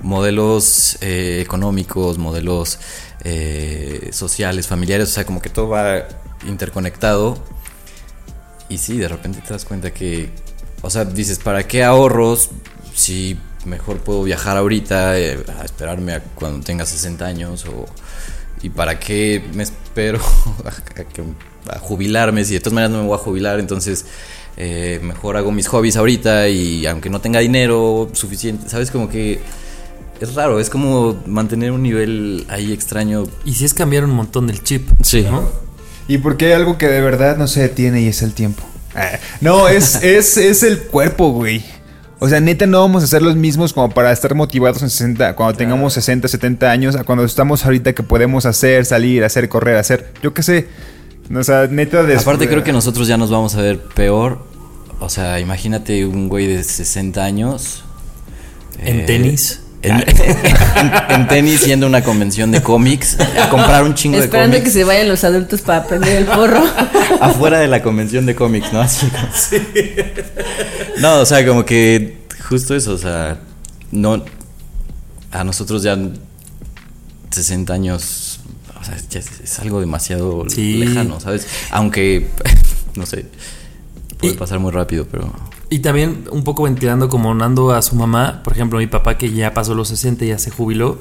modelos 0.03 0.97
eh, 0.99 1.39
económicos, 1.41 2.17
modelos 2.17 2.77
eh, 3.23 4.09
sociales, 4.11 4.67
familiares, 4.67 5.07
o 5.09 5.11
sea, 5.13 5.25
como 5.25 5.41
que 5.41 5.49
todo 5.49 5.69
va 5.69 6.07
interconectado. 6.45 7.41
Y 8.67 8.79
sí, 8.79 8.97
de 8.97 9.07
repente 9.07 9.39
te 9.39 9.53
das 9.53 9.63
cuenta 9.63 9.93
que, 9.93 10.29
o 10.81 10.89
sea, 10.89 11.05
dices, 11.05 11.39
¿para 11.39 11.67
qué 11.67 11.85
ahorros 11.85 12.49
si 12.93 13.37
mejor 13.65 13.97
puedo 13.99 14.23
viajar 14.23 14.57
ahorita, 14.57 15.17
eh, 15.19 15.43
a 15.59 15.63
esperarme 15.65 16.13
a 16.13 16.19
cuando 16.21 16.63
tenga 16.65 16.85
60 16.85 17.25
años? 17.25 17.65
O, 17.65 17.85
¿Y 18.63 18.69
para 18.69 18.99
qué 18.99 19.43
me 19.53 19.63
espero 19.63 20.19
a, 20.65 21.03
que- 21.03 21.23
a 21.69 21.79
jubilarme 21.79 22.43
si 22.45 22.53
de 22.53 22.59
todas 22.59 22.73
maneras 22.73 22.91
no 22.91 23.01
me 23.01 23.07
voy 23.07 23.15
a 23.15 23.19
jubilar? 23.19 23.59
Entonces, 23.59 24.05
eh, 24.57 24.99
mejor 25.03 25.37
hago 25.37 25.51
mis 25.51 25.67
hobbies 25.67 25.95
ahorita 25.97 26.47
y 26.49 26.85
aunque 26.85 27.09
no 27.09 27.21
tenga 27.21 27.39
dinero 27.39 28.09
suficiente, 28.13 28.69
¿sabes? 28.69 28.91
Como 28.91 29.09
que 29.09 29.39
es 30.19 30.35
raro, 30.35 30.59
es 30.59 30.69
como 30.69 31.19
mantener 31.25 31.71
un 31.71 31.81
nivel 31.81 32.45
ahí 32.49 32.71
extraño. 32.73 33.23
Y 33.45 33.53
si 33.55 33.65
es 33.65 33.73
cambiar 33.73 34.03
un 34.05 34.11
montón 34.11 34.45
del 34.47 34.61
chip. 34.63 34.87
Sí. 35.01 35.21
¿no? 35.23 35.49
Y 36.07 36.17
porque 36.19 36.47
hay 36.47 36.51
algo 36.53 36.77
que 36.77 36.87
de 36.87 37.01
verdad 37.01 37.37
no 37.37 37.47
se 37.47 37.61
detiene 37.61 38.01
y 38.01 38.07
es 38.07 38.21
el 38.21 38.33
tiempo. 38.33 38.61
Ah, 38.93 39.11
No, 39.39 39.67
es, 39.69 40.03
es, 40.03 40.37
es 40.37 40.61
el 40.63 40.79
cuerpo, 40.83 41.31
güey. 41.31 41.63
O 42.23 42.29
sea, 42.29 42.39
neta, 42.39 42.67
no 42.67 42.81
vamos 42.81 43.03
a 43.03 43.07
ser 43.07 43.23
los 43.23 43.35
mismos 43.35 43.73
como 43.73 43.89
para 43.89 44.11
estar 44.11 44.35
motivados 44.35 44.83
en 44.83 44.91
60, 44.91 45.35
cuando 45.35 45.57
tengamos 45.57 45.93
60, 45.93 46.27
70 46.27 46.69
años, 46.69 46.95
a 46.95 47.03
cuando 47.03 47.25
estamos 47.25 47.65
ahorita 47.65 47.93
que 47.93 48.03
podemos 48.03 48.45
hacer, 48.45 48.85
salir, 48.85 49.23
hacer, 49.23 49.49
correr, 49.49 49.77
hacer, 49.77 50.13
yo 50.21 50.31
qué 50.31 50.43
sé. 50.43 50.67
O 51.35 51.43
sea, 51.43 51.65
neta, 51.65 52.03
de 52.03 52.15
Aparte 52.15 52.47
creo 52.47 52.63
que 52.63 52.73
nosotros 52.73 53.07
ya 53.07 53.17
nos 53.17 53.31
vamos 53.31 53.55
a 53.55 53.61
ver 53.61 53.79
peor. 53.79 54.45
O 54.99 55.09
sea, 55.09 55.39
imagínate 55.39 56.05
un 56.05 56.29
güey 56.29 56.45
de 56.45 56.63
60 56.63 57.23
años. 57.23 57.83
En 58.79 58.99
eh, 58.99 59.03
tenis. 59.07 59.61
En, 59.83 59.95
en- 59.95 60.05
en 61.09 61.27
tenis 61.27 61.65
yendo 61.65 61.87
a 61.87 61.89
una 61.89 62.03
convención 62.03 62.51
de 62.51 62.61
cómics 62.61 63.17
a 63.19 63.49
comprar 63.49 63.83
un 63.83 63.95
chingo 63.95 64.19
de 64.19 64.25
Esperando 64.25 64.57
cómics 64.57 64.71
que 64.71 64.79
se 64.79 64.83
vayan 64.83 65.07
los 65.09 65.23
adultos 65.23 65.61
para 65.61 65.87
prender 65.87 66.17
el 66.17 66.25
porro. 66.25 66.63
afuera 67.19 67.57
de 67.59 67.67
la 67.67 67.81
convención 67.81 68.27
de 68.27 68.35
cómics, 68.35 68.71
¿no? 68.71 68.79
Así 68.81 69.07
como- 69.09 69.27
No, 70.99 71.19
o 71.21 71.25
sea, 71.25 71.45
como 71.45 71.65
que 71.65 72.17
justo 72.47 72.75
eso, 72.75 72.93
o 72.93 72.97
sea, 72.97 73.39
no 73.91 74.23
a 75.31 75.43
nosotros 75.43 75.83
ya 75.83 75.97
60 77.31 77.73
años, 77.73 78.39
o 78.79 78.83
sea, 78.83 78.97
ya 79.09 79.19
es, 79.19 79.39
es 79.41 79.59
algo 79.59 79.79
demasiado 79.79 80.45
Sí. 80.49 80.73
lejano, 80.75 81.19
¿sabes? 81.19 81.47
Aunque 81.71 82.27
no 82.95 83.05
sé, 83.05 83.25
puede 84.19 84.33
pasar 84.33 84.59
muy 84.59 84.71
rápido, 84.71 85.07
pero 85.09 85.31
Y 85.69 85.79
también 85.79 86.25
un 86.31 86.43
poco 86.43 86.63
ventilando 86.63 87.07
como 87.09 87.33
Nando 87.33 87.71
a 87.71 87.81
su 87.81 87.95
mamá, 87.95 88.41
por 88.43 88.53
ejemplo, 88.53 88.79
mi 88.79 88.87
papá 88.87 89.17
que 89.17 89.31
ya 89.31 89.53
pasó 89.53 89.73
los 89.75 89.87
60 89.87 90.25
y 90.25 90.27
ya 90.29 90.37
se 90.37 90.51
jubiló, 90.51 90.97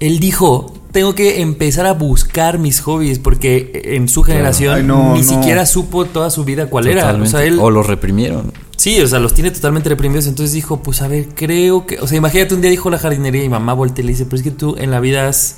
él 0.00 0.20
dijo, 0.20 0.72
tengo 0.92 1.14
que 1.16 1.40
empezar 1.40 1.86
a 1.86 1.92
buscar 1.92 2.58
mis 2.60 2.80
hobbies 2.80 3.18
porque 3.18 3.82
en 3.96 4.08
su 4.08 4.22
generación 4.22 4.74
Ay, 4.76 4.82
no, 4.84 5.14
ni 5.14 5.22
no. 5.22 5.28
siquiera 5.28 5.66
supo 5.66 6.04
toda 6.04 6.30
su 6.30 6.44
vida 6.44 6.66
cuál 6.66 6.86
era. 6.86 7.12
O 7.12 7.26
sea, 7.26 7.42
él... 7.44 7.58
o 7.60 7.70
lo 7.70 7.82
reprimieron. 7.82 8.52
Sí, 8.76 9.00
o 9.00 9.06
sea, 9.06 9.18
los 9.18 9.34
tiene 9.34 9.50
totalmente 9.50 9.88
reprimidos. 9.88 10.26
Entonces 10.26 10.52
dijo, 10.52 10.82
pues 10.82 11.00
a 11.02 11.08
ver, 11.08 11.28
creo 11.34 11.86
que... 11.86 11.98
O 12.00 12.06
sea, 12.06 12.18
imagínate 12.18 12.54
un 12.54 12.60
día 12.60 12.70
dijo 12.70 12.90
la 12.90 12.98
jardinería 12.98 13.44
y 13.44 13.48
mamá 13.48 13.72
voltea 13.72 14.02
y 14.02 14.06
le 14.06 14.12
dice, 14.12 14.24
pero 14.24 14.36
es 14.36 14.42
que 14.42 14.50
tú 14.50 14.76
en 14.78 14.90
la 14.90 15.00
vida 15.00 15.28
has, 15.28 15.56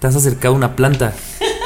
te 0.00 0.06
has 0.06 0.16
acercado 0.16 0.54
a 0.54 0.56
una 0.56 0.76
planta. 0.76 1.12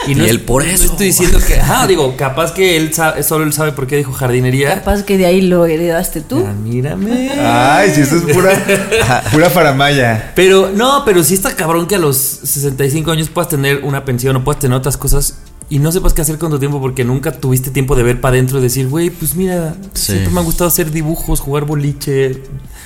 Y 0.08 0.14
no 0.14 0.24
él 0.24 0.36
es- 0.36 0.42
por 0.42 0.64
no 0.64 0.70
eso. 0.70 0.84
estoy 0.84 1.06
diciendo 1.08 1.38
que... 1.46 1.60
Ah, 1.60 1.84
digo, 1.86 2.16
capaz 2.16 2.52
que 2.52 2.76
él 2.76 2.94
sabe, 2.94 3.22
solo 3.24 3.44
él 3.44 3.52
sabe 3.52 3.72
por 3.72 3.86
qué 3.88 3.96
dijo 3.96 4.12
jardinería. 4.12 4.74
Capaz 4.76 5.02
que 5.02 5.18
de 5.18 5.26
ahí 5.26 5.40
lo 5.42 5.66
heredaste 5.66 6.20
tú. 6.20 6.44
Ah, 6.46 6.52
mírame. 6.52 7.30
Ay, 7.40 7.90
si 7.92 8.02
eso 8.02 8.16
es 8.16 8.22
pura, 8.34 8.52
pura 9.32 9.50
faramaya. 9.50 10.32
Pero 10.36 10.70
no, 10.74 11.02
pero 11.04 11.24
sí 11.24 11.34
está 11.34 11.56
cabrón 11.56 11.86
que 11.88 11.96
a 11.96 11.98
los 11.98 12.16
65 12.16 13.10
años 13.10 13.28
puedas 13.30 13.48
tener 13.48 13.80
una 13.84 14.04
pensión 14.04 14.36
o 14.36 14.44
puedas 14.44 14.60
tener 14.60 14.76
otras 14.78 14.96
cosas 14.96 15.34
y 15.68 15.78
no 15.80 15.90
sepas 15.92 16.12
qué 16.14 16.22
hacer 16.22 16.38
con 16.38 16.50
tu 16.50 16.58
tiempo 16.58 16.80
porque 16.80 17.04
nunca 17.04 17.32
tuviste 17.32 17.70
tiempo 17.70 17.96
de 17.96 18.02
ver 18.04 18.20
para 18.20 18.34
adentro 18.34 18.58
y 18.58 18.62
decir, 18.62 18.88
güey, 18.88 19.10
pues 19.10 19.34
mira, 19.34 19.74
Sí. 19.94 20.12
siempre 20.12 20.32
me 20.32 20.40
ha 20.40 20.42
gustado 20.44 20.68
hacer 20.68 20.90
dibujos, 20.90 21.40
jugar 21.40 21.64
boliche, 21.64 22.42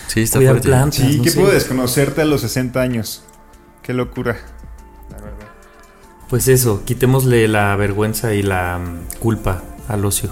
Sí, 0.09 0.23
está 0.23 0.39
cuidar 0.39 0.55
fuerte. 0.55 0.69
plantas. 0.69 1.01
Sí, 1.01 1.17
no 1.19 1.23
¿qué 1.23 1.31
sé. 1.31 1.41
puedo 1.41 1.53
desconocerte 1.53 2.23
a 2.23 2.25
los 2.25 2.41
60 2.41 2.81
años? 2.81 3.23
Qué 3.83 3.93
locura. 3.93 4.39
Pues 6.29 6.47
eso, 6.49 6.85
quitémosle 6.85 7.49
la 7.49 7.75
vergüenza 7.77 8.35
y 8.35 8.43
la 8.43 8.79
mm, 8.79 9.19
culpa 9.19 9.63
al 9.89 10.05
ocio. 10.05 10.31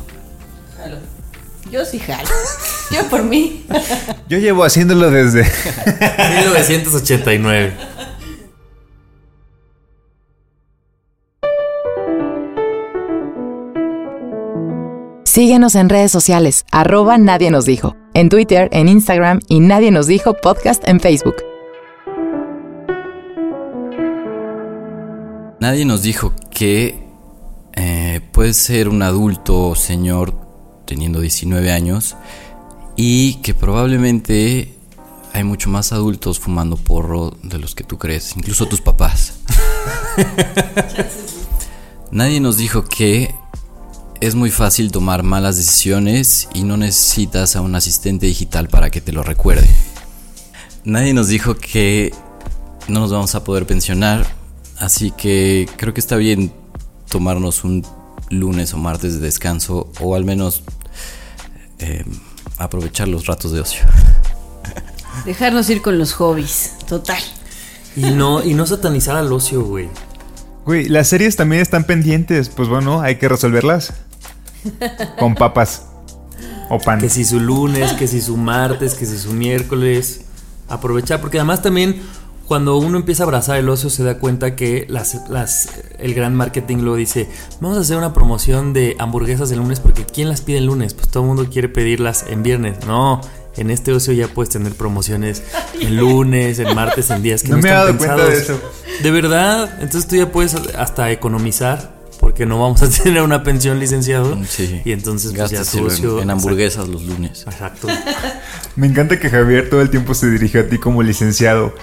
Yo 1.72 1.84
sí 1.84 1.98
jalo. 1.98 2.28
Yo 2.90 3.06
por 3.10 3.24
mí. 3.24 3.66
Yo 4.28 4.38
llevo 4.38 4.64
haciéndolo 4.64 5.10
desde... 5.10 5.42
1989. 6.46 7.74
Síguenos 15.38 15.76
en 15.76 15.88
redes 15.88 16.10
sociales, 16.10 16.66
arroba 16.72 17.16
Nadie 17.16 17.52
nos 17.52 17.64
dijo, 17.64 17.94
en 18.12 18.28
Twitter, 18.28 18.68
en 18.72 18.88
Instagram 18.88 19.38
y 19.46 19.60
Nadie 19.60 19.92
nos 19.92 20.08
dijo 20.08 20.34
podcast 20.34 20.82
en 20.88 20.98
Facebook. 20.98 21.36
Nadie 25.60 25.84
nos 25.84 26.02
dijo 26.02 26.32
que 26.50 27.06
eh, 27.74 28.20
puedes 28.32 28.56
ser 28.56 28.88
un 28.88 29.00
adulto 29.00 29.76
señor 29.76 30.34
teniendo 30.86 31.20
19 31.20 31.70
años 31.70 32.16
y 32.96 33.34
que 33.34 33.54
probablemente 33.54 34.74
hay 35.34 35.44
mucho 35.44 35.70
más 35.70 35.92
adultos 35.92 36.40
fumando 36.40 36.76
porro 36.76 37.30
de 37.44 37.58
los 37.58 37.76
que 37.76 37.84
tú 37.84 37.96
crees, 37.96 38.36
incluso 38.36 38.66
tus 38.66 38.80
papás. 38.80 39.38
Nadie 42.10 42.40
nos 42.40 42.56
dijo 42.56 42.82
que 42.86 43.36
es 44.20 44.34
muy 44.34 44.50
fácil 44.50 44.90
tomar 44.90 45.22
malas 45.22 45.56
decisiones 45.56 46.48
y 46.52 46.64
no 46.64 46.76
necesitas 46.76 47.56
a 47.56 47.60
un 47.60 47.74
asistente 47.74 48.26
digital 48.26 48.68
para 48.68 48.90
que 48.90 49.00
te 49.00 49.12
lo 49.12 49.22
recuerde. 49.22 49.68
Nadie 50.84 51.14
nos 51.14 51.28
dijo 51.28 51.56
que 51.56 52.12
no 52.88 53.00
nos 53.00 53.12
vamos 53.12 53.34
a 53.34 53.44
poder 53.44 53.66
pensionar, 53.66 54.26
así 54.78 55.10
que 55.10 55.68
creo 55.76 55.94
que 55.94 56.00
está 56.00 56.16
bien 56.16 56.52
tomarnos 57.08 57.64
un 57.64 57.86
lunes 58.30 58.74
o 58.74 58.78
martes 58.78 59.14
de 59.14 59.20
descanso 59.20 59.90
o 60.00 60.14
al 60.14 60.24
menos 60.24 60.62
eh, 61.78 62.04
aprovechar 62.58 63.08
los 63.08 63.26
ratos 63.26 63.52
de 63.52 63.60
ocio. 63.60 63.82
Dejarnos 65.24 65.68
ir 65.70 65.82
con 65.82 65.98
los 65.98 66.12
hobbies. 66.12 66.74
Total. 66.88 67.22
Y 67.96 68.10
no, 68.10 68.44
y 68.44 68.54
no 68.54 68.66
satanizar 68.66 69.16
al 69.16 69.32
ocio, 69.32 69.64
güey. 69.64 69.88
Güey, 70.64 70.88
las 70.88 71.08
series 71.08 71.36
también 71.36 71.62
están 71.62 71.84
pendientes. 71.84 72.48
Pues 72.48 72.68
bueno, 72.68 73.00
hay 73.00 73.16
que 73.16 73.28
resolverlas. 73.28 73.94
Con 75.18 75.34
papas. 75.34 75.86
O 76.70 76.78
pan. 76.78 77.00
Que 77.00 77.08
si 77.08 77.24
su 77.24 77.40
lunes, 77.40 77.92
que 77.94 78.06
si 78.06 78.20
su 78.20 78.36
martes, 78.36 78.94
que 78.94 79.06
si 79.06 79.18
su 79.18 79.32
miércoles. 79.32 80.22
Aprovechar, 80.68 81.20
porque 81.20 81.38
además 81.38 81.62
también 81.62 82.02
cuando 82.46 82.76
uno 82.78 82.98
empieza 82.98 83.22
a 83.22 83.26
abrazar 83.26 83.56
el 83.58 83.68
ocio 83.68 83.88
se 83.90 84.04
da 84.04 84.18
cuenta 84.18 84.54
que 84.56 84.86
las, 84.88 85.28
las, 85.30 85.68
el 85.98 86.14
gran 86.14 86.34
marketing 86.34 86.78
lo 86.78 86.94
dice, 86.94 87.28
vamos 87.60 87.76
a 87.78 87.80
hacer 87.82 87.96
una 87.98 88.12
promoción 88.14 88.72
de 88.72 88.94
hamburguesas 88.98 89.50
el 89.50 89.58
lunes 89.58 89.80
porque 89.80 90.04
¿quién 90.06 90.28
las 90.30 90.40
pide 90.42 90.58
el 90.58 90.66
lunes? 90.66 90.92
Pues 90.94 91.08
todo 91.08 91.22
el 91.24 91.28
mundo 91.28 91.46
quiere 91.50 91.68
pedirlas 91.70 92.24
en 92.28 92.42
viernes. 92.42 92.86
No, 92.86 93.20
en 93.56 93.70
este 93.70 93.92
ocio 93.92 94.12
ya 94.12 94.28
puedes 94.28 94.50
tener 94.50 94.74
promociones 94.74 95.42
en 95.80 95.96
lunes, 95.96 96.58
en 96.58 96.74
martes, 96.74 97.08
en 97.10 97.22
días 97.22 97.42
que 97.42 97.48
No 97.48 97.56
no, 97.56 97.62
me 97.62 97.68
he 97.70 97.72
están 97.72 97.86
dado 97.86 97.98
cuenta 97.98 98.16
pensados. 98.16 98.46
de 98.48 98.54
eso. 98.54 98.60
De 99.02 99.10
verdad, 99.10 99.70
entonces 99.82 100.06
tú 100.06 100.16
ya 100.16 100.30
puedes 100.32 100.54
hasta 100.54 101.10
economizar 101.10 101.97
porque 102.20 102.46
no 102.46 102.60
vamos 102.60 102.82
a 102.82 102.88
tener 103.02 103.22
una 103.22 103.42
pensión 103.42 103.78
licenciado. 103.78 104.38
Sí. 104.48 104.82
Y 104.84 104.92
entonces 104.92 105.32
pues, 105.34 105.50
ya 105.50 105.58
Gástatelo 105.58 105.88
tu 105.88 105.94
ocio- 105.94 106.16
en, 106.18 106.22
en 106.24 106.30
hamburguesas 106.30 106.88
los 106.88 107.02
lunes. 107.02 107.44
Exacto. 107.46 107.88
Me 108.76 108.86
encanta 108.86 109.18
que 109.18 109.30
Javier 109.30 109.68
todo 109.70 109.80
el 109.82 109.90
tiempo 109.90 110.14
se 110.14 110.30
dirigió 110.30 110.60
a 110.60 110.64
ti 110.64 110.78
como 110.78 111.02
licenciado. 111.02 111.74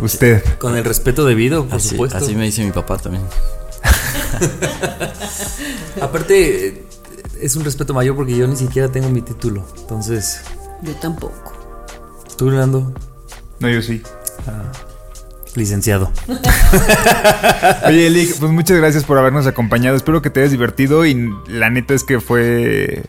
Usted. 0.00 0.42
Con 0.58 0.76
el 0.76 0.84
respeto 0.84 1.24
debido, 1.24 1.66
por 1.66 1.76
Así, 1.78 1.90
supuesto. 1.90 2.18
así 2.18 2.34
me 2.34 2.44
dice 2.44 2.64
mi 2.64 2.72
papá 2.72 2.98
también. 2.98 3.22
Aparte, 6.00 6.68
eh, 6.68 6.84
es 7.40 7.56
un 7.56 7.64
respeto 7.64 7.94
mayor 7.94 8.16
porque 8.16 8.36
yo 8.36 8.46
ni 8.46 8.56
siquiera 8.56 8.90
tengo 8.90 9.08
mi 9.08 9.22
título. 9.22 9.64
Entonces, 9.78 10.40
Yo 10.82 10.92
tampoco. 10.96 11.52
tú, 12.36 12.50
Nando, 12.50 12.92
No, 13.60 13.68
yo 13.68 13.80
sí. 13.82 14.02
Licenciado. 15.54 16.12
Oye, 17.86 18.06
Eli, 18.06 18.26
pues 18.38 18.52
muchas 18.52 18.76
gracias 18.78 19.04
por 19.04 19.18
habernos 19.18 19.46
acompañado. 19.46 19.96
Espero 19.96 20.22
que 20.22 20.30
te 20.30 20.40
hayas 20.40 20.52
divertido 20.52 21.04
y 21.06 21.30
la 21.48 21.70
neta 21.70 21.94
es 21.94 22.04
que 22.04 22.20
fue 22.20 23.04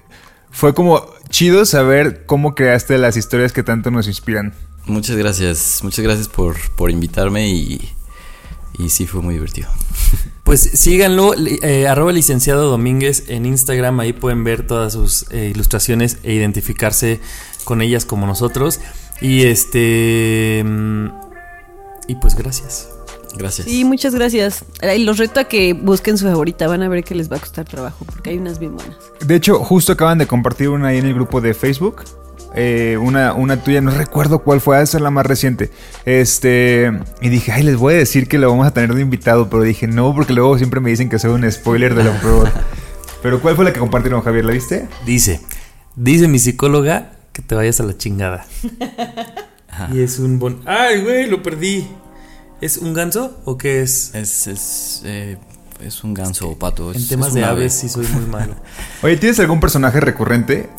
fue 0.54 0.74
como 0.74 1.04
chido 1.30 1.66
saber 1.66 2.26
cómo 2.26 2.54
creaste 2.54 2.98
las 3.00 3.18
historias 3.18 3.52
que 3.52 3.64
tanto 3.64 3.92
nos 3.92 4.08
inspiran. 4.08 4.54
Muchas 4.86 5.18
gracias, 5.18 5.80
muchas 5.84 6.04
gracias 6.06 6.28
por, 6.28 6.56
por 6.76 6.92
invitarme 6.92 7.50
y, 7.50 7.90
y 8.78 8.90
sí 8.90 9.08
fue 9.08 9.22
muy 9.22 9.34
divertido. 9.34 9.70
Pues 10.44 10.60
síganlo, 10.60 11.34
eh, 11.38 11.88
arroba 11.88 12.12
licenciado 12.12 12.70
Domínguez 12.70 13.24
en 13.30 13.46
Instagram, 13.46 14.02
ahí 14.02 14.12
pueden 14.12 14.44
ver 14.44 14.68
todas 14.68 14.92
sus 14.92 15.26
eh, 15.32 15.50
ilustraciones 15.56 16.18
e 16.24 16.34
identificarse 16.34 17.22
con 17.64 17.82
ellas 17.82 18.04
como 18.04 18.28
nosotros. 18.28 18.82
Y 19.22 19.44
este... 19.44 20.66
Y 22.08 22.16
pues 22.16 22.36
gracias. 22.36 22.90
Gracias. 23.36 23.68
Sí, 23.68 23.84
muchas 23.84 24.14
gracias. 24.14 24.64
Y 24.96 25.04
los 25.04 25.18
reto 25.18 25.40
a 25.40 25.46
que 25.46 25.74
busquen 25.74 26.18
su 26.18 26.26
favorita. 26.26 26.68
Van 26.68 26.84
a 26.84 26.90
ver 26.90 27.04
que 27.04 27.16
les 27.16 27.32
va 27.32 27.38
a 27.38 27.40
costar 27.40 27.66
trabajo 27.66 28.06
porque 28.06 28.32
hay 28.32 28.38
unas 28.38 28.60
bien 28.60 28.76
buenas. 28.76 28.98
De 29.26 29.36
hecho, 29.36 29.60
justo 29.60 29.94
acaban 29.94 30.18
de 30.18 30.28
compartir 30.28 30.70
una 30.70 30.90
ahí 30.90 31.00
en 31.00 31.06
el 31.06 31.14
grupo 31.14 31.42
de 31.42 31.54
Facebook. 31.54 32.04
Eh, 32.56 32.98
una, 33.02 33.34
una 33.34 33.64
tuya, 33.64 33.82
no 33.82 33.90
recuerdo 33.90 34.40
cuál 34.44 34.62
fue, 34.62 34.80
esa 34.80 34.98
es 34.98 35.04
la 35.04 35.10
más 35.10 35.26
reciente. 35.26 35.72
Este, 36.06 36.92
y 37.20 37.30
dije, 37.30 37.52
ay, 37.52 37.64
les 37.64 37.78
voy 37.78 37.96
a 37.96 37.98
decir 37.98 38.28
que 38.28 38.38
lo 38.38 38.50
vamos 38.50 38.68
a 38.68 38.72
tener 38.72 38.94
de 38.94 39.02
invitado, 39.02 39.50
pero 39.50 39.64
dije, 39.64 39.88
no, 39.88 40.14
porque 40.14 40.34
luego 40.34 40.58
siempre 40.60 40.80
me 40.80 40.92
dicen 40.92 41.10
que 41.10 41.18
soy 41.18 41.32
un 41.32 41.52
spoiler 41.52 41.96
de 41.96 42.04
lo 42.04 42.14
peor. 42.22 42.52
pero 43.24 43.42
¿cuál 43.42 43.56
fue 43.56 43.66
la 43.66 43.74
que 43.74 43.80
compartieron, 43.80 44.22
Javier? 44.22 44.46
¿La 44.46 44.54
viste? 44.54 44.88
Dice, 45.04 45.42
dice 45.96 46.28
mi 46.28 46.38
psicóloga 46.38 47.14
que 47.32 47.42
te 47.42 47.56
vayas 47.56 47.80
a 47.80 47.84
la 47.84 47.98
chingada. 47.98 48.46
Y 49.94 50.02
es 50.02 50.20
un 50.20 50.40
bon... 50.40 50.62
¡Ay, 50.66 51.02
güey! 51.02 51.28
Lo 51.28 51.42
perdí. 51.44 51.88
¿Es 52.62 52.78
un 52.78 52.94
ganso 52.94 53.38
o 53.46 53.58
qué 53.58 53.82
es? 53.82 54.14
Es, 54.16 54.48
es, 54.48 55.02
eh, 55.06 55.38
es 55.82 56.04
un 56.04 56.14
ganso 56.14 56.50
o 56.50 56.56
pato. 56.58 56.92
es- 56.92 56.98
En 57.04 57.08
temas 57.08 57.30
es 57.30 57.34
de 57.36 57.40
un 57.42 57.46
ave. 57.46 57.62
aves 57.62 57.74
sí 57.74 57.90
soy 57.90 58.08
muy 58.08 58.26
malo. 58.26 58.56
Oye, 59.04 59.18
¿tienes 59.18 59.40
algún 59.40 59.60
personaje 59.60 60.00
recurrente? 60.00 60.70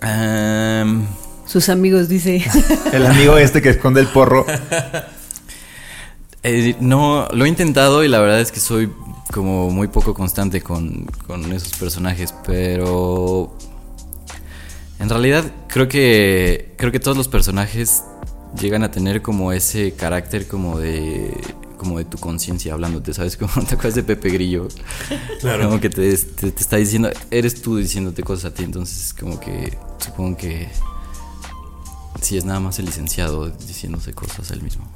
Em, 0.00 1.06
Sus 1.46 1.68
amigos, 1.68 2.08
dice. 2.08 2.44
El 2.92 3.06
amigo 3.06 3.36
este 3.38 3.60
que 3.62 3.70
esconde 3.70 4.00
el 4.00 4.06
porro. 4.08 4.46
eh, 6.42 6.76
no, 6.80 7.26
lo 7.32 7.44
he 7.44 7.48
intentado 7.48 8.04
y 8.04 8.08
la 8.08 8.20
verdad 8.20 8.40
es 8.40 8.52
que 8.52 8.60
soy 8.60 8.90
como 9.32 9.70
muy 9.70 9.88
poco 9.88 10.14
constante 10.14 10.62
con, 10.62 11.04
con 11.26 11.52
esos 11.52 11.72
personajes, 11.76 12.34
pero 12.46 13.54
en 14.98 15.08
realidad 15.08 15.44
creo 15.68 15.88
que 15.88 16.74
creo 16.76 16.90
que 16.92 17.00
todos 17.00 17.16
los 17.16 17.28
personajes 17.28 18.02
llegan 18.60 18.82
a 18.82 18.90
tener 18.90 19.22
como 19.22 19.52
ese 19.52 19.92
carácter 19.92 20.46
como 20.46 20.78
de 20.78 21.32
como 21.76 21.98
de 21.98 22.04
tu 22.04 22.18
conciencia 22.18 22.72
hablándote, 22.72 23.14
¿sabes? 23.14 23.36
Como 23.38 23.52
te 23.64 23.74
acuerdas 23.76 23.94
de 23.94 24.02
Pepe 24.02 24.30
Grillo. 24.30 24.66
Claro. 25.40 25.66
Como 25.68 25.80
que 25.80 25.88
te, 25.88 26.16
te- 26.16 26.50
te 26.50 26.60
está 26.60 26.76
diciendo, 26.76 27.08
eres 27.30 27.62
tú 27.62 27.76
diciéndote 27.76 28.24
cosas 28.24 28.46
a 28.50 28.54
ti, 28.54 28.64
entonces 28.64 29.14
como 29.14 29.38
que 29.38 29.78
supongo 30.04 30.36
que 30.36 30.68
sí 32.20 32.36
es 32.36 32.44
nada 32.44 32.58
más 32.58 32.80
el 32.80 32.86
licenciado 32.86 33.48
diciéndose 33.48 34.12
cosas 34.12 34.50
a 34.50 34.54
él 34.54 34.62
mismo. 34.62 34.90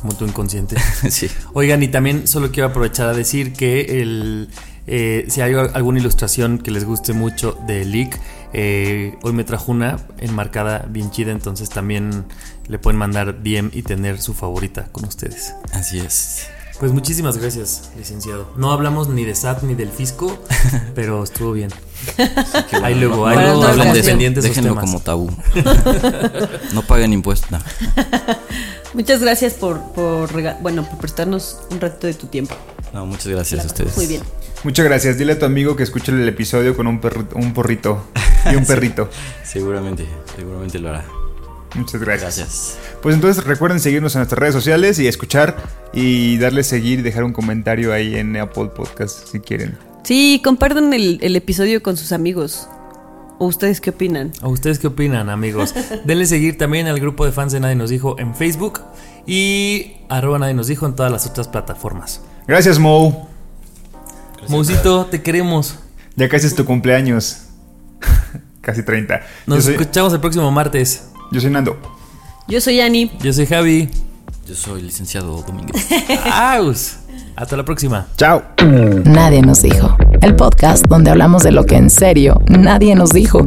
Como 0.00 0.12
tu 0.16 0.24
inconsciente. 0.26 0.74
sí. 1.08 1.28
Oigan, 1.52 1.84
y 1.84 1.88
también 1.88 2.26
solo 2.26 2.50
quiero 2.50 2.70
aprovechar 2.70 3.08
a 3.08 3.12
decir 3.14 3.52
que 3.52 4.02
el, 4.02 4.48
eh, 4.86 5.26
si 5.28 5.40
hay 5.40 5.54
alguna 5.54 5.98
ilustración 5.98 6.58
que 6.58 6.70
les 6.70 6.84
guste 6.84 7.12
mucho 7.12 7.56
de 7.66 7.84
Leak, 7.84 8.20
eh, 8.52 9.16
hoy 9.22 9.32
me 9.32 9.44
trajo 9.44 9.72
una 9.72 9.98
enmarcada 10.18 10.86
bien 10.88 11.10
chida, 11.10 11.32
entonces 11.32 11.70
también 11.70 12.24
le 12.68 12.78
pueden 12.78 12.98
mandar 12.98 13.42
DM 13.42 13.70
y 13.72 13.82
tener 13.82 14.20
su 14.20 14.34
favorita 14.34 14.88
con 14.92 15.04
ustedes. 15.04 15.54
Así 15.72 15.98
es. 15.98 16.48
Pues 16.78 16.92
muchísimas 16.92 17.38
gracias, 17.38 17.90
licenciado. 17.96 18.52
No 18.56 18.72
hablamos 18.72 19.08
ni 19.08 19.24
de 19.24 19.34
SAT 19.34 19.62
ni 19.62 19.74
del 19.74 19.90
fisco, 19.90 20.38
pero 20.94 21.22
estuvo 21.22 21.52
bien. 21.52 21.70
Ahí 22.82 22.94
luego, 22.96 23.26
ahí 23.26 23.36
luego 23.36 23.62
no 23.62 23.68
hablen 23.68 23.92
de 23.92 24.02
pendientes 24.02 24.44
déjenlo 24.44 24.70
temas. 24.70 24.84
como 24.84 25.00
tabú. 25.00 25.30
no 26.74 26.82
paguen 26.82 27.12
impuestos. 27.12 27.50
no. 27.50 27.58
Muchas 28.94 29.20
gracias 29.20 29.54
por, 29.54 29.80
por 29.92 30.30
bueno, 30.60 30.88
por 30.88 30.98
prestarnos 30.98 31.58
un 31.70 31.80
ratito 31.80 32.06
de 32.06 32.14
tu 32.14 32.26
tiempo. 32.26 32.54
No, 32.94 33.04
muchas 33.06 33.26
gracias 33.26 33.62
a 33.64 33.66
ustedes. 33.66 33.96
Muy 33.96 34.06
bien. 34.06 34.22
Muchas 34.62 34.84
gracias. 34.86 35.18
Dile 35.18 35.32
a 35.34 35.38
tu 35.38 35.44
amigo 35.44 35.76
que 35.76 35.82
escuche 35.82 36.12
el 36.12 36.26
episodio 36.26 36.74
con 36.76 36.86
un, 36.86 37.00
perri- 37.00 37.26
un 37.34 37.52
porrito 37.52 38.02
y 38.50 38.56
un 38.56 38.64
Sí. 38.64 38.72
perrito. 38.72 39.10
Seguramente, 39.42 40.06
seguramente 40.36 40.78
lo 40.78 40.88
hará. 40.90 41.04
Muchas 41.74 42.00
gracias. 42.00 42.36
Gracias. 42.38 42.78
Pues 43.02 43.16
entonces 43.16 43.44
recuerden 43.44 43.80
seguirnos 43.80 44.14
en 44.14 44.20
nuestras 44.20 44.38
redes 44.38 44.54
sociales 44.54 44.98
y 45.00 45.08
escuchar 45.08 45.56
y 45.92 46.38
darle 46.38 46.62
seguir 46.62 47.00
y 47.00 47.02
dejar 47.02 47.24
un 47.24 47.32
comentario 47.32 47.92
ahí 47.92 48.14
en 48.16 48.36
Apple 48.36 48.66
Podcast 48.74 49.26
si 49.28 49.40
quieren. 49.40 49.76
Sí, 50.04 50.40
compartan 50.44 50.92
el, 50.94 51.18
el 51.20 51.34
episodio 51.34 51.82
con 51.82 51.96
sus 51.96 52.12
amigos. 52.12 52.68
¿O 53.40 53.46
ustedes 53.46 53.80
qué 53.80 53.90
opinan? 53.90 54.32
¿A 54.40 54.46
ustedes 54.48 54.78
qué 54.78 54.86
opinan, 54.86 55.28
amigos? 55.28 55.74
Denle 56.04 56.26
seguir 56.26 56.56
también 56.56 56.86
al 56.86 57.00
grupo 57.00 57.26
de 57.26 57.32
fans 57.32 57.52
de 57.52 57.58
Nadie 57.58 57.74
Nos 57.74 57.90
Dijo 57.90 58.16
en 58.20 58.36
Facebook 58.36 58.80
y 59.26 59.96
arroba 60.08 60.38
Nadie 60.38 60.54
Nos 60.54 60.68
Dijo 60.68 60.86
en 60.86 60.94
todas 60.94 61.10
las 61.10 61.26
otras 61.26 61.48
plataformas. 61.48 62.20
Gracias, 62.46 62.78
Mo. 62.78 63.28
Mousito, 64.48 65.06
te 65.06 65.22
queremos. 65.22 65.76
Ya 66.16 66.28
casi 66.28 66.46
es 66.46 66.54
tu 66.54 66.64
cumpleaños. 66.64 67.38
casi 68.60 68.82
30. 68.82 69.20
Nos 69.46 69.64
soy, 69.64 69.74
escuchamos 69.74 70.12
el 70.12 70.20
próximo 70.20 70.50
martes. 70.50 71.08
yo 71.32 71.40
soy 71.40 71.50
Nando. 71.50 71.76
Yo 72.46 72.60
soy 72.60 72.80
Ani. 72.80 73.10
Yo 73.20 73.32
soy 73.32 73.46
Javi. 73.46 73.88
Yo 74.46 74.54
soy 74.54 74.82
licenciado 74.82 75.42
Domínguez. 75.46 75.86
Aus. 76.32 76.96
Hasta 77.36 77.56
la 77.56 77.64
próxima. 77.64 78.06
Chao. 78.16 78.42
Nadie 79.04 79.40
nos 79.40 79.62
dijo. 79.62 79.96
El 80.20 80.36
podcast 80.36 80.86
donde 80.86 81.10
hablamos 81.10 81.42
de 81.42 81.52
lo 81.52 81.64
que 81.64 81.76
en 81.76 81.88
serio 81.88 82.42
nadie 82.46 82.94
nos 82.94 83.10
dijo. 83.10 83.40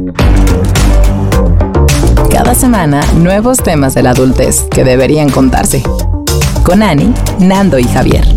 Cada 2.31 2.55
semana, 2.55 3.01
nuevos 3.13 3.57
temas 3.57 3.93
de 3.93 4.03
la 4.03 4.09
adultez 4.11 4.63
que 4.71 4.83
deberían 4.83 5.29
contarse. 5.29 5.83
Con 6.63 6.81
Ani, 6.81 7.13
Nando 7.39 7.77
y 7.79 7.83
Javier. 7.85 8.36